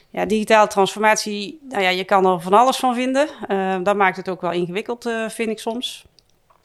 Ja, 0.10 0.26
digitale 0.26 0.68
transformatie, 0.68 1.60
nou 1.70 1.84
ja, 1.84 1.90
je 1.90 2.04
kan 2.04 2.26
er 2.26 2.42
van 2.42 2.54
alles 2.54 2.78
van 2.78 2.96
vinden. 2.96 3.28
Uh, 3.48 3.76
dat 3.84 3.96
maakt 3.96 4.18
het 4.18 4.30
ook 4.30 4.42
wel 4.42 4.52
ingewikkeld, 4.52 5.06
uh, 5.06 5.30
vind 5.30 5.50
ik 5.50 5.60
soms. 5.60 6.06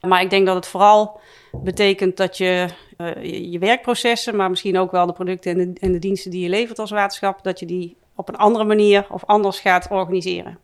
Maar 0.01 0.23
ik 0.23 0.31
denk 0.31 0.47
dat 0.47 0.55
het 0.55 0.67
vooral 0.67 1.21
betekent 1.53 2.17
dat 2.17 2.37
je, 2.37 2.69
uh, 2.99 3.15
je, 3.15 3.51
je 3.51 3.59
werkprocessen, 3.59 4.37
maar 4.37 4.51
misschien 4.51 4.79
ook 4.79 4.91
wel 4.91 5.07
de 5.07 5.13
producten 5.13 5.59
en 5.59 5.73
de, 5.73 5.81
en 5.81 5.93
de 5.93 5.99
diensten 5.99 6.31
die 6.31 6.43
je 6.43 6.49
levert 6.49 6.79
als 6.79 6.91
waterschap, 6.91 7.43
dat 7.43 7.59
je 7.59 7.67
die 7.67 7.97
op 8.15 8.29
een 8.29 8.37
andere 8.37 8.65
manier 8.65 9.07
of 9.11 9.25
anders 9.25 9.61
gaat 9.61 9.89
organiseren. 9.91 10.59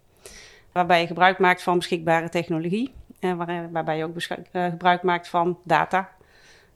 Waarbij 0.79 1.01
je 1.01 1.07
gebruik 1.07 1.39
maakt 1.39 1.63
van 1.63 1.79
beschikbare 1.79 2.29
technologie. 2.29 2.93
En 3.21 3.37
waar, 3.37 3.73
waarbij 3.73 3.97
je 3.97 4.05
ook 4.05 4.23
gebruik 4.53 5.03
maakt 5.03 5.29
van 5.29 5.59
data. 5.63 6.09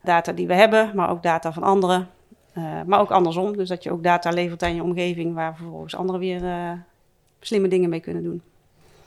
Data 0.03 0.33
die 0.33 0.47
we 0.47 0.55
hebben, 0.55 0.91
maar 0.95 1.11
ook 1.11 1.23
data 1.23 1.53
van 1.53 1.63
anderen. 1.63 2.11
Uh, 2.55 2.65
maar 2.87 3.01
ook 3.01 3.11
andersom, 3.11 3.57
dus 3.57 3.69
dat 3.69 3.83
je 3.83 3.93
ook 3.93 4.03
data 4.03 4.31
levert 4.31 4.63
aan 4.63 4.75
je 4.75 4.83
omgeving, 4.83 5.35
waar 5.35 5.57
vervolgens 5.57 5.97
anderen 5.97 6.21
weer 6.21 6.43
uh, 6.43 6.73
slimme 7.41 7.69
dingen 7.69 7.89
mee 7.89 8.01
kunnen 8.01 8.23
doen. 8.23 8.43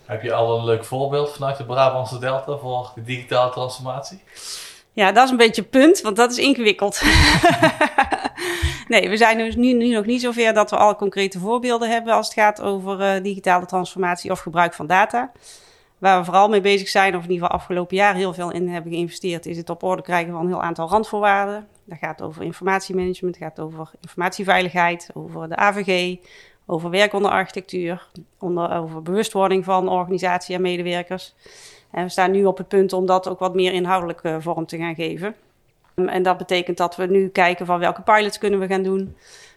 Heb 0.05 0.21
je 0.21 0.33
al 0.33 0.59
een 0.59 0.65
leuk 0.65 0.83
voorbeeld 0.83 1.33
vanuit 1.33 1.57
de 1.57 1.65
Brabantse 1.65 2.19
Delta 2.19 2.57
voor 2.57 2.91
de 2.95 3.03
digitale 3.03 3.51
transformatie? 3.51 4.19
Ja, 4.91 5.11
dat 5.11 5.23
is 5.25 5.31
een 5.31 5.37
beetje 5.37 5.61
het 5.61 5.71
punt, 5.71 6.01
want 6.01 6.15
dat 6.15 6.31
is 6.31 6.37
ingewikkeld. 6.37 7.01
nee, 8.88 9.09
we 9.09 9.17
zijn 9.17 9.38
dus 9.38 9.55
nu, 9.55 9.73
nu, 9.73 9.93
nog 9.93 10.05
niet 10.05 10.21
zover 10.21 10.53
dat 10.53 10.69
we 10.69 10.77
al 10.77 10.95
concrete 10.95 11.39
voorbeelden 11.39 11.89
hebben 11.89 12.13
als 12.13 12.25
het 12.25 12.36
gaat 12.36 12.61
over 12.61 12.99
uh, 12.99 13.23
digitale 13.23 13.65
transformatie 13.65 14.31
of 14.31 14.39
gebruik 14.39 14.73
van 14.73 14.88
data. 14.88 15.31
Waar 15.97 16.19
we 16.19 16.25
vooral 16.25 16.49
mee 16.49 16.61
bezig 16.61 16.88
zijn, 16.88 17.15
of 17.15 17.23
in 17.23 17.31
ieder 17.31 17.45
geval 17.45 17.59
afgelopen 17.59 17.95
jaar 17.95 18.15
heel 18.15 18.33
veel 18.33 18.51
in 18.51 18.69
hebben 18.69 18.91
geïnvesteerd, 18.91 19.45
is 19.45 19.57
het 19.57 19.69
op 19.69 19.83
orde 19.83 20.01
krijgen 20.01 20.31
van 20.31 20.41
een 20.41 20.47
heel 20.47 20.61
aantal 20.61 20.89
randvoorwaarden. 20.89 21.67
Dat 21.83 21.97
gaat 21.97 22.21
over 22.21 22.43
informatiemanagement, 22.43 23.38
gaat 23.38 23.59
over 23.59 23.91
informatieveiligheid, 24.01 25.09
over 25.13 25.49
de 25.49 25.55
AVG, 25.55 26.17
over 26.65 26.89
werk 26.89 27.13
onder 27.13 27.31
architectuur, 27.31 28.07
over 28.39 29.01
bewustwording 29.01 29.63
van 29.63 29.89
organisatie 29.89 30.55
en 30.55 30.61
medewerkers. 30.61 31.33
En 31.91 32.03
we 32.03 32.09
staan 32.09 32.31
nu 32.31 32.45
op 32.45 32.57
het 32.57 32.67
punt 32.67 32.93
om 32.93 33.05
dat 33.05 33.27
ook 33.27 33.39
wat 33.39 33.55
meer 33.55 33.73
inhoudelijke 33.73 34.38
vorm 34.41 34.65
te 34.65 34.77
gaan 34.77 34.95
geven. 34.95 35.36
En 35.95 36.23
dat 36.23 36.37
betekent 36.37 36.77
dat 36.77 36.95
we 36.95 37.05
nu 37.05 37.27
kijken 37.27 37.65
van 37.65 37.79
welke 37.79 38.01
pilots 38.01 38.37
kunnen 38.37 38.59
we 38.59 38.67
gaan 38.67 38.83
doen, 38.83 39.15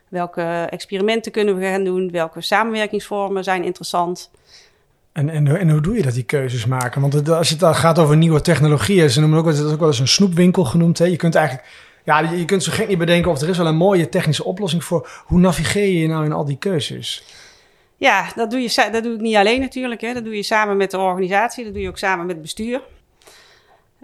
welke 0.09 0.67
experimenten 0.71 1.33
kunnen 1.33 1.57
we 1.57 1.65
gaan 1.65 1.85
doen, 1.85 2.11
welke 2.11 2.41
samenwerkingsvormen 2.41 3.45
zijn 3.45 3.65
interessant. 3.65 4.31
En, 5.13 5.29
en, 5.29 5.59
en 5.59 5.71
hoe 5.71 5.81
doe 5.81 5.97
je 5.97 6.03
dat, 6.03 6.15
die 6.15 6.23
keuzes 6.23 6.67
maken? 6.67 7.01
Want 7.01 7.29
als 7.29 7.51
het 7.51 7.65
gaat 7.65 7.99
over 7.99 8.17
nieuwe 8.17 8.41
technologieën, 8.41 9.11
ze 9.11 9.21
noemen 9.21 9.39
ook, 9.39 9.47
het 9.47 9.73
ook 9.73 9.79
wel 9.79 9.89
eens 9.89 9.99
een 9.99 10.09
snoepwinkel 10.09 10.65
genoemd. 10.65 10.99
Hè? 10.99 11.05
Je 11.05 11.17
kunt 11.17 11.35
eigenlijk 11.35 11.67
ja, 12.09 12.19
je 12.21 12.45
kunt 12.45 12.63
zo 12.63 12.73
gek 12.73 12.89
niet 12.89 12.99
bedenken 12.99 13.31
of 13.31 13.41
er 13.41 13.49
is 13.49 13.57
wel 13.57 13.67
een 13.67 13.77
mooie 13.77 14.09
technische 14.09 14.45
oplossing 14.45 14.85
voor. 14.85 15.09
Hoe 15.25 15.39
navigeer 15.39 16.01
je 16.01 16.09
nou 16.09 16.25
in 16.25 16.33
al 16.33 16.45
die 16.45 16.59
keuzes? 16.59 17.25
Ja, 17.97 18.33
dat 18.35 18.51
doe, 18.51 18.61
je, 18.61 18.89
dat 18.93 19.03
doe 19.03 19.15
ik 19.15 19.21
niet 19.21 19.37
alleen 19.37 19.61
natuurlijk. 19.61 20.01
Hè. 20.01 20.15
Dat 20.15 20.25
doe 20.25 20.37
je 20.37 20.43
samen 20.43 20.77
met 20.77 20.91
de 20.91 20.99
organisatie, 20.99 21.65
dat 21.65 21.73
doe 21.73 21.83
je 21.83 21.89
ook 21.89 21.99
samen 21.99 22.27
met 22.27 22.35
het 22.35 22.43
bestuur. 22.43 22.81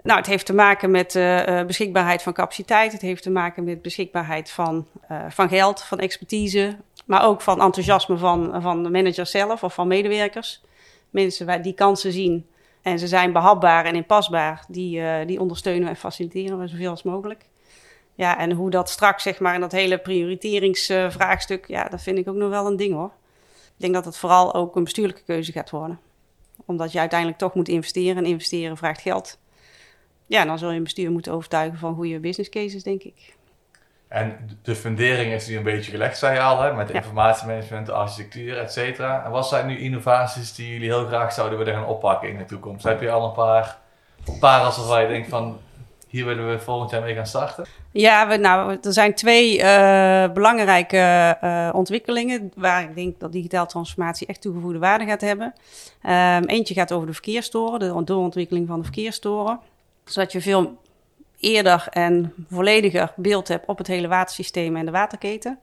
Nou, 0.05 0.17
het 0.17 0.27
heeft 0.27 0.45
te 0.45 0.53
maken 0.53 0.91
met 0.91 1.15
uh, 1.15 1.63
beschikbaarheid 1.63 2.21
van 2.21 2.33
capaciteit. 2.33 2.91
Het 2.91 3.01
heeft 3.01 3.23
te 3.23 3.29
maken 3.29 3.63
met 3.63 3.81
beschikbaarheid 3.81 4.49
van, 4.49 4.87
uh, 5.11 5.25
van 5.29 5.49
geld, 5.49 5.81
van 5.81 5.99
expertise. 5.99 6.77
Maar 7.05 7.25
ook 7.25 7.41
van 7.41 7.61
enthousiasme 7.61 8.17
van, 8.17 8.61
van 8.61 8.83
de 8.83 8.89
manager 8.89 9.25
zelf 9.25 9.63
of 9.63 9.73
van 9.73 9.87
medewerkers. 9.87 10.61
Mensen 11.09 11.61
die 11.61 11.73
kansen 11.73 12.11
zien 12.11 12.47
en 12.81 12.99
ze 12.99 13.07
zijn 13.07 13.33
behapbaar 13.33 13.85
en 13.85 13.95
inpasbaar, 13.95 14.65
die, 14.67 15.25
die 15.25 15.39
ondersteunen 15.39 15.89
en 15.89 15.95
faciliteren 15.95 16.59
we 16.59 16.67
zoveel 16.67 16.89
als 16.89 17.03
mogelijk. 17.03 17.45
Ja, 18.15 18.37
en 18.37 18.51
hoe 18.51 18.69
dat 18.69 18.89
straks, 18.89 19.23
zeg 19.23 19.39
maar, 19.39 19.53
in 19.53 19.59
dat 19.59 19.71
hele 19.71 19.97
prioriteringsvraagstuk, 19.97 21.67
ja, 21.67 21.87
dat 21.87 22.01
vind 22.01 22.17
ik 22.17 22.27
ook 22.27 22.35
nog 22.35 22.49
wel 22.49 22.67
een 22.67 22.77
ding 22.77 22.93
hoor. 22.93 23.11
Ik 23.55 23.81
denk 23.81 23.93
dat 23.93 24.05
het 24.05 24.17
vooral 24.17 24.53
ook 24.53 24.75
een 24.75 24.83
bestuurlijke 24.83 25.23
keuze 25.23 25.51
gaat 25.51 25.69
worden. 25.69 25.99
Omdat 26.65 26.91
je 26.91 26.99
uiteindelijk 26.99 27.39
toch 27.39 27.53
moet 27.53 27.67
investeren 27.67 28.17
en 28.17 28.29
investeren 28.29 28.77
vraagt 28.77 29.01
geld. 29.01 29.37
Ja, 30.25 30.45
dan 30.45 30.57
zul 30.57 30.69
je 30.69 30.77
een 30.77 30.83
bestuur 30.83 31.11
moeten 31.11 31.33
overtuigen 31.33 31.79
van 31.79 31.95
goede 31.95 32.19
business 32.19 32.49
cases, 32.49 32.83
denk 32.83 33.03
ik. 33.03 33.35
En 34.07 34.59
de 34.61 34.75
fundering 34.75 35.33
is 35.33 35.47
nu 35.47 35.57
een 35.57 35.63
beetje 35.63 35.91
gelegd, 35.91 36.17
zei 36.17 36.33
je 36.33 36.39
al, 36.39 36.61
hè? 36.61 36.73
met 36.73 36.87
ja. 36.87 36.93
informatiemanagement, 36.93 37.89
architectuur, 37.89 38.57
et 38.57 38.73
cetera. 38.73 39.25
En 39.25 39.31
wat 39.31 39.47
zijn 39.47 39.67
nu 39.67 39.79
innovaties 39.79 40.55
die 40.55 40.69
jullie 40.71 40.89
heel 40.89 41.05
graag 41.05 41.33
zouden 41.33 41.57
willen 41.57 41.73
gaan 41.73 41.85
oppakken 41.85 42.29
in 42.29 42.37
de 42.37 42.45
toekomst? 42.45 42.83
Heb 42.83 43.01
je 43.01 43.11
al 43.11 43.25
een 43.25 43.33
paar 43.33 43.77
parels 44.39 44.77
waarvan 44.77 45.01
je 45.01 45.07
denkt 45.07 45.29
van, 45.29 45.57
hier 46.07 46.25
willen 46.25 46.49
we 46.49 46.59
volgend 46.59 46.91
jaar 46.91 47.01
mee 47.01 47.15
gaan 47.15 47.27
starten? 47.27 47.65
Ja, 47.91 48.27
we, 48.27 48.37
nou, 48.37 48.77
er 48.81 48.93
zijn 48.93 49.13
twee 49.13 49.57
uh, 49.57 49.63
belangrijke 50.33 51.37
uh, 51.43 51.69
ontwikkelingen 51.73 52.51
waar 52.55 52.81
ik 52.81 52.95
denk 52.95 53.19
dat 53.19 53.31
digitale 53.31 53.67
transformatie 53.67 54.27
echt 54.27 54.41
toegevoegde 54.41 54.79
waarde 54.79 55.05
gaat 55.05 55.21
hebben. 55.21 55.53
Um, 56.03 56.43
eentje 56.43 56.73
gaat 56.73 56.91
over 56.91 57.07
de 57.07 57.13
verkeerstoren, 57.13 57.79
de 57.79 58.03
doorontwikkeling 58.03 58.67
van 58.67 58.77
de 58.77 58.83
verkeerstoren. 58.83 59.59
Zodat 60.05 60.31
je 60.31 60.41
veel 60.41 60.77
eerder 61.39 61.87
en 61.89 62.33
vollediger 62.49 63.13
beeld 63.15 63.47
hebt 63.47 63.67
op 63.67 63.77
het 63.77 63.87
hele 63.87 64.07
watersysteem 64.07 64.75
en 64.75 64.85
de 64.85 64.91
waterketen. 64.91 65.59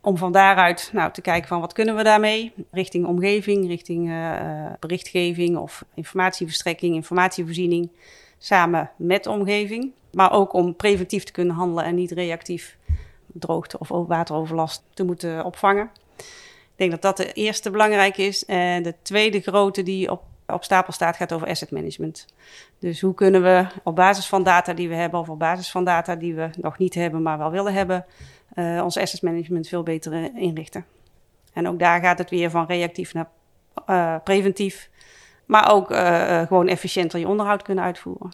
Om 0.00 0.16
van 0.16 0.32
daaruit 0.32 0.90
nou, 0.92 1.12
te 1.12 1.20
kijken 1.20 1.48
van 1.48 1.60
wat 1.60 1.72
kunnen 1.72 1.96
we 1.96 2.02
daarmee, 2.02 2.52
richting 2.70 3.06
omgeving, 3.06 3.66
richting 3.66 4.08
uh, 4.08 4.66
berichtgeving 4.80 5.56
of 5.56 5.84
informatieverstrekking, 5.94 6.94
informatievoorziening 6.94 7.90
samen 8.38 8.90
met 8.96 9.24
de 9.24 9.30
omgeving. 9.30 9.92
Maar 10.12 10.32
ook 10.32 10.52
om 10.52 10.76
preventief 10.76 11.24
te 11.24 11.32
kunnen 11.32 11.54
handelen 11.54 11.84
en 11.84 11.94
niet 11.94 12.10
reactief 12.10 12.76
droogte 13.32 13.78
of 13.78 13.88
wateroverlast 13.88 14.82
te 14.94 15.04
moeten 15.04 15.44
opvangen. 15.44 15.90
Ik 16.16 16.74
denk 16.76 16.90
dat 16.90 17.02
dat 17.02 17.16
de 17.16 17.32
eerste 17.32 17.70
belangrijke 17.70 18.22
is. 18.22 18.44
En 18.44 18.82
de 18.82 18.94
tweede 19.02 19.40
grote 19.40 19.82
die 19.82 20.10
op, 20.10 20.22
op 20.52 20.64
stapel 20.64 20.92
staat 20.92 21.16
gaat 21.16 21.32
over 21.32 21.48
asset 21.48 21.70
management. 21.70 22.26
Dus 22.78 23.00
hoe 23.00 23.14
kunnen 23.14 23.42
we 23.42 23.66
op 23.82 23.96
basis 23.96 24.26
van 24.26 24.42
data 24.42 24.72
die 24.72 24.88
we 24.88 24.94
hebben 24.94 25.20
of 25.20 25.28
op 25.28 25.38
basis 25.38 25.70
van 25.70 25.84
data 25.84 26.16
die 26.16 26.34
we 26.34 26.50
nog 26.60 26.78
niet 26.78 26.94
hebben, 26.94 27.22
maar 27.22 27.38
wel 27.38 27.50
willen 27.50 27.72
hebben, 27.72 28.04
uh, 28.54 28.80
ons 28.84 28.96
asset 28.96 29.22
management 29.22 29.68
veel 29.68 29.82
beter 29.82 30.30
inrichten. 30.34 30.84
En 31.52 31.68
ook 31.68 31.78
daar 31.78 32.00
gaat 32.00 32.18
het 32.18 32.30
weer 32.30 32.50
van 32.50 32.66
reactief 32.66 33.14
naar 33.14 33.28
uh, 33.86 34.14
preventief. 34.24 34.88
Maar 35.44 35.72
ook 35.72 35.90
uh, 35.90 36.40
gewoon 36.40 36.68
efficiënter 36.68 37.18
je 37.18 37.28
onderhoud 37.28 37.62
kunnen 37.62 37.84
uitvoeren. 37.84 38.32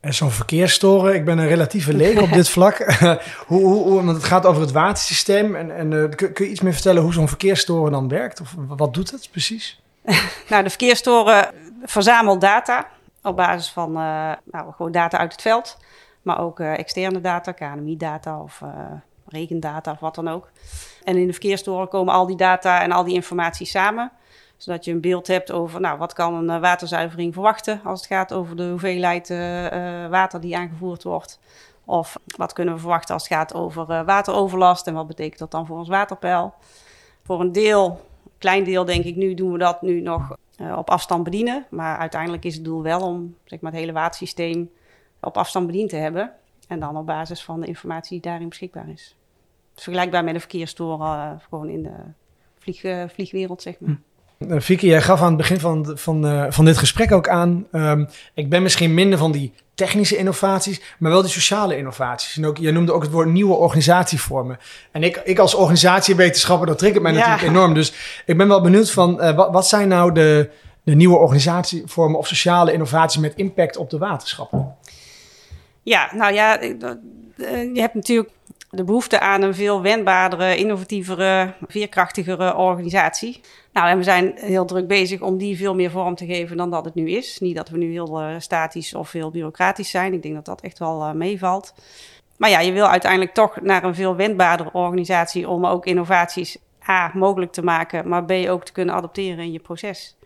En 0.00 0.14
zo'n 0.14 0.30
verkeersstoren, 0.30 1.14
ik 1.14 1.24
ben 1.24 1.38
een 1.38 1.48
relatieve 1.48 1.94
leek 1.94 2.20
op 2.20 2.32
dit 2.32 2.48
vlak. 2.48 2.76
hoe, 3.46 3.64
hoe, 3.64 3.94
want 3.94 4.16
het 4.16 4.24
gaat 4.24 4.46
over 4.46 4.60
het 4.60 4.72
watersysteem. 4.72 5.54
En, 5.54 5.76
en 5.76 6.14
kun, 6.16 6.32
kun, 6.32 6.44
je 6.44 6.50
iets 6.50 6.60
meer 6.60 6.72
vertellen 6.72 7.02
hoe 7.02 7.12
zo'n 7.12 7.28
verkeersstoren 7.28 7.92
dan 7.92 8.08
werkt? 8.08 8.40
Of 8.40 8.54
wat 8.56 8.94
doet 8.94 9.10
het 9.10 9.28
precies? 9.30 9.82
nou, 10.50 10.62
de 10.62 10.68
verkeerstoren 10.68 11.54
verzamelt 11.82 12.40
data 12.40 12.86
op 13.22 13.36
basis 13.36 13.70
van 13.70 13.90
uh, 13.90 14.32
nou, 14.44 14.72
gewoon 14.72 14.92
data 14.92 15.18
uit 15.18 15.32
het 15.32 15.42
veld. 15.42 15.76
Maar 16.22 16.40
ook 16.40 16.60
externe 16.60 17.20
data, 17.20 17.52
KNMI-data 17.52 18.40
of 18.40 18.62
regendata 19.26 19.90
of 19.90 20.00
wat 20.00 20.14
dan 20.14 20.28
ook. 20.28 20.50
En 21.04 21.16
in 21.16 21.26
de 21.26 21.32
verkeerstoren 21.32 21.88
komen 21.88 22.14
al 22.14 22.26
die 22.26 22.36
data 22.36 22.82
en 22.82 22.92
al 22.92 23.04
die 23.04 23.14
informatie 23.14 23.66
samen 23.66 24.12
zodat 24.56 24.84
je 24.84 24.92
een 24.92 25.00
beeld 25.00 25.26
hebt 25.26 25.52
over 25.52 25.80
nou, 25.80 25.98
wat 25.98 26.12
kan 26.12 26.48
een 26.48 26.60
waterzuivering 26.60 27.32
verwachten 27.32 27.80
als 27.84 28.00
het 28.00 28.08
gaat 28.08 28.32
over 28.32 28.56
de 28.56 28.68
hoeveelheid 28.68 29.28
water 30.10 30.40
die 30.40 30.56
aangevoerd 30.56 31.02
wordt. 31.02 31.38
Of 31.84 32.16
wat 32.36 32.52
kunnen 32.52 32.74
we 32.74 32.80
verwachten 32.80 33.14
als 33.14 33.28
het 33.28 33.32
gaat 33.32 33.54
over 33.54 34.04
wateroverlast 34.04 34.86
en 34.86 34.94
wat 34.94 35.06
betekent 35.06 35.38
dat 35.38 35.50
dan 35.50 35.66
voor 35.66 35.78
ons 35.78 35.88
waterpeil. 35.88 36.54
Voor 37.24 37.40
een 37.40 37.52
deel, 37.52 38.00
klein 38.44 38.64
deel 38.64 38.84
denk 38.84 39.04
ik 39.04 39.16
nu, 39.16 39.34
doen 39.34 39.52
we 39.52 39.58
dat 39.58 39.82
nu 39.82 40.00
nog 40.00 40.36
op 40.76 40.90
afstand 40.90 41.24
bedienen. 41.24 41.66
Maar 41.70 41.98
uiteindelijk 41.98 42.44
is 42.44 42.54
het 42.54 42.64
doel 42.64 42.82
wel 42.82 43.00
om 43.00 43.36
zeg 43.44 43.60
maar, 43.60 43.70
het 43.70 43.80
hele 43.80 43.92
watersysteem 43.92 44.70
op 45.20 45.36
afstand 45.36 45.66
bediend 45.66 45.90
te 45.90 45.96
hebben. 45.96 46.32
En 46.68 46.80
dan 46.80 46.96
op 46.96 47.06
basis 47.06 47.44
van 47.44 47.60
de 47.60 47.66
informatie 47.66 48.10
die 48.10 48.30
daarin 48.30 48.48
beschikbaar 48.48 48.88
is. 48.88 49.16
vergelijkbaar 49.74 50.24
met 50.24 50.34
een 50.34 50.40
verkeerstoren 50.40 51.40
gewoon 51.40 51.68
in 51.68 51.82
de 51.82 51.96
vlieg, 52.58 53.10
vliegwereld, 53.12 53.62
zeg 53.62 53.80
maar. 53.80 53.90
Hm. 53.90 53.96
Uh, 54.38 54.56
Vicky, 54.60 54.86
jij 54.86 55.02
gaf 55.02 55.20
aan 55.20 55.26
het 55.26 55.36
begin 55.36 55.60
van, 55.60 55.92
van, 55.94 56.26
uh, 56.26 56.44
van 56.48 56.64
dit 56.64 56.78
gesprek 56.78 57.12
ook 57.12 57.28
aan. 57.28 57.66
Um, 57.72 58.08
ik 58.34 58.48
ben 58.48 58.62
misschien 58.62 58.94
minder 58.94 59.18
van 59.18 59.32
die 59.32 59.52
technische 59.74 60.16
innovaties, 60.16 60.80
maar 60.98 61.10
wel 61.10 61.22
die 61.22 61.30
sociale 61.30 61.76
innovaties. 61.76 62.36
En 62.36 62.46
ook, 62.46 62.58
jij 62.58 62.72
noemde 62.72 62.92
ook 62.92 63.02
het 63.02 63.10
woord 63.10 63.28
nieuwe 63.28 63.54
organisatievormen. 63.54 64.58
En 64.92 65.02
ik, 65.02 65.20
ik 65.24 65.38
als 65.38 65.54
organisatiewetenschapper, 65.54 66.66
dat 66.66 66.78
triggert 66.78 67.02
mij 67.02 67.12
ja. 67.12 67.18
natuurlijk 67.18 67.56
enorm. 67.56 67.74
Dus 67.74 67.92
ik 68.26 68.36
ben 68.36 68.48
wel 68.48 68.60
benieuwd 68.60 68.90
van, 68.90 69.24
uh, 69.24 69.36
wat, 69.36 69.52
wat 69.52 69.68
zijn 69.68 69.88
nou 69.88 70.12
de, 70.12 70.50
de 70.82 70.94
nieuwe 70.94 71.16
organisatievormen 71.16 72.18
of 72.18 72.26
sociale 72.26 72.72
innovaties 72.72 73.20
met 73.20 73.32
impact 73.36 73.76
op 73.76 73.90
de 73.90 73.98
waterschappen? 73.98 74.74
Ja, 75.82 76.10
nou 76.14 76.34
ja, 76.34 76.60
je 77.74 77.80
hebt 77.80 77.94
natuurlijk 77.94 78.30
de 78.74 78.84
behoefte 78.84 79.20
aan 79.20 79.42
een 79.42 79.54
veel 79.54 79.82
wendbaardere, 79.82 80.56
innovatievere, 80.56 81.54
veerkrachtigere 81.66 82.56
organisatie. 82.56 83.40
Nou, 83.72 83.88
en 83.88 83.96
we 83.96 84.02
zijn 84.02 84.32
heel 84.36 84.64
druk 84.64 84.86
bezig 84.86 85.20
om 85.20 85.38
die 85.38 85.56
veel 85.56 85.74
meer 85.74 85.90
vorm 85.90 86.14
te 86.14 86.26
geven 86.26 86.56
dan 86.56 86.70
dat 86.70 86.84
het 86.84 86.94
nu 86.94 87.10
is. 87.10 87.38
Niet 87.40 87.56
dat 87.56 87.68
we 87.68 87.78
nu 87.78 87.90
heel 87.90 88.22
uh, 88.22 88.34
statisch 88.38 88.94
of 88.94 89.12
heel 89.12 89.30
bureaucratisch 89.30 89.90
zijn. 89.90 90.12
Ik 90.12 90.22
denk 90.22 90.34
dat 90.34 90.44
dat 90.44 90.60
echt 90.60 90.78
wel 90.78 91.02
uh, 91.02 91.12
meevalt. 91.12 91.74
Maar 92.36 92.50
ja, 92.50 92.60
je 92.60 92.72
wil 92.72 92.86
uiteindelijk 92.86 93.34
toch 93.34 93.60
naar 93.60 93.84
een 93.84 93.94
veel 93.94 94.16
wendbaardere 94.16 94.72
organisatie 94.72 95.48
om 95.48 95.66
ook 95.66 95.86
innovaties 95.86 96.58
A 96.88 97.10
mogelijk 97.14 97.52
te 97.52 97.62
maken, 97.62 98.08
maar 98.08 98.24
B 98.24 98.32
ook 98.32 98.64
te 98.64 98.72
kunnen 98.72 98.94
adopteren 98.94 99.44
in 99.44 99.52
je 99.52 99.58
proces. 99.58 100.16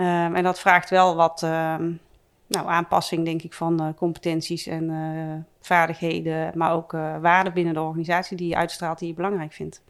Um, 0.00 0.34
en 0.34 0.42
dat 0.42 0.60
vraagt 0.60 0.90
wel 0.90 1.16
wat 1.16 1.42
um, 1.42 2.00
nou, 2.48 2.68
aanpassing, 2.68 3.24
denk 3.24 3.42
ik, 3.42 3.52
van 3.52 3.82
uh, 3.82 3.88
competenties 3.96 4.66
en 4.66 4.90
uh, 4.90 5.34
vaardigheden, 5.60 6.52
maar 6.54 6.72
ook 6.72 6.92
uh, 6.92 7.16
waarden 7.20 7.52
binnen 7.52 7.74
de 7.74 7.80
organisatie 7.80 8.36
die 8.36 8.48
je 8.48 8.56
uitstraalt 8.56 8.98
die 8.98 9.08
je 9.08 9.14
belangrijk 9.14 9.52
vindt. 9.52 9.82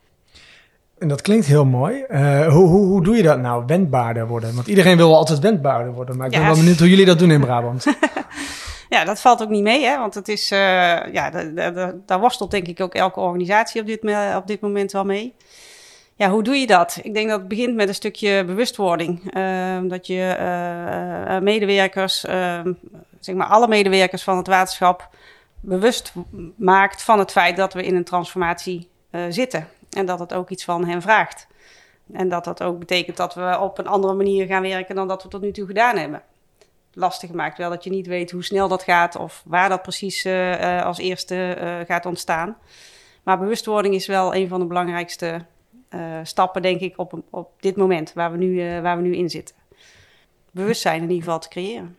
En 0.99 1.09
dat 1.09 1.21
klinkt 1.21 1.47
heel 1.47 1.65
mooi. 1.65 2.05
hoe, 2.09 2.67
hoe, 2.67 2.87
hoe 2.87 3.03
doe 3.03 3.17
je 3.17 3.23
dat 3.23 3.41
nou, 3.41 3.65
wendbaarder 3.67 4.27
worden? 4.27 4.55
Want 4.55 4.67
iedereen 4.67 4.97
wil 4.97 5.17
altijd 5.17 5.39
wendbaarder 5.39 5.93
worden, 5.93 6.17
maar 6.17 6.27
ik 6.27 6.33
ben 6.33 6.41
ja. 6.41 6.47
wel 6.47 6.57
benieuwd 6.57 6.79
hoe 6.79 6.89
jullie 6.89 7.05
dat 7.05 7.19
doen 7.19 7.31
in 7.31 7.41
Brabant. 7.41 7.85
ja, 8.89 9.05
dat 9.05 9.21
valt 9.21 9.43
ook 9.43 9.49
niet 9.49 9.63
mee, 9.63 9.85
hè? 9.85 9.99
want 9.99 10.15
het 10.15 10.29
is, 10.29 10.49
ja, 10.49 11.31
daar 12.07 12.21
worstelt 12.21 12.51
denk 12.51 12.67
ik 12.67 12.81
ook 12.81 12.95
elke 12.95 13.21
organisatie 13.21 13.81
op 13.81 13.87
dit, 13.87 14.03
op 14.37 14.47
dit 14.47 14.61
moment 14.61 14.93
wel 14.93 15.05
mee. 15.05 15.35
Ja, 16.19 16.31
hoe 16.31 16.43
doe 16.43 16.57
je 16.57 16.67
dat? 16.67 16.99
Ik 17.03 17.15
denk 17.15 17.29
dat 17.29 17.39
het 17.39 17.49
begint 17.49 17.75
met 17.75 17.89
een 17.89 17.95
stukje 17.95 18.45
bewustwording. 18.45 19.37
Uh, 19.37 19.79
dat 19.83 20.07
je 20.07 20.37
uh, 20.39 21.39
medewerkers, 21.39 22.25
ehm, 22.25 22.73
zeg 23.21 23.35
maar 23.35 23.47
alle 23.47 23.69
medewerkers 23.69 24.23
van 24.23 24.37
het 24.37 24.47
waterschap, 24.47 25.09
bewust 25.61 26.13
maakt 26.55 27.03
van 27.03 27.19
het 27.19 27.31
feit 27.33 27.57
dat 27.57 27.73
we 27.73 27.85
in 27.85 27.97
een 27.97 28.05
transformatie 28.05 28.89
uh, 29.11 29.23
zitten. 29.29 29.69
En 29.91 30.07
dat 30.07 30.19
het 30.19 30.33
ook 30.33 30.51
iets 30.51 30.65
van 30.65 30.85
hen 30.85 31.03
vraagt. 31.03 31.47
En 32.13 32.29
dat 32.29 32.45
dat 32.45 32.63
ook 32.63 32.79
betekent 32.79 33.17
dat 33.17 33.35
we 33.35 33.59
op 33.61 33.79
een 33.79 33.87
andere 33.87 34.15
manier 34.15 34.47
gaan 34.47 34.63
werken 34.63 34.95
dan 34.95 35.09
dat 35.09 35.23
we 35.23 35.29
tot 35.29 35.43
nu 35.43 35.53
toe 35.53 35.67
gedaan 35.67 35.97
hebben. 35.97 36.23
Lastig 36.93 37.31
maakt 37.31 37.59
wel 37.59 37.71
dat 37.71 37.85
je 37.85 37.91
niet 37.91 38.07
weet 38.07 38.31
hoe 38.31 38.45
snel 38.45 38.69
dat 38.69 38.83
gaat 38.83 39.17
of 39.17 39.43
waar 39.45 39.69
dat 39.69 39.83
precies 39.83 40.27
als 40.83 40.99
eerste 40.99 41.57
gaat 41.87 42.07
ontstaan. 42.07 42.57
Maar 43.23 43.39
bewustwording 43.39 43.95
is 43.95 44.07
wel 44.07 44.35
een 44.35 44.49
van 44.49 44.61
de 44.61 44.67
belangrijkste 44.67 45.45
stappen, 46.23 46.63
denk 46.63 46.81
ik, 46.81 46.99
op, 46.99 47.23
op 47.31 47.51
dit 47.61 47.77
moment 47.77 48.13
waar 48.15 48.33
we, 48.33 48.39
nu, 48.39 48.65
uh, 48.65 48.81
waar 48.81 48.97
we 48.97 49.03
nu 49.03 49.17
in 49.17 49.31
zitten. 49.31 49.55
Bewustzijn 50.51 51.03
in 51.03 51.09
ieder 51.09 51.23
geval 51.23 51.39
te 51.39 51.49
creëren. 51.49 51.97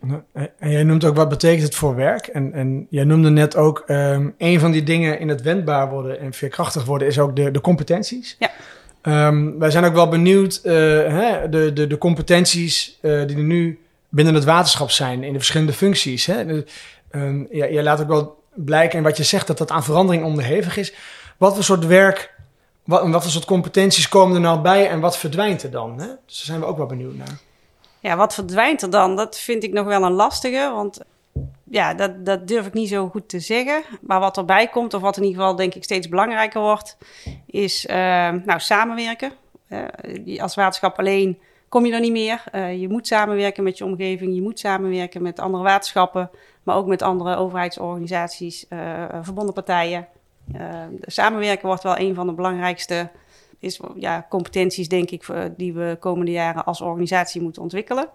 En 0.59 0.71
jij 0.71 0.83
noemt 0.83 1.05
ook 1.05 1.15
wat 1.15 1.29
betekent 1.29 1.63
het 1.63 1.75
voor 1.75 1.95
werk. 1.95 2.27
En, 2.27 2.53
en 2.53 2.87
jij 2.89 3.03
noemde 3.03 3.29
net 3.29 3.55
ook 3.55 3.83
um, 3.87 4.35
een 4.37 4.59
van 4.59 4.71
die 4.71 4.83
dingen 4.83 5.19
in 5.19 5.27
het 5.29 5.41
wendbaar 5.41 5.89
worden 5.89 6.19
en 6.19 6.33
veerkrachtig 6.33 6.85
worden 6.85 7.07
is 7.07 7.19
ook 7.19 7.35
de, 7.35 7.51
de 7.51 7.61
competenties. 7.61 8.37
Ja. 8.39 8.49
Um, 9.27 9.59
wij 9.59 9.71
zijn 9.71 9.83
ook 9.83 9.93
wel 9.93 10.09
benieuwd, 10.09 10.61
uh, 10.63 10.73
hè, 11.07 11.49
de, 11.49 11.73
de, 11.73 11.87
de 11.87 11.97
competenties 11.97 12.97
die 13.01 13.09
er 13.11 13.37
nu 13.37 13.79
binnen 14.09 14.33
het 14.33 14.43
waterschap 14.43 14.91
zijn 14.91 15.23
in 15.23 15.31
de 15.31 15.37
verschillende 15.37 15.73
functies. 15.73 16.25
Hè. 16.25 16.45
De, 16.45 16.65
um, 17.11 17.47
ja, 17.51 17.69
jij 17.69 17.83
laat 17.83 18.01
ook 18.01 18.07
wel 18.07 18.43
blijken 18.53 18.97
in 18.97 19.03
wat 19.03 19.17
je 19.17 19.23
zegt 19.23 19.47
dat 19.47 19.57
dat 19.57 19.71
aan 19.71 19.83
verandering 19.83 20.23
onderhevig 20.23 20.77
is. 20.77 20.93
Wat 21.37 21.53
voor 21.53 21.63
soort 21.63 21.85
werk 21.85 22.35
wat, 22.87 23.09
wat 23.09 23.21
voor 23.21 23.31
soort 23.31 23.45
competenties 23.45 24.09
komen 24.09 24.35
er 24.35 24.41
nou 24.41 24.59
bij 24.59 24.89
en 24.89 24.99
wat 24.99 25.17
verdwijnt 25.17 25.63
er 25.63 25.71
dan? 25.71 25.91
Hè? 25.91 26.05
Dus 26.05 26.37
daar 26.37 26.45
zijn 26.45 26.59
we 26.59 26.65
ook 26.65 26.77
wel 26.77 26.85
benieuwd 26.85 27.15
naar. 27.15 27.37
Ja, 27.99 28.15
wat 28.15 28.33
verdwijnt 28.33 28.81
er 28.81 28.89
dan? 28.89 29.15
Dat 29.15 29.37
vind 29.37 29.63
ik 29.63 29.73
nog 29.73 29.85
wel 29.85 30.03
een 30.03 30.11
lastige, 30.11 30.71
want 30.75 30.99
ja, 31.63 31.93
dat, 31.93 32.25
dat 32.25 32.47
durf 32.47 32.65
ik 32.65 32.73
niet 32.73 32.89
zo 32.89 33.07
goed 33.07 33.29
te 33.29 33.39
zeggen. 33.39 33.83
Maar 34.01 34.19
wat 34.19 34.37
erbij 34.37 34.67
komt, 34.67 34.93
of 34.93 35.01
wat 35.01 35.17
in 35.17 35.23
ieder 35.23 35.39
geval 35.39 35.55
denk 35.55 35.75
ik 35.75 35.83
steeds 35.83 36.09
belangrijker 36.09 36.61
wordt, 36.61 36.97
is 37.45 37.85
uh, 37.85 37.95
nou, 38.45 38.59
samenwerken. 38.59 39.31
Uh, 39.69 40.41
als 40.41 40.55
waterschap 40.55 40.99
alleen 40.99 41.39
kom 41.69 41.85
je 41.85 41.93
er 41.93 41.99
niet 41.99 42.11
meer. 42.11 42.43
Uh, 42.51 42.79
je 42.79 42.89
moet 42.89 43.07
samenwerken 43.07 43.63
met 43.63 43.77
je 43.77 43.85
omgeving, 43.85 44.35
je 44.35 44.41
moet 44.41 44.59
samenwerken 44.59 45.21
met 45.21 45.39
andere 45.39 45.63
waterschappen, 45.63 46.29
maar 46.63 46.75
ook 46.75 46.87
met 46.87 47.01
andere 47.01 47.35
overheidsorganisaties, 47.35 48.65
verbonden 49.21 49.53
partijen. 49.53 50.07
Uh, 50.55 50.83
samenwerken 51.01 51.67
wordt 51.67 51.83
wel 51.83 51.99
een 51.99 52.15
van 52.15 52.27
de 52.27 52.33
belangrijkste 52.33 53.09
is, 53.59 53.79
ja, 53.95 54.25
competenties, 54.29 54.87
denk 54.87 55.09
ik, 55.09 55.25
die 55.57 55.73
we 55.73 55.97
komende 55.99 56.31
jaren 56.31 56.65
als 56.65 56.81
organisatie 56.81 57.41
moeten 57.41 57.61
ontwikkelen. 57.61 58.09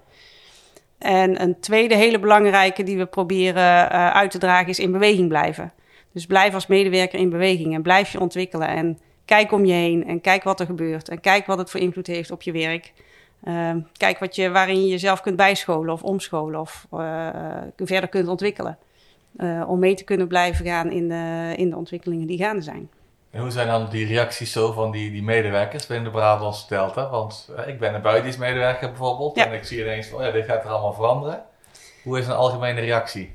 En 0.98 1.42
een 1.42 1.60
tweede 1.60 1.94
hele 1.94 2.18
belangrijke 2.18 2.82
die 2.82 2.98
we 2.98 3.06
proberen 3.06 3.92
uh, 3.92 4.10
uit 4.10 4.30
te 4.30 4.38
dragen 4.38 4.68
is 4.68 4.78
in 4.78 4.92
beweging 4.92 5.28
blijven. 5.28 5.72
Dus 6.12 6.26
blijf 6.26 6.54
als 6.54 6.66
medewerker 6.66 7.18
in 7.18 7.30
beweging 7.30 7.74
en 7.74 7.82
blijf 7.82 8.12
je 8.12 8.20
ontwikkelen. 8.20 8.68
En 8.68 8.98
kijk 9.24 9.52
om 9.52 9.64
je 9.64 9.72
heen 9.72 10.06
en 10.06 10.20
kijk 10.20 10.42
wat 10.42 10.60
er 10.60 10.66
gebeurt. 10.66 11.08
En 11.08 11.20
kijk 11.20 11.46
wat 11.46 11.58
het 11.58 11.70
voor 11.70 11.80
invloed 11.80 12.06
heeft 12.06 12.30
op 12.30 12.42
je 12.42 12.52
werk. 12.52 12.92
Uh, 13.44 13.70
kijk 13.92 14.18
wat 14.18 14.36
je, 14.36 14.50
waarin 14.50 14.82
je 14.82 14.88
jezelf 14.88 15.20
kunt 15.20 15.36
bijscholen 15.36 15.92
of 15.92 16.02
omscholen 16.02 16.60
of 16.60 16.86
uh, 16.92 17.28
verder 17.76 18.08
kunt 18.08 18.28
ontwikkelen. 18.28 18.78
Uh, 19.36 19.64
om 19.66 19.78
mee 19.78 19.94
te 19.94 20.04
kunnen 20.04 20.28
blijven 20.28 20.64
gaan 20.64 20.90
in 20.90 21.08
de, 21.08 21.52
in 21.56 21.70
de 21.70 21.76
ontwikkelingen 21.76 22.26
die 22.26 22.38
gaande 22.38 22.62
zijn. 22.62 22.90
En 23.30 23.40
hoe 23.40 23.50
zijn 23.50 23.66
dan 23.66 23.88
die 23.90 24.06
reacties 24.06 24.52
zo 24.52 24.72
van 24.72 24.90
die, 24.90 25.10
die 25.10 25.22
medewerkers 25.22 25.86
binnen 25.86 26.12
de 26.12 26.18
Brabantse 26.18 26.68
Delta? 26.68 27.10
Want 27.10 27.50
uh, 27.58 27.68
ik 27.68 27.78
ben 27.78 27.94
een 27.94 28.02
buitendienstmedewerker 28.02 28.88
bijvoorbeeld 28.88 29.36
ja. 29.36 29.46
en 29.46 29.52
ik 29.52 29.64
zie 29.64 29.80
ineens 29.80 30.06
van, 30.06 30.18
oh 30.18 30.24
ja, 30.24 30.30
dit 30.30 30.44
gaat 30.44 30.64
er 30.64 30.70
allemaal 30.70 30.92
veranderen. 30.92 31.42
Hoe 32.02 32.18
is 32.18 32.26
een 32.26 32.32
algemene 32.32 32.80
reactie? 32.80 33.34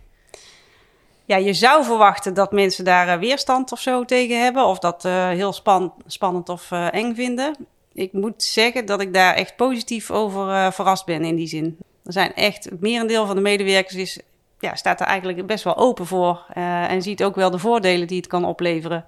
Ja, 1.26 1.38
je 1.38 1.54
zou 1.54 1.84
verwachten 1.84 2.34
dat 2.34 2.52
mensen 2.52 2.86
daar 2.86 3.08
uh, 3.08 3.20
weerstand 3.20 3.72
of 3.72 3.80
zo 3.80 4.06
tegen 4.06 4.44
hebben, 4.44 4.66
of 4.66 4.80
dat 4.80 5.04
heel 5.04 5.54
span 5.54 5.94
spannend 6.06 6.50
of 6.50 6.72
eng 6.72 7.16
vinden. 7.16 7.56
Ik 7.94 8.14
moet 8.14 8.44
zeggen 8.44 8.86
dat 8.86 9.02
ik 9.02 9.14
daar 9.14 9.34
echt 9.34 9.56
positief 9.56 10.12
over 10.12 10.74
verrast 10.74 11.06
ben 11.06 11.24
in 11.24 11.36
die 11.36 11.48
zin. 11.48 11.78
Er 12.06 12.14
zijn 12.14 12.34
echt, 12.34 12.64
het 12.64 12.82
merendeel 12.82 13.26
van 13.26 13.36
de 13.36 13.42
medewerkers 13.42 13.96
is 13.96 14.20
ja, 14.60 14.76
staat 14.76 15.00
er 15.00 15.08
eigenlijk 15.08 15.48
best 15.48 15.64
wel 15.64 15.78
open 15.78 16.06
voor. 16.06 16.46
Uh, 16.58 16.92
en 16.92 17.02
ziet 17.02 17.24
ook 17.24 17.36
wel 17.36 17.50
de 17.50 17.60
voordelen 17.60 18.08
die 18.08 18.18
het 18.18 18.28
kan 18.28 18.46
opleveren. 18.46 19.06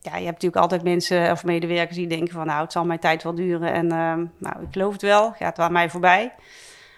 Ja, 0.00 0.10
je 0.10 0.24
hebt 0.24 0.42
natuurlijk 0.42 0.62
altijd 0.62 0.82
mensen 0.82 1.30
of 1.30 1.44
medewerkers 1.44 1.96
die 1.96 2.06
denken 2.06 2.34
van... 2.34 2.46
nou, 2.46 2.62
het 2.62 2.72
zal 2.72 2.84
mijn 2.84 2.98
tijd 2.98 3.22
wel 3.22 3.34
duren 3.34 3.72
en 3.72 3.84
uh, 3.84 4.26
nou, 4.38 4.62
ik 4.62 4.68
geloof 4.70 4.92
het 4.92 5.02
wel, 5.02 5.32
gaat 5.32 5.58
aan 5.58 5.72
mij 5.72 5.90
voorbij. 5.90 6.32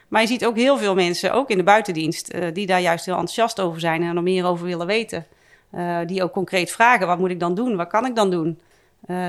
Maar 0.09 0.21
je 0.21 0.27
ziet 0.27 0.47
ook 0.47 0.57
heel 0.57 0.79
veel 0.79 0.95
mensen, 0.95 1.33
ook 1.33 1.51
in 1.51 1.57
de 1.57 1.63
buitendienst... 1.63 2.35
Uh, 2.35 2.47
die 2.53 2.67
daar 2.67 2.81
juist 2.81 3.05
heel 3.05 3.15
enthousiast 3.15 3.61
over 3.61 3.81
zijn 3.81 4.03
en 4.03 4.17
er 4.17 4.23
meer 4.23 4.45
over 4.47 4.67
willen 4.67 4.87
weten. 4.87 5.27
Uh, 5.75 5.99
die 6.07 6.23
ook 6.23 6.33
concreet 6.33 6.71
vragen, 6.71 7.07
wat 7.07 7.19
moet 7.19 7.31
ik 7.31 7.41
dan 7.41 7.55
doen? 7.55 7.77
Wat 7.77 7.89
kan 7.89 8.07
ik 8.07 8.15
dan 8.15 8.31
doen? 8.31 8.61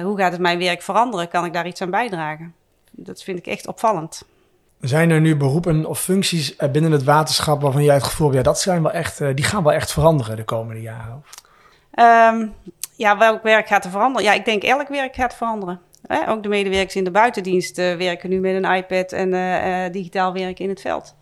hoe 0.03 0.17
gaat 0.17 0.31
het 0.31 0.41
mijn 0.41 0.59
werk 0.59 0.81
veranderen? 0.81 1.27
Kan 1.27 1.45
ik 1.45 1.53
daar 1.53 1.67
iets 1.67 1.81
aan 1.81 1.89
bijdragen? 1.89 2.53
Dat 2.91 3.23
vind 3.23 3.37
ik 3.37 3.47
echt 3.47 3.67
opvallend. 3.67 4.25
Zijn 4.81 5.09
er 5.09 5.21
nu 5.21 5.35
beroepen 5.35 5.85
of 5.85 5.99
functies 5.99 6.55
eh, 6.55 6.71
binnen 6.71 6.91
het 6.91 7.03
waterschap 7.03 7.61
waarvan 7.61 7.83
jij 7.83 7.93
het 7.93 8.03
gevoel 8.03 8.27
hebt, 8.27 8.37
ja, 8.37 8.51
dat 8.51 8.59
zijn 8.59 8.81
wel 8.81 8.91
echt, 8.91 9.21
eh, 9.21 9.29
die 9.35 9.45
gaan 9.45 9.63
wel 9.63 9.73
echt 9.73 9.91
veranderen 9.91 10.35
de 10.35 10.43
komende 10.43 10.81
jaren? 10.81 11.23
Um, 12.39 12.53
ja, 12.95 13.17
welk 13.17 13.43
werk 13.43 13.67
gaat 13.67 13.85
er 13.85 13.91
veranderen? 13.91 14.27
Ja, 14.27 14.33
ik 14.33 14.45
denk 14.45 14.63
elk 14.63 14.87
werk 14.87 15.15
gaat 15.15 15.35
veranderen. 15.35 15.79
Ook 16.27 16.43
de 16.43 16.49
medewerkers 16.49 16.95
in 16.95 17.03
de 17.03 17.11
buitendienst 17.11 17.77
uh, 17.77 17.95
werken 17.95 18.29
nu 18.29 18.39
met 18.39 18.63
een 18.63 18.75
iPad 18.75 19.11
en 19.11 19.33
uh, 19.33 19.91
digitaal 19.91 20.33
werken 20.33 20.63
in 20.63 20.69
het 20.69 20.81
veld. 20.81 21.15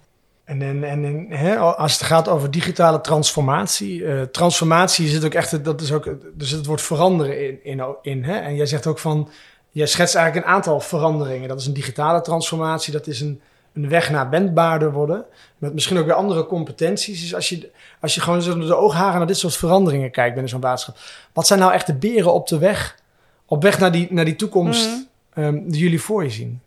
En, 0.43 0.61
en, 0.61 0.83
en 0.83 1.25
hè, 1.29 1.57
als 1.57 1.93
het 1.93 2.01
gaat 2.01 2.27
over 2.27 2.51
digitale 2.51 3.01
transformatie, 3.01 4.29
transformatie 4.31 5.07
zit 5.07 5.25
ook 5.25 5.33
echt, 5.33 5.63
dat 5.63 5.81
is 5.81 5.91
ook, 5.91 6.15
dus 6.33 6.51
het 6.51 6.65
wordt 6.65 6.81
veranderen 6.81 7.47
in, 7.47 7.63
in, 7.63 7.95
in 8.01 8.23
hè? 8.23 8.37
En 8.37 8.55
jij 8.55 8.65
zegt 8.65 8.87
ook 8.87 8.99
van, 8.99 9.29
jij 9.69 9.85
schetst 9.85 10.15
eigenlijk 10.15 10.45
een 10.45 10.53
aantal 10.53 10.79
veranderingen. 10.79 11.47
Dat 11.47 11.59
is 11.59 11.65
een 11.65 11.73
digitale 11.73 12.21
transformatie, 12.21 12.93
dat 12.93 13.07
is 13.07 13.21
een 13.21 13.41
een 13.83 13.89
weg 13.89 14.09
naar 14.09 14.29
wendbaarder 14.29 14.91
worden. 14.91 15.25
Met 15.57 15.73
misschien 15.73 15.97
ook 15.97 16.05
weer 16.05 16.13
andere 16.13 16.45
competenties. 16.45 17.21
Dus 17.21 17.35
als 17.35 17.49
je, 17.49 17.71
als 18.01 18.15
je 18.15 18.21
gewoon 18.21 18.41
zo 18.41 18.59
de 18.59 18.75
oogharen 18.75 19.17
naar 19.17 19.27
dit 19.27 19.37
soort 19.37 19.55
veranderingen 19.55 20.11
kijkt 20.11 20.33
binnen 20.33 20.49
zo'n 20.49 20.61
waterschap. 20.61 20.97
Wat 21.33 21.47
zijn 21.47 21.59
nou 21.59 21.73
echt 21.73 21.87
de 21.87 21.95
beren 21.95 22.33
op 22.33 22.47
de 22.47 22.57
weg? 22.57 22.97
Op 23.45 23.63
weg 23.63 23.79
naar 23.79 23.91
die, 23.91 24.07
naar 24.09 24.25
die 24.25 24.35
toekomst 24.35 24.89
mm. 24.89 25.43
um, 25.43 25.71
die 25.71 25.81
jullie 25.81 26.01
voor 26.01 26.23
je 26.23 26.29
zien? 26.29 26.61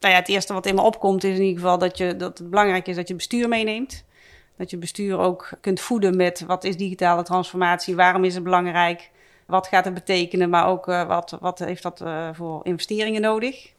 Nou 0.00 0.12
ja, 0.12 0.20
het 0.20 0.28
eerste 0.28 0.52
wat 0.52 0.66
in 0.66 0.74
me 0.74 0.80
opkomt 0.80 1.24
is 1.24 1.36
in 1.36 1.42
ieder 1.42 1.60
geval 1.60 1.78
dat, 1.78 1.98
je, 1.98 2.16
dat 2.16 2.38
het 2.38 2.50
belangrijk 2.50 2.86
is 2.86 2.96
dat 2.96 3.08
je 3.08 3.14
bestuur 3.14 3.48
meeneemt. 3.48 4.04
Dat 4.56 4.70
je 4.70 4.76
bestuur 4.76 5.18
ook 5.18 5.50
kunt 5.60 5.80
voeden 5.80 6.16
met 6.16 6.44
wat 6.46 6.64
is 6.64 6.76
digitale 6.76 7.22
transformatie, 7.22 7.96
waarom 7.96 8.24
is 8.24 8.34
het 8.34 8.44
belangrijk, 8.44 9.10
wat 9.46 9.66
gaat 9.66 9.84
het 9.84 9.94
betekenen, 9.94 10.50
maar 10.50 10.66
ook 10.66 10.88
uh, 10.88 11.06
wat, 11.06 11.38
wat 11.40 11.58
heeft 11.58 11.82
dat 11.82 12.00
uh, 12.00 12.28
voor 12.32 12.60
investeringen 12.62 13.20
nodig. 13.20 13.72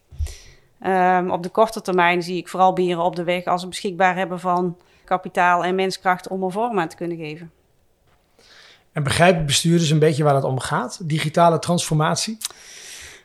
Um, 0.86 1.32
op 1.32 1.44
de 1.44 1.50
korte 1.50 1.82
termijn 1.82 2.24
zie 2.24 2.38
ik 2.38 2.48
vooral 2.48 2.74
beren 2.74 3.04
op 3.04 3.16
de 3.16 3.24
weg 3.24 3.46
als 3.46 3.62
ze 3.62 3.68
beschikbaar 3.68 4.16
hebben 4.16 4.40
van 4.40 4.78
kapitaal 5.06 5.64
en 5.64 5.76
menskracht 5.76 6.28
om 6.28 6.44
er 6.44 6.52
vorm 6.52 6.80
aan 6.80 6.88
te 6.88 6.96
kunnen 6.96 7.18
geven. 7.18 7.52
En 8.92 9.04
begrijpen 9.04 9.46
bestuurders 9.46 9.90
een 9.90 10.00
beetje 10.00 10.24
waar 10.24 10.36
het 10.36 10.44
om 10.44 10.60
gaat? 10.60 11.00
Digitale 11.04 11.60
transformatie? 11.60 12.38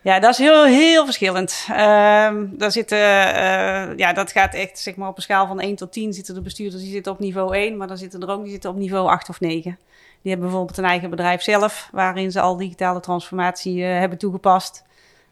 Ja, 0.03 0.21
dat 0.21 0.31
is 0.31 0.39
heel, 0.39 0.65
heel 0.65 1.05
verschillend. 1.05 1.67
Ehm 1.71 2.45
daar 2.51 2.73
zitten, 2.73 2.99
eh, 2.99 3.97
ja, 3.97 4.13
dat 4.13 4.33
gaat 4.33 4.55
echt 4.55 4.79
zeg 4.79 4.97
maar, 4.97 5.09
op 5.09 5.17
een 5.17 5.23
schaal 5.23 5.47
van 5.47 5.61
1 5.61 5.77
tot 5.77 5.93
10 5.93 6.13
zitten 6.13 6.35
de 6.35 6.41
bestuurders 6.41 6.83
die 6.83 6.93
zitten 6.93 7.13
op 7.13 7.19
niveau 7.19 7.57
1, 7.57 7.77
maar 7.77 7.87
dan 7.89 7.99
zitten 7.99 8.21
er 8.21 8.31
ook 8.31 8.43
die 8.43 8.53
zitten 8.53 8.71
op 8.71 8.77
niveau 8.77 9.09
8 9.09 9.29
of 9.29 9.41
9. 9.41 9.79
Die 10.23 10.31
hebben 10.35 10.51
bijvoorbeeld 10.51 10.79
een 10.79 10.85
eigen 10.85 11.11
bedrijf 11.11 11.43
zelf, 11.43 11.89
waarin 11.93 12.31
ze 12.33 12.41
al 12.41 12.57
digitale 12.57 13.01
transformatie 13.01 13.77
uh, 13.77 13.99
hebben 13.99 14.19
toegepast. 14.19 14.85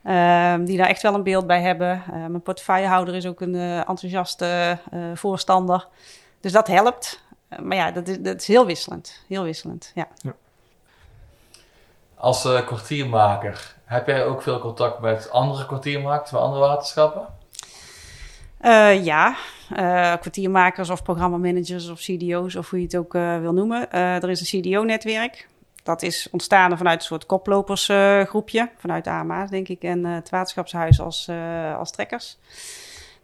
Ehm 0.05 0.65
die 0.65 0.77
daar 0.77 0.89
echt 0.89 1.03
wel 1.03 1.15
een 1.15 1.23
beeld 1.23 1.47
bij 1.47 1.61
hebben. 1.61 2.03
Uh, 2.09 2.15
mijn 2.15 2.43
portefeuillehouder 2.43 3.15
is 3.15 3.27
ook 3.27 3.41
een 3.41 3.55
uh, 3.55 3.77
enthousiaste 3.77 4.79
voorstander. 5.15 5.89
Dus 6.41 6.53
dat 6.53 6.67
helpt. 6.67 7.23
maar 7.63 7.77
ja, 7.77 7.91
dat 7.91 8.09
is, 8.09 8.21
dat 8.21 8.41
is 8.41 8.47
heel 8.47 8.67
wisselend. 8.67 9.25
Heel 9.29 9.43
wisselend, 9.43 9.93
ja. 9.95 10.09
ja. 10.17 10.35
Als 12.15 12.43
kwartiermaker 12.43 13.75
heb 13.85 14.07
jij 14.07 14.25
ook 14.25 14.43
veel 14.43 14.59
contact 14.59 15.01
met 15.01 15.31
andere 15.31 15.67
kwartiermakers, 15.67 16.31
met 16.31 16.41
andere 16.41 16.61
waterschappen? 16.61 17.27
Uh, 18.63 19.05
ja, 19.05 19.37
uh, 19.73 20.17
kwartiermakers 20.21 20.91
of 20.91 21.03
programmamanagers 21.03 21.89
of 21.89 22.01
CDO's 22.01 22.55
of 22.55 22.71
hoe 22.71 22.79
je 22.79 22.85
het 22.85 22.97
ook 22.97 23.15
uh, 23.15 23.39
wil 23.39 23.53
noemen. 23.53 23.93
er 23.93 24.31
is 24.31 24.53
een 24.53 24.61
CDO-netwerk. 24.61 25.49
Dat 25.85 26.03
is 26.03 26.29
ontstaan 26.31 26.77
vanuit 26.77 26.99
een 26.99 27.07
soort 27.07 27.27
koplopersgroepje, 27.27 28.71
vanuit 28.77 29.05
de 29.05 29.11
AMA's 29.11 29.51
denk 29.51 29.69
ik, 29.69 29.83
en 29.83 30.05
het 30.05 30.31
waterschapshuis 30.31 31.01
als, 31.01 31.31
als 31.79 31.91
trekkers. 31.91 32.39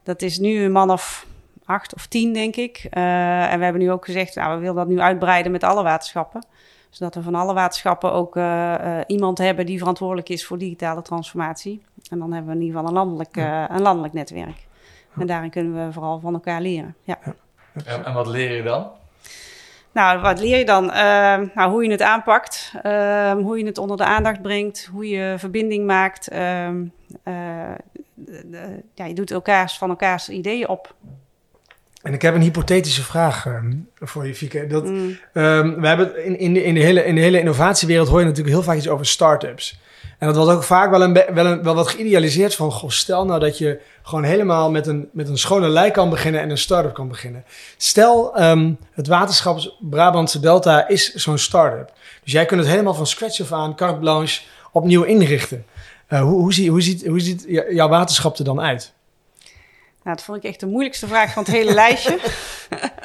Dat 0.03 0.23
is 0.23 0.39
nu 0.39 0.63
een 0.65 0.73
man 0.73 0.91
of 0.91 1.27
acht 1.65 1.95
of 1.95 2.07
tien, 2.07 2.33
denk 2.33 2.57
ik. 2.57 2.87
en 2.91 3.59
we 3.59 3.65
hebben 3.65 3.81
nu 3.81 3.91
ook 3.91 4.05
gezegd, 4.05 4.35
nou, 4.35 4.55
we 4.55 4.61
willen 4.61 4.75
dat 4.77 4.89
nu 4.89 5.01
uitbreiden 5.01 5.53
met 5.53 5.65
alle 5.65 5.83
waterschappen 5.83 6.43
zodat 6.91 7.15
we 7.15 7.23
van 7.23 7.35
alle 7.35 7.55
waterschappen 7.55 8.13
ook 8.13 8.37
uh, 8.37 8.75
uh, 8.81 8.99
iemand 9.07 9.39
hebben 9.39 9.67
die 9.67 9.79
verantwoordelijk 9.79 10.29
is 10.29 10.47
voor 10.47 10.59
digitale 10.59 11.03
transformatie. 11.03 11.83
En 12.11 12.19
dan 12.19 12.33
hebben 12.33 12.51
we 12.51 12.59
in 12.59 12.67
ieder 12.67 12.81
geval 12.81 12.97
een 12.97 13.07
landelijk, 13.07 13.37
uh, 13.37 13.65
een 13.69 13.83
landelijk 13.83 14.15
netwerk. 14.15 14.67
En 15.19 15.27
daarin 15.27 15.51
kunnen 15.51 15.87
we 15.87 15.93
vooral 15.93 16.21
van 16.21 16.35
elkaar 16.35 16.61
leren. 16.61 16.95
Ja. 17.03 17.19
En, 17.85 18.05
en 18.05 18.15
wat 18.15 18.27
leer 18.27 18.57
je 18.57 18.63
dan? 18.63 18.91
Nou, 19.93 20.21
wat 20.21 20.41
leer 20.41 20.59
je 20.59 20.65
dan? 20.65 20.87
nou, 21.55 21.71
hoe 21.71 21.85
je 21.85 21.91
het 21.91 22.03
aanpakt, 22.03 22.73
ehm, 22.83 23.39
hoe 23.39 23.59
je 23.59 23.65
het 23.65 23.79
onder 23.79 23.97
de 23.97 24.05
aandacht 24.05 24.43
brengt, 24.43 24.89
hoe 24.93 25.09
je 25.09 25.35
verbinding 25.39 25.87
maakt. 25.87 26.29
Ehm, 26.29 26.85
ja, 28.95 29.05
je 29.07 29.15
doet 29.15 29.31
elkaars, 29.31 29.79
van 29.79 29.91
elkaars 29.91 30.29
ideeën 30.29 30.69
op. 30.69 30.95
En 32.03 32.13
ik 32.13 32.23
heb 32.23 32.35
een 32.35 32.41
hypothetische 32.41 33.03
vraag 33.03 33.47
voor 33.95 34.27
je, 34.27 34.35
Fieke. 34.35 34.67
Dat, 34.67 34.85
mm. 34.85 35.19
um, 35.33 35.81
we 35.81 35.87
hebben 35.87 36.25
in, 36.25 36.39
in, 36.39 36.55
de, 36.55 36.65
in, 36.65 36.75
de 36.75 36.81
hele, 36.81 37.05
in 37.05 37.15
de 37.15 37.21
hele 37.21 37.39
innovatiewereld 37.39 38.09
hoor 38.09 38.19
je 38.19 38.25
natuurlijk 38.25 38.55
heel 38.55 38.63
vaak 38.63 38.77
iets 38.77 38.89
over 38.89 39.07
start-ups. 39.07 39.81
En 40.21 40.27
dat 40.27 40.37
wordt 40.37 40.51
ook 40.51 40.63
vaak 40.63 40.91
wel, 40.91 41.03
een, 41.03 41.13
wel, 41.13 41.47
een, 41.47 41.63
wel 41.63 41.75
wat 41.75 41.89
geïdealiseerd 41.89 42.55
van, 42.55 42.73
goh, 42.73 42.91
stel 42.91 43.25
nou 43.25 43.41
dat 43.41 43.59
je 43.59 43.81
gewoon 44.03 44.25
helemaal 44.25 44.71
met 44.71 44.87
een, 44.87 45.09
met 45.13 45.29
een 45.29 45.39
schone 45.39 45.69
lei 45.69 45.91
kan 45.91 46.11
beginnen 46.11 46.41
en 46.41 46.51
een 46.51 46.59
start-up 46.59 46.95
kan 46.95 47.09
beginnen. 47.09 47.45
Stel, 47.77 48.43
um, 48.43 48.79
het 48.93 49.07
waterschap 49.07 49.75
Brabantse 49.81 50.41
Delta 50.41 50.89
is 50.89 51.15
zo'n 51.15 51.39
start-up. 51.39 51.93
Dus 52.25 52.33
jij 52.33 52.45
kunt 52.45 52.61
het 52.61 52.71
helemaal 52.71 52.95
van 52.95 53.07
scratch 53.07 53.41
af 53.41 53.53
aan, 53.53 53.77
carte 53.77 53.99
blanche, 53.99 54.43
opnieuw 54.73 55.03
inrichten. 55.03 55.67
Uh, 56.09 56.21
hoe, 56.21 56.41
hoe, 56.41 56.55
zie, 56.55 56.71
hoe, 56.71 56.83
ziet, 56.83 57.07
hoe 57.07 57.21
ziet 57.21 57.45
jouw 57.71 57.89
waterschap 57.89 58.39
er 58.39 58.45
dan 58.45 58.61
uit? 58.61 58.93
Nou, 60.03 60.17
dat 60.17 60.23
vond 60.25 60.39
ik 60.39 60.45
echt 60.45 60.61
de 60.61 60.67
moeilijkste 60.67 61.07
vraag 61.07 61.33
van 61.33 61.43
het 61.43 61.53
hele 61.53 61.75
lijstje. 61.75 62.19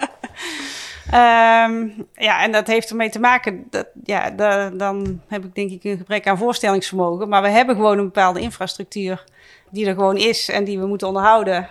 um, 1.07 2.07
ja, 2.13 2.43
en 2.43 2.51
dat 2.51 2.67
heeft 2.67 2.89
ermee 2.89 3.09
te 3.09 3.19
maken, 3.19 3.67
dat, 3.69 3.87
ja, 4.03 4.29
da, 4.29 4.69
dan 4.69 5.21
heb 5.27 5.43
ik 5.43 5.55
denk 5.55 5.71
ik 5.71 5.83
een 5.83 5.97
gebrek 5.97 6.27
aan 6.27 6.37
voorstellingsvermogen. 6.37 7.29
Maar 7.29 7.41
we 7.41 7.49
hebben 7.49 7.75
gewoon 7.75 7.97
een 7.97 8.05
bepaalde 8.05 8.39
infrastructuur 8.39 9.23
die 9.69 9.87
er 9.87 9.93
gewoon 9.93 10.17
is 10.17 10.49
en 10.49 10.63
die 10.63 10.79
we 10.79 10.85
moeten 10.85 11.07
onderhouden. 11.07 11.67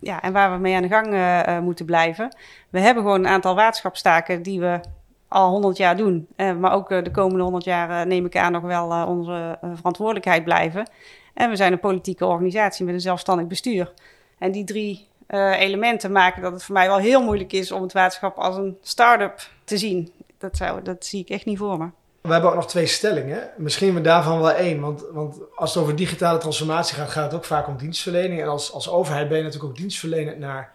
Ja, 0.00 0.22
en 0.22 0.32
waar 0.32 0.52
we 0.52 0.58
mee 0.58 0.74
aan 0.74 0.82
de 0.82 0.88
gang 0.88 1.06
uh, 1.12 1.58
moeten 1.58 1.86
blijven. 1.86 2.36
We 2.70 2.80
hebben 2.80 3.02
gewoon 3.02 3.18
een 3.18 3.30
aantal 3.30 3.54
waterschapstaken 3.54 4.42
die 4.42 4.60
we 4.60 4.80
al 5.28 5.50
100 5.50 5.76
jaar 5.76 5.96
doen. 5.96 6.26
Uh, 6.36 6.56
maar 6.56 6.72
ook 6.72 6.88
de 6.88 7.10
komende 7.10 7.42
100 7.42 7.64
jaar 7.64 8.06
neem 8.06 8.24
ik 8.24 8.36
aan 8.36 8.52
nog 8.52 8.62
wel 8.62 9.06
onze 9.06 9.58
verantwoordelijkheid 9.74 10.44
blijven. 10.44 10.90
En 11.34 11.50
we 11.50 11.56
zijn 11.56 11.72
een 11.72 11.80
politieke 11.80 12.26
organisatie 12.26 12.84
met 12.84 12.94
een 12.94 13.00
zelfstandig 13.00 13.46
bestuur. 13.46 13.92
En 14.38 14.52
die 14.52 14.64
drie 14.64 15.07
uh, 15.28 15.60
elementen 15.60 16.12
maken 16.12 16.42
dat 16.42 16.52
het 16.52 16.64
voor 16.64 16.74
mij 16.74 16.86
wel 16.86 16.98
heel 16.98 17.22
moeilijk 17.22 17.52
is 17.52 17.72
om 17.72 17.82
het 17.82 17.92
waterschap 17.92 18.36
als 18.36 18.56
een 18.56 18.78
start-up 18.82 19.48
te 19.64 19.78
zien. 19.78 20.12
Dat, 20.38 20.56
zou, 20.56 20.82
dat 20.82 21.04
zie 21.04 21.20
ik 21.20 21.28
echt 21.28 21.44
niet 21.44 21.58
voor 21.58 21.78
me. 21.78 21.88
We 22.20 22.32
hebben 22.32 22.50
ook 22.50 22.56
nog 22.56 22.68
twee 22.68 22.86
stellingen. 22.86 23.50
Misschien 23.56 23.94
we 23.94 24.00
daarvan 24.00 24.40
wel 24.40 24.52
één. 24.52 24.80
Want, 24.80 25.04
want 25.12 25.36
als 25.54 25.74
het 25.74 25.82
over 25.82 25.96
digitale 25.96 26.38
transformatie 26.38 26.96
gaat, 26.96 27.08
gaat 27.08 27.24
het 27.24 27.34
ook 27.34 27.44
vaak 27.44 27.66
om 27.66 27.76
dienstverlening. 27.76 28.40
En 28.40 28.48
als, 28.48 28.72
als 28.72 28.90
overheid 28.90 29.28
ben 29.28 29.36
je 29.36 29.42
natuurlijk 29.42 29.70
ook 29.70 29.78
dienstverlenend 29.78 30.38
naar, 30.38 30.72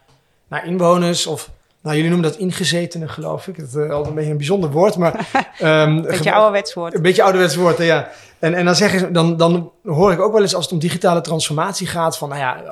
naar 0.48 0.66
inwoners 0.66 1.26
of 1.26 1.50
nou, 1.84 1.96
jullie 1.96 2.10
noemen 2.10 2.30
dat 2.30 2.40
ingezetenen, 2.40 3.08
geloof 3.10 3.48
ik. 3.48 3.58
Dat 3.58 3.68
is 3.68 3.74
uh, 3.74 3.90
altijd 3.90 4.06
een 4.06 4.14
beetje 4.14 4.30
een 4.30 4.36
bijzonder 4.36 4.70
woord, 4.70 4.96
maar... 4.96 5.28
Um, 5.62 5.68
een 5.96 6.02
beetje 6.02 6.32
ouderwets 6.32 6.74
woord. 6.74 6.94
Een 6.94 7.02
beetje 7.02 7.22
ouderwets 7.22 7.54
woord, 7.54 7.78
ja. 7.78 8.08
En, 8.38 8.54
en 8.54 8.64
dan, 8.64 8.74
zeggen 8.74 8.98
ze, 8.98 9.10
dan, 9.10 9.36
dan 9.36 9.72
hoor 9.84 10.12
ik 10.12 10.20
ook 10.20 10.32
wel 10.32 10.42
eens 10.42 10.54
als 10.54 10.64
het 10.64 10.72
om 10.72 10.78
digitale 10.78 11.20
transformatie 11.20 11.86
gaat... 11.86 12.18
van, 12.18 12.28
nou 12.28 12.40
ja, 12.40 12.62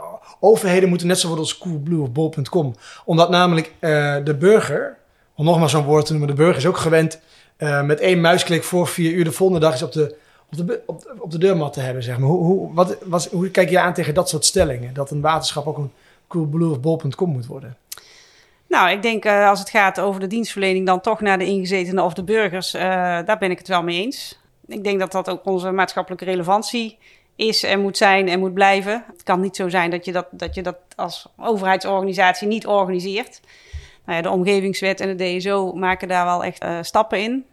overheden 0.41 0.89
moeten 0.89 1.07
net 1.07 1.19
zo 1.19 1.27
worden 1.27 1.45
als 1.45 1.59
Coolblue 1.59 2.01
of 2.01 2.13
Bol.com. 2.13 2.75
Omdat 3.05 3.31
namelijk 3.31 3.73
uh, 3.81 4.17
de 4.25 4.35
burger, 4.35 4.97
om 5.35 5.45
nog 5.45 5.59
maar 5.59 5.71
zo'n 5.71 5.85
woord 5.85 6.07
te 6.07 6.13
noemen... 6.13 6.31
de 6.31 6.43
burger 6.43 6.57
is 6.57 6.67
ook 6.67 6.77
gewend 6.77 7.21
uh, 7.59 7.83
met 7.83 8.01
één 8.01 8.21
muisklik 8.21 8.65
voor 8.65 8.87
vier 8.87 9.13
uur... 9.13 9.25
de 9.25 9.33
volgende 9.33 9.61
dag 9.61 9.75
is 9.75 9.83
op 9.83 9.93
de, 9.93 10.17
op 10.51 10.67
de, 10.67 10.83
op, 10.87 11.15
op 11.19 11.31
de 11.31 11.39
deurmat 11.39 11.73
te 11.73 11.81
hebben, 11.81 12.03
zeg 12.03 12.19
maar. 12.19 12.29
Hoe, 12.29 12.45
hoe, 12.45 12.75
wat, 12.75 12.97
wat, 13.05 13.29
hoe 13.31 13.49
kijk 13.49 13.71
je 13.71 13.81
aan 13.81 13.95
tegen 13.95 14.15
dat 14.15 14.29
soort 14.29 14.45
stellingen? 14.45 14.95
Dat 14.95 15.11
een 15.11 15.21
waterschap 15.21 15.67
ook 15.67 15.79
een 15.79 15.93
Coolblue 16.29 16.71
of 16.71 16.81
Bol.com 16.81 17.31
moet 17.31 17.47
worden? 17.47 17.77
Nou, 18.73 18.91
ik 18.91 19.03
denk 19.03 19.25
uh, 19.25 19.49
als 19.49 19.59
het 19.59 19.71
gaat 19.71 20.01
over 20.01 20.21
de 20.21 20.27
dienstverlening, 20.27 20.87
dan 20.87 21.01
toch 21.01 21.21
naar 21.21 21.39
de 21.39 21.47
ingezetenen 21.47 22.05
of 22.05 22.13
de 22.13 22.25
burgers. 22.25 22.75
Uh, 22.75 22.83
daar 23.25 23.39
ben 23.39 23.51
ik 23.51 23.59
het 23.59 23.69
wel 23.69 23.83
mee 23.83 24.03
eens. 24.03 24.41
Ik 24.67 24.85
denk 24.85 24.99
dat 24.99 25.13
dat 25.13 25.31
ook 25.31 25.47
onze 25.47 25.71
maatschappelijke 25.71 26.25
relevantie 26.25 26.99
is 27.37 27.63
en 27.63 27.81
moet 27.81 27.97
zijn 27.97 28.29
en 28.29 28.39
moet 28.39 28.55
blijven. 28.55 29.05
Het 29.13 29.23
kan 29.23 29.41
niet 29.41 29.57
zo 29.57 29.69
zijn 29.69 29.91
dat 29.91 30.05
je 30.05 30.13
dat, 30.13 30.27
dat, 30.31 30.55
je 30.55 30.63
dat 30.63 30.77
als 30.97 31.27
overheidsorganisatie 31.37 32.49
niet 32.49 32.67
organiseert. 32.67 33.41
Nou 34.05 34.17
ja, 34.17 34.23
de 34.23 34.31
omgevingswet 34.31 35.01
en 35.01 35.17
de 35.17 35.37
DSO 35.39 35.73
maken 35.73 36.09
daar 36.09 36.25
wel 36.25 36.45
echt 36.45 36.65
uh, 36.65 36.79
stappen 36.81 37.19
in. 37.19 37.45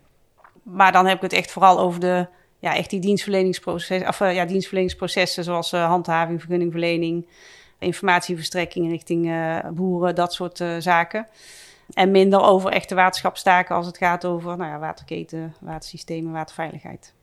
Maar 0.64 0.92
dan 0.92 1.06
heb 1.06 1.16
ik 1.16 1.22
het 1.22 1.34
echt 1.34 1.52
vooral 1.52 1.80
over 1.80 2.00
de, 2.00 2.28
ja, 2.60 2.76
echt 2.76 2.90
die 2.90 3.00
dienstverleningsproces, 3.00 4.08
of, 4.08 4.20
ja, 4.20 4.46
dienstverleningsprocessen 4.46 5.44
zoals 5.44 5.72
handhaving, 5.72 6.40
vergunningverlening 6.40 7.26
informatieverstrekking 7.80 8.90
richting 8.90 9.26
uh, 9.26 9.60
boeren, 9.74 10.16
dat 10.16 10.34
soort 10.34 10.60
uh, 10.60 10.76
zaken. 10.80 11.28
En 11.94 12.12
minder 12.12 12.42
over 12.42 12.72
echte 12.72 12.96
waterschapstaken 12.96 13.76
als 13.76 13.86
het 13.86 13.98
gaat 13.98 14.26
over 14.26 14.58
nou 14.58 14.72
ja, 14.72 14.80
waterketen, 14.80 15.56
watersystemen, 15.60 16.32
waterveiligheid. 16.32 17.14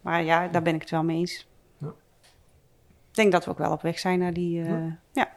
Maar 0.00 0.22
ja, 0.22 0.48
daar 0.48 0.62
ben 0.62 0.74
ik 0.74 0.80
het 0.80 0.90
wel 0.90 1.02
mee 1.02 1.18
eens. 1.18 1.48
Ja. 1.78 1.88
Ik 3.10 3.14
denk 3.14 3.32
dat 3.32 3.44
we 3.44 3.50
ook 3.50 3.58
wel 3.58 3.72
op 3.72 3.82
weg 3.82 3.98
zijn 3.98 4.18
naar 4.18 4.32
die. 4.32 4.60
Uh, 4.60 4.68
ja. 4.68 4.98
ja. 5.12 5.28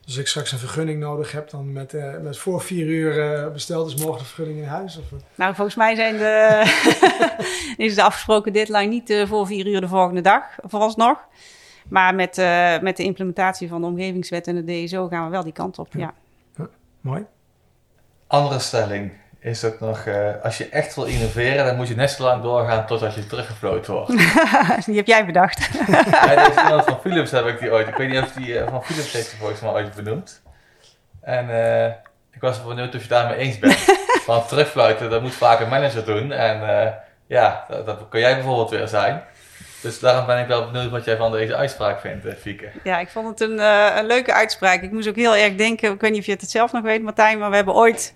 Dus 0.00 0.14
als 0.14 0.16
ik 0.16 0.26
straks 0.26 0.52
een 0.52 0.58
vergunning 0.58 1.00
nodig 1.00 1.32
heb, 1.32 1.50
dan 1.50 1.72
met, 1.72 1.94
uh, 1.94 2.18
met 2.18 2.38
voor 2.38 2.60
vier 2.60 2.86
uur 2.86 3.44
uh, 3.44 3.52
besteld 3.52 3.88
is 3.88 4.04
morgen 4.04 4.18
de 4.18 4.24
vergunning 4.28 4.58
in 4.58 4.68
huis? 4.68 4.98
Of? 4.98 5.04
Nou, 5.34 5.54
volgens 5.54 5.76
mij 5.76 5.94
zijn 5.94 6.16
de, 6.16 6.62
is 7.84 7.94
de 7.94 8.02
afgesproken 8.02 8.52
deadline 8.52 8.86
niet 8.86 9.24
voor 9.28 9.46
vier 9.46 9.66
uur 9.66 9.80
de 9.80 9.88
volgende 9.88 10.20
dag, 10.20 10.42
vooralsnog. 10.62 11.24
Maar 11.88 12.14
met, 12.14 12.38
uh, 12.38 12.78
met 12.78 12.96
de 12.96 13.02
implementatie 13.02 13.68
van 13.68 13.80
de 13.80 13.86
omgevingswet 13.86 14.46
en 14.46 14.64
de 14.64 14.84
DSO 14.84 15.08
gaan 15.08 15.24
we 15.24 15.30
wel 15.30 15.42
die 15.42 15.52
kant 15.52 15.78
op. 15.78 15.88
Ja. 15.90 16.14
ja. 16.56 16.68
mooi. 17.00 17.24
Andere 18.26 18.58
stelling 18.58 19.12
is 19.40 19.64
ook 19.64 19.80
nog, 19.80 20.04
uh, 20.06 20.30
als 20.42 20.58
je 20.58 20.68
echt 20.68 20.94
wil 20.94 21.04
innoveren, 21.04 21.64
dan 21.64 21.76
moet 21.76 21.88
je 21.88 21.94
net 21.94 22.10
zo 22.10 22.22
lang 22.22 22.42
doorgaan 22.42 22.86
totdat 22.86 23.14
je 23.14 23.26
teruggefloten 23.26 23.92
wordt. 23.92 24.08
die 24.86 24.96
heb 24.96 25.06
jij 25.06 25.26
bedacht. 25.26 25.68
ja, 25.86 26.46
deze 26.46 26.62
iemand 26.62 26.84
van 26.84 27.00
Philips 27.00 27.30
heb 27.30 27.46
ik 27.46 27.58
die 27.58 27.72
ooit. 27.72 27.88
Ik 27.88 27.94
weet 27.94 28.08
niet 28.08 28.22
of 28.22 28.32
die 28.32 28.48
uh, 28.48 28.68
van 28.68 28.84
Philips 28.84 29.12
heeft 29.12 29.30
die 29.30 29.38
volgens 29.38 29.60
mij 29.60 29.70
ooit 29.70 29.94
benoemd. 29.94 30.42
En 31.20 31.48
ik 32.32 32.40
was 32.40 32.64
benieuwd 32.64 32.94
of 32.94 33.02
je 33.02 33.08
daarmee 33.08 33.36
eens 33.36 33.58
bent. 33.58 33.84
Want 34.26 34.48
terugfluiten, 34.48 35.10
dat 35.10 35.22
moet 35.22 35.34
vaak 35.34 35.60
een 35.60 35.68
manager 35.68 36.04
doen. 36.04 36.32
En 36.32 36.60
ja, 37.26 37.64
dat, 37.68 37.86
dat 37.86 38.06
kun 38.08 38.20
jij 38.20 38.34
bijvoorbeeld 38.34 38.70
weer 38.70 38.88
zijn. 38.88 39.22
Dus 39.86 40.00
daarom 40.00 40.26
ben 40.26 40.38
ik 40.38 40.46
wel 40.46 40.70
benieuwd 40.70 40.90
wat 40.90 41.04
jij 41.04 41.16
van 41.16 41.32
deze 41.32 41.56
uitspraak 41.56 42.00
vindt, 42.00 42.26
eh, 42.26 42.34
Fieke. 42.40 42.68
Ja, 42.82 42.98
ik 42.98 43.08
vond 43.08 43.28
het 43.28 43.40
een, 43.40 43.58
uh, 43.58 43.96
een 43.96 44.06
leuke 44.06 44.32
uitspraak. 44.32 44.82
Ik 44.82 44.92
moest 44.92 45.08
ook 45.08 45.16
heel 45.16 45.36
erg 45.36 45.54
denken, 45.54 45.92
ik 45.92 46.00
weet 46.00 46.10
niet 46.10 46.20
of 46.20 46.26
je 46.26 46.32
het 46.32 46.50
zelf 46.50 46.72
nog 46.72 46.82
weet, 46.82 47.02
Martijn, 47.02 47.38
maar 47.38 47.50
we 47.50 47.56
hebben 47.56 47.74
ooit 47.74 48.14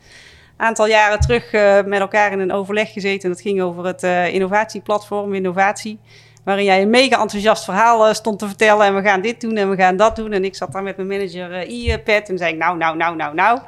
een 0.57 0.67
aantal 0.67 0.87
jaren 0.87 1.21
terug 1.21 1.53
uh, 1.53 1.83
met 1.85 2.01
elkaar 2.01 2.33
in 2.33 2.39
een 2.39 2.53
overleg 2.53 2.93
gezeten. 2.93 3.31
Dat 3.31 3.41
ging 3.41 3.63
over 3.63 3.87
het 3.87 4.03
uh, 4.03 4.35
innovatieplatform, 4.35 5.35
innovatie. 5.35 6.01
Waarin 6.45 6.65
jij 6.65 6.83
een 6.83 6.91
mega 6.91 7.21
enthousiast 7.21 7.65
verhaal 7.65 8.15
stond 8.15 8.39
te 8.39 8.47
vertellen. 8.47 8.87
En 8.87 8.95
we 8.95 9.03
gaan 9.03 9.21
dit 9.21 9.41
doen 9.41 9.57
en 9.57 9.71
we 9.71 9.77
gaan 9.77 9.97
dat 9.97 10.17
doen. 10.17 10.33
En 10.33 10.45
ik 10.45 10.57
zat 10.57 10.73
daar 10.73 10.83
met 10.83 10.97
mijn 10.97 11.09
manager 11.09 11.67
I-pad 11.69 12.29
en 12.29 12.39
zei 12.39 12.53
ik, 12.53 12.59
nou, 12.59 12.77
nou, 12.77 12.97
nou, 12.97 13.17
nou, 13.17 13.35
nou. 13.35 13.59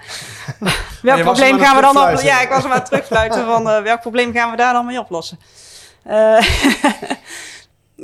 welk 1.03 1.20
probleem 1.20 1.59
gaan 1.59 1.76
we 1.76 1.82
dan 1.82 1.96
op? 1.96 2.20
Ja, 2.20 2.40
ik 2.40 2.48
was 2.48 2.62
hem 2.62 2.72
aan 2.72 2.78
het 2.78 2.86
terugfluiten 2.86 3.46
van 3.46 3.64
welk 3.64 4.00
probleem 4.00 4.32
gaan 4.32 4.50
we 4.50 4.57
daar 4.57 4.72
dan 4.72 4.86
mee 4.86 4.98
oplossen? 4.98 5.38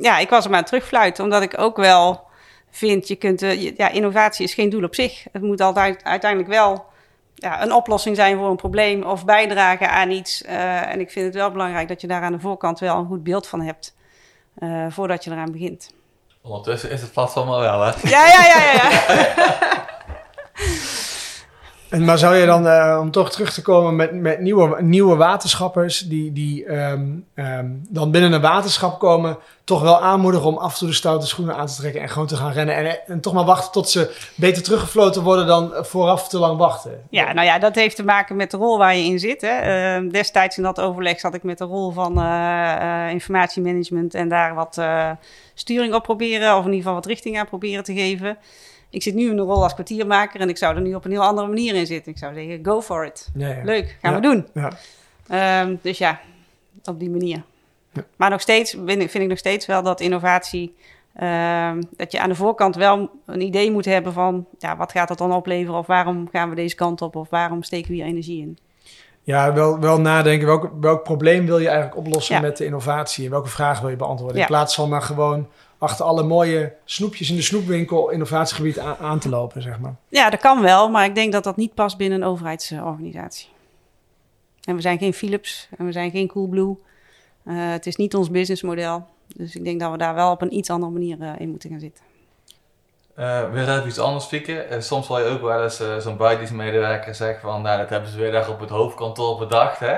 ja, 0.01 0.18
ik 0.18 0.30
was 0.30 0.44
hem 0.44 0.53
aan 0.53 0.59
het 0.59 0.68
terugfluiten, 0.68 1.24
omdat 1.24 1.42
ik 1.42 1.59
ook 1.59 1.76
wel 1.76 2.26
vind, 2.70 3.09
je 3.09 3.16
kunt, 3.16 3.42
uh, 3.42 3.76
ja, 3.76 3.88
innovatie 3.88 4.44
is 4.44 4.55
geen 4.55 4.70
doel 4.70 4.84
op 4.84 4.94
zich. 4.94 5.24
Het 5.32 5.42
moet 5.42 5.61
altijd 5.61 6.05
uiteindelijk 6.05 6.51
wel 6.51 6.86
ja, 7.34 7.62
een 7.62 7.72
oplossing 7.72 8.16
zijn 8.16 8.36
voor 8.36 8.51
een 8.51 8.57
probleem 8.57 9.03
of 9.03 9.24
bijdragen 9.24 9.90
aan 9.90 10.11
iets. 10.11 10.42
Uh, 10.42 10.90
en 10.92 11.01
ik 11.01 11.11
vind 11.11 11.26
het 11.26 11.34
wel 11.34 11.51
belangrijk 11.51 11.88
dat 11.88 12.01
je 12.01 12.07
daar 12.07 12.22
aan 12.22 12.32
de 12.32 12.40
voorkant 12.40 12.78
wel 12.78 12.96
een 12.96 13.07
goed 13.07 13.22
beeld 13.22 13.46
van 13.46 13.61
hebt, 13.61 13.94
uh, 14.59 14.86
voordat 14.88 15.24
je 15.24 15.30
eraan 15.30 15.53
begint. 15.53 15.90
Ondertussen 16.42 16.90
is 16.90 17.01
het 17.01 17.12
platform 17.12 17.49
al 17.49 17.61
wel, 17.61 17.80
hè? 17.80 17.92
Ja, 18.09 18.26
ja, 18.26 18.46
ja, 18.46 18.72
ja. 18.72 18.90
ja. 18.90 19.76
En, 21.91 22.05
maar 22.05 22.18
zou 22.18 22.36
je 22.36 22.47
dan, 22.47 22.66
uh, 22.66 22.99
om 23.01 23.11
toch 23.11 23.30
terug 23.30 23.53
te 23.53 23.62
komen 23.62 23.97
met, 23.97 24.12
met 24.12 24.41
nieuwe, 24.41 24.82
nieuwe 24.82 25.16
waterschappers 25.16 25.99
die, 25.99 26.32
die 26.32 26.72
um, 26.72 27.26
um, 27.34 27.82
dan 27.89 28.11
binnen 28.11 28.32
een 28.32 28.41
waterschap 28.41 28.99
komen, 28.99 29.39
toch 29.64 29.82
wel 29.82 30.01
aanmoedigen 30.01 30.47
om 30.47 30.59
af 30.59 30.72
en 30.72 30.78
toe 30.78 30.89
de 30.89 30.95
stoute 30.95 31.26
schoenen 31.26 31.57
aan 31.57 31.66
te 31.66 31.76
trekken 31.76 32.01
en 32.01 32.09
gewoon 32.09 32.26
te 32.26 32.36
gaan 32.36 32.53
rennen. 32.53 32.74
En, 32.74 32.99
en 33.07 33.20
toch 33.20 33.32
maar 33.32 33.45
wachten 33.45 33.72
tot 33.72 33.91
ze 33.91 34.16
beter 34.34 34.62
teruggefloten 34.62 35.22
worden 35.22 35.47
dan 35.47 35.72
vooraf 35.74 36.28
te 36.28 36.39
lang 36.39 36.59
wachten. 36.59 37.03
Ja, 37.11 37.32
nou 37.32 37.47
ja, 37.47 37.59
dat 37.59 37.74
heeft 37.74 37.97
te 37.97 38.05
maken 38.05 38.36
met 38.36 38.51
de 38.51 38.57
rol 38.57 38.78
waar 38.78 38.97
je 38.97 39.05
in 39.05 39.18
zit. 39.18 39.41
Hè. 39.41 40.01
Uh, 40.01 40.11
destijds 40.11 40.57
in 40.57 40.62
dat 40.62 40.80
overleg 40.80 41.20
zat 41.20 41.34
ik 41.34 41.43
met 41.43 41.59
de 41.59 41.64
rol 41.64 41.91
van 41.91 42.18
uh, 42.18 43.11
informatiemanagement 43.11 44.14
en 44.14 44.28
daar 44.28 44.55
wat 44.55 44.80
sturing 45.55 45.95
op 45.95 46.03
proberen, 46.03 46.57
of 46.57 46.59
in 46.59 46.64
ieder 46.64 46.78
geval 46.78 46.95
wat 46.95 47.07
richting 47.07 47.39
aan 47.39 47.47
proberen 47.47 47.84
te 47.84 47.95
geven. 47.95 48.39
Ik 48.91 49.03
zit 49.03 49.14
nu 49.14 49.30
in 49.30 49.36
de 49.36 49.43
rol 49.43 49.62
als 49.62 49.74
kwartiermaker 49.74 50.41
en 50.41 50.49
ik 50.49 50.57
zou 50.57 50.76
er 50.76 50.80
nu 50.80 50.95
op 50.95 51.05
een 51.05 51.11
heel 51.11 51.24
andere 51.24 51.47
manier 51.47 51.74
in 51.74 51.86
zitten. 51.86 52.12
Ik 52.12 52.18
zou 52.18 52.34
zeggen, 52.34 52.59
go 52.62 52.80
for 52.80 53.05
it. 53.05 53.30
Ja, 53.34 53.49
ja. 53.49 53.64
Leuk, 53.64 53.99
gaan 54.03 54.14
we 54.14 54.20
doen. 54.20 54.47
Ja. 54.55 55.62
Um, 55.62 55.78
dus 55.82 55.99
ja, 55.99 56.20
op 56.84 56.99
die 56.99 57.11
manier. 57.11 57.43
Maar 58.16 58.30
nog 58.30 58.41
steeds 58.41 58.76
vind 58.86 59.14
ik 59.14 59.28
nog 59.28 59.39
steeds 59.39 59.66
wel 59.66 59.82
dat 59.82 60.01
innovatie... 60.01 60.74
Um, 61.22 61.89
dat 61.97 62.12
je 62.12 62.20
aan 62.20 62.28
de 62.28 62.34
voorkant 62.34 62.76
wel 62.76 63.11
een 63.26 63.41
idee 63.41 63.70
moet 63.70 63.84
hebben 63.84 64.12
van... 64.12 64.47
Ja, 64.59 64.76
wat 64.76 64.93
gaat 64.93 65.09
dat 65.09 65.18
dan 65.18 65.32
opleveren? 65.32 65.78
Of 65.78 65.86
waarom 65.86 66.28
gaan 66.32 66.49
we 66.49 66.55
deze 66.55 66.74
kant 66.74 67.03
op? 67.03 67.16
Of 67.16 67.30
waarom 67.30 67.62
steken 67.62 67.91
we 67.91 67.95
hier 67.95 68.05
energie 68.05 68.41
in? 68.41 68.59
Ja, 69.22 69.53
wel, 69.53 69.78
wel 69.78 70.01
nadenken. 70.01 70.47
Welk, 70.47 70.70
welk 70.80 71.03
probleem 71.03 71.47
wil 71.47 71.59
je 71.59 71.68
eigenlijk 71.68 71.97
oplossen 71.97 72.43
met 72.43 72.57
de 72.57 72.64
innovatie? 72.64 73.24
En 73.24 73.30
welke 73.30 73.49
vragen 73.49 73.80
wil 73.80 73.91
je 73.91 73.97
beantwoorden? 73.97 74.41
In 74.41 74.47
plaats 74.47 74.74
van 74.74 74.89
maar 74.89 75.03
gewoon 75.03 75.49
achter 75.79 76.05
alle 76.05 76.22
mooie 76.22 76.72
snoepjes 76.85 77.31
in 77.31 77.37
de 77.37 77.43
snoepwinkel 77.43 78.11
innovatiegebied 78.11 78.79
aan, 78.79 79.18
te 79.18 79.29
lopen, 79.29 79.62
zeg 79.62 79.79
maar. 79.79 79.95
Ja, 80.09 80.31
dat 80.31 80.41
kan 80.41 80.62
wel, 80.62 80.91
maar 80.91 81.05
ik 81.05 81.14
denk 81.14 81.33
dat 81.33 81.45
dat 81.45 81.57
niet 81.57 81.74
past 81.74 81.97
binnen 81.97 82.20
een 82.22 82.29
overheidsorganisatie. 82.29 83.49
En 84.64 84.74
we 84.74 84.81
zijn 84.81 84.99
geen 84.99 85.12
Philips 85.12 85.68
en 85.79 85.87
we 85.87 85.93
zijn 85.93 86.11
geen 86.11 86.29
Coolblue. 86.29 86.76
Uh, 87.45 87.70
het 87.70 87.87
is 87.87 87.97
niet 87.97 88.14
ons 88.14 88.31
businessmodel. 88.31 89.07
Dus 89.37 89.57
ik 89.57 89.64
denk 89.64 89.81
dat 89.81 89.91
we 89.91 89.99
daar 89.99 90.14
wel 90.14 90.31
op 90.31 90.43
een 90.43 90.55
iets 90.55 90.70
andere 90.70 90.93
manier 90.93 91.18
uh, 91.20 91.33
in 91.39 91.51
moeten 91.51 91.70
gaan 91.70 91.81
zitten. 91.81 92.05
Uh, 93.18 93.51
weer 93.51 93.68
even 93.68 93.89
iets 93.89 93.99
anders 93.99 94.24
spieken. 94.24 94.83
soms 94.83 95.07
hoor 95.07 95.18
je 95.18 95.24
ook 95.24 95.43
wel 95.43 95.62
eens 95.62 95.83
zo'n 95.99 96.16
buitendienstmedewerker 96.16 97.14
zeggen 97.14 97.41
van... 97.41 97.62
Nou, 97.62 97.79
dat 97.79 97.89
hebben 97.89 98.11
ze 98.11 98.18
weer 98.18 98.33
daar 98.33 98.49
op 98.49 98.61
het 98.61 98.70
hoofdkantoor 98.70 99.39
bedacht, 99.39 99.79
hè? 99.79 99.97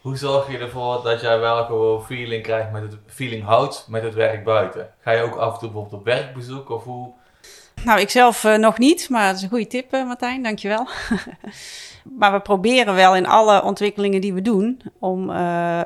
Hoe 0.00 0.16
zorg 0.16 0.50
je 0.50 0.58
ervoor 0.58 1.02
dat 1.02 1.20
jij 1.20 1.38
wel 1.38 1.64
gewoon 1.64 2.04
feeling 2.04 2.42
krijgt 2.42 2.72
met 2.72 2.82
het 2.82 2.96
feeling 3.06 3.44
houdt 3.44 3.86
met 3.88 4.02
het 4.02 4.14
werk 4.14 4.44
buiten? 4.44 4.90
Ga 5.00 5.10
je 5.10 5.22
ook 5.22 5.36
af 5.36 5.52
en 5.52 5.58
toe 5.58 5.68
bijvoorbeeld 5.68 6.00
op 6.00 6.04
werkbezoek 6.04 6.70
of 6.70 6.84
hoe? 6.84 7.12
Nou, 7.84 8.00
ik 8.00 8.10
zelf 8.10 8.44
uh, 8.44 8.56
nog 8.56 8.78
niet, 8.78 9.08
maar 9.08 9.26
dat 9.26 9.36
is 9.36 9.42
een 9.42 9.48
goede 9.48 9.66
tip, 9.66 9.94
uh, 9.94 10.06
Martijn, 10.06 10.42
dankjewel. 10.42 10.88
maar 12.18 12.32
we 12.32 12.40
proberen 12.40 12.94
wel 12.94 13.16
in 13.16 13.26
alle 13.26 13.62
ontwikkelingen 13.62 14.20
die 14.20 14.34
we 14.34 14.42
doen 14.42 14.82
om 14.98 15.30
uh, 15.30 15.80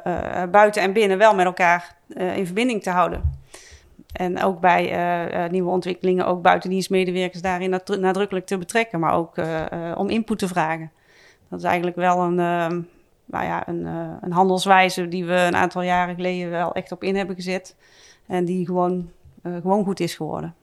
buiten 0.51 0.83
en 0.83 0.93
binnen 0.93 1.19
wel 1.19 1.35
met 1.35 1.47
elkaar 1.47 1.97
in 2.17 2.47
verbinding 2.47 2.83
te 2.83 2.91
houden. 2.91 3.41
En 4.13 4.43
ook 4.43 4.61
bij 4.61 5.49
nieuwe 5.51 5.71
ontwikkelingen, 5.71 6.27
ook 6.27 6.43
buitendienstmedewerkers 6.43 7.43
daarin 7.43 7.81
nadrukkelijk 7.87 8.47
te 8.47 8.59
betrekken, 8.59 9.01
maar 9.01 9.15
ook 9.15 9.35
om 9.97 10.09
input 10.09 10.39
te 10.39 10.49
vragen. 10.49 10.91
Dat 11.49 11.59
is 11.59 11.65
eigenlijk 11.65 11.97
wel 11.97 12.21
een 12.21 12.39
ehm, 12.39 12.81
nou 13.33 13.45
ja, 13.45 13.69
een, 13.69 13.81
uh, 13.81 14.13
een 14.21 14.33
handelswijze 14.33 15.09
die 15.09 15.25
we 15.25 15.35
een 15.35 15.57
aantal 15.57 15.83
jaren 15.83 16.15
geleden 16.15 16.51
wel 16.51 16.75
echt 16.75 16.93
op 16.93 17.03
in 17.03 17.17
hebben 17.17 17.37
gezet. 17.37 17.77
En 18.27 18.45
die 18.45 18.67
gewoon, 18.67 19.11
uh, 19.43 19.57
gewoon 19.57 19.85
goed 19.85 20.01
is 20.01 20.15
geworden. 20.15 20.55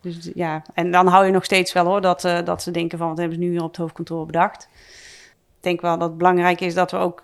Dus 0.00 0.30
ja, 0.34 0.62
en 0.74 0.90
dan 0.90 1.06
hou 1.06 1.26
je 1.26 1.32
nog 1.32 1.44
steeds 1.44 1.72
wel 1.72 1.84
hoor, 1.84 2.00
dat, 2.00 2.24
uh, 2.24 2.38
dat 2.44 2.62
ze 2.62 2.70
denken 2.70 2.98
van 2.98 3.08
wat 3.08 3.18
hebben 3.18 3.36
ze 3.36 3.42
nu 3.42 3.50
hier 3.50 3.62
op 3.62 3.68
het 3.68 3.76
hoofdkantoor 3.76 4.26
bedacht. 4.26 4.68
Ik 5.56 5.62
denk 5.62 5.80
wel 5.80 5.98
dat 5.98 6.08
het 6.08 6.18
belangrijk 6.18 6.60
is 6.60 6.74
dat 6.74 6.90
we 6.90 6.96
ook 6.96 7.22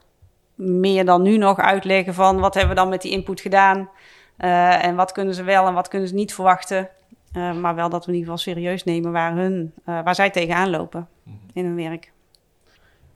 meer 0.54 1.04
dan 1.04 1.22
nu 1.22 1.36
nog 1.36 1.58
uitleggen 1.58 2.14
van 2.14 2.40
wat 2.40 2.54
hebben 2.54 2.74
we 2.74 2.80
dan 2.80 2.88
met 2.88 3.02
die 3.02 3.12
input 3.12 3.40
gedaan. 3.40 3.88
en 4.36 4.94
wat 4.94 5.12
kunnen 5.12 5.34
ze 5.34 5.42
wel 5.42 5.66
en 5.66 5.74
wat 5.74 5.88
kunnen 5.88 6.08
ze 6.08 6.14
niet 6.14 6.34
verwachten. 6.34 6.88
maar 7.32 7.74
wel 7.74 7.88
dat 7.88 8.04
we 8.04 8.12
in 8.12 8.18
ieder 8.18 8.32
geval 8.32 8.52
serieus 8.52 8.84
nemen 8.84 9.12
waar, 9.12 9.34
hun, 9.34 9.72
waar 9.84 10.14
zij 10.14 10.30
tegenaan 10.30 10.70
lopen 10.70 11.08
in 11.52 11.64
hun 11.64 11.76
werk. 11.76 12.12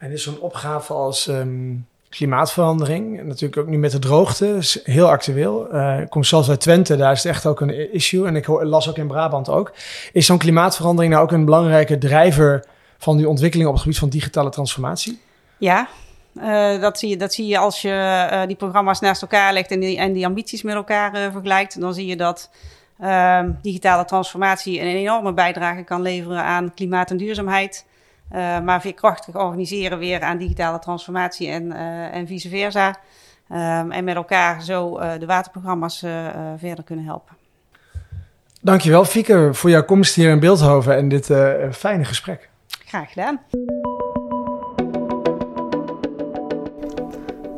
En 0.05 0.11
is 0.11 0.23
zo'n 0.23 0.39
opgave 0.39 0.93
als 0.93 1.27
um, 1.27 1.87
klimaatverandering, 2.09 3.23
natuurlijk 3.23 3.61
ook 3.61 3.67
nu 3.67 3.77
met 3.77 3.91
de 3.91 3.99
droogte, 3.99 4.47
is 4.47 4.79
heel 4.83 5.09
actueel. 5.09 5.75
Uh, 5.75 5.99
ik 5.99 6.09
kom 6.09 6.23
zelfs 6.23 6.49
uit 6.49 6.59
Twente, 6.59 6.95
daar 6.95 7.11
is 7.11 7.23
het 7.23 7.31
echt 7.31 7.45
ook 7.45 7.61
een 7.61 7.93
issue. 7.93 8.27
En 8.27 8.35
ik 8.35 8.47
las 8.47 8.89
ook 8.89 8.97
in 8.97 9.07
Brabant 9.07 9.49
ook. 9.49 9.73
Is 10.13 10.25
zo'n 10.25 10.37
klimaatverandering 10.37 11.13
nou 11.13 11.25
ook 11.25 11.31
een 11.31 11.45
belangrijke 11.45 11.97
drijver 11.97 12.65
van 12.97 13.17
die 13.17 13.29
ontwikkeling 13.29 13.67
op 13.67 13.73
het 13.73 13.83
gebied 13.83 13.99
van 13.99 14.09
digitale 14.09 14.49
transformatie? 14.49 15.19
Ja, 15.57 15.87
uh, 16.35 16.81
dat, 16.81 16.99
zie 16.99 17.09
je, 17.09 17.17
dat 17.17 17.33
zie 17.33 17.47
je 17.47 17.57
als 17.57 17.81
je 17.81 18.27
uh, 18.31 18.45
die 18.47 18.55
programma's 18.55 18.99
naast 18.99 19.21
elkaar 19.21 19.53
legt 19.53 19.71
en 19.71 19.79
die, 19.79 19.97
en 19.97 20.13
die 20.13 20.25
ambities 20.25 20.61
met 20.61 20.75
elkaar 20.75 21.31
vergelijkt. 21.31 21.79
Dan 21.79 21.93
zie 21.93 22.05
je 22.05 22.15
dat 22.15 22.49
digitale 23.61 24.05
transformatie 24.05 24.79
een 24.79 24.87
enorme 24.87 25.33
bijdrage 25.33 25.83
kan 25.83 26.01
leveren 26.01 26.43
aan 26.43 26.73
klimaat 26.73 27.11
en 27.11 27.17
duurzaamheid. 27.17 27.85
Uh, 28.31 28.59
maar 28.59 28.81
veerkrachtig 28.81 29.35
organiseren 29.35 29.97
weer 29.97 30.21
aan 30.21 30.37
digitale 30.37 30.79
transformatie 30.79 31.49
en, 31.49 31.63
uh, 31.63 32.15
en 32.15 32.27
vice 32.27 32.49
versa. 32.49 32.95
Um, 33.51 33.91
en 33.91 34.03
met 34.03 34.15
elkaar 34.15 34.63
zo 34.63 34.99
uh, 34.99 35.11
de 35.19 35.25
waterprogramma's 35.25 35.99
verder 36.57 36.83
kunnen 36.83 37.05
helpen. 37.05 37.35
Dankjewel 38.61 39.05
Fieke 39.05 39.49
voor 39.53 39.69
jouw 39.69 39.83
komst 39.83 40.15
hier 40.15 40.29
in 40.29 40.39
Beeldhoven 40.39 40.95
en 40.95 41.07
dit 41.07 41.25
fijne 41.71 42.05
gesprek. 42.05 42.49
Graag 42.85 43.11
gedaan. 43.11 43.39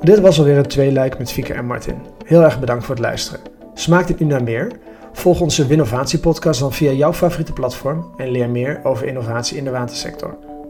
Dit 0.01 0.19
was 0.19 0.37
alweer 0.37 0.57
een 0.57 0.67
tweeluik 0.67 1.17
met 1.17 1.31
Fieke 1.31 1.53
en 1.53 1.65
Martin. 1.65 2.05
Heel 2.25 2.43
erg 2.43 2.59
bedankt 2.59 2.85
voor 2.85 2.95
het 2.95 3.03
luisteren. 3.03 3.39
Smaakt 3.73 4.07
dit 4.07 4.19
nu 4.19 4.25
naar 4.25 4.43
meer? 4.43 4.71
Volg 5.13 5.41
onze 5.41 5.67
Winnovatie 5.67 6.19
podcast 6.19 6.59
dan 6.59 6.73
via 6.73 6.91
jouw 6.91 7.13
favoriete 7.13 7.53
platform 7.53 8.13
en 8.17 8.29
leer 8.29 8.49
meer 8.49 8.79
over 8.83 9.07
innovatie 9.07 9.57
in 9.57 9.63
de 9.63 9.71
watersector. 9.71 10.37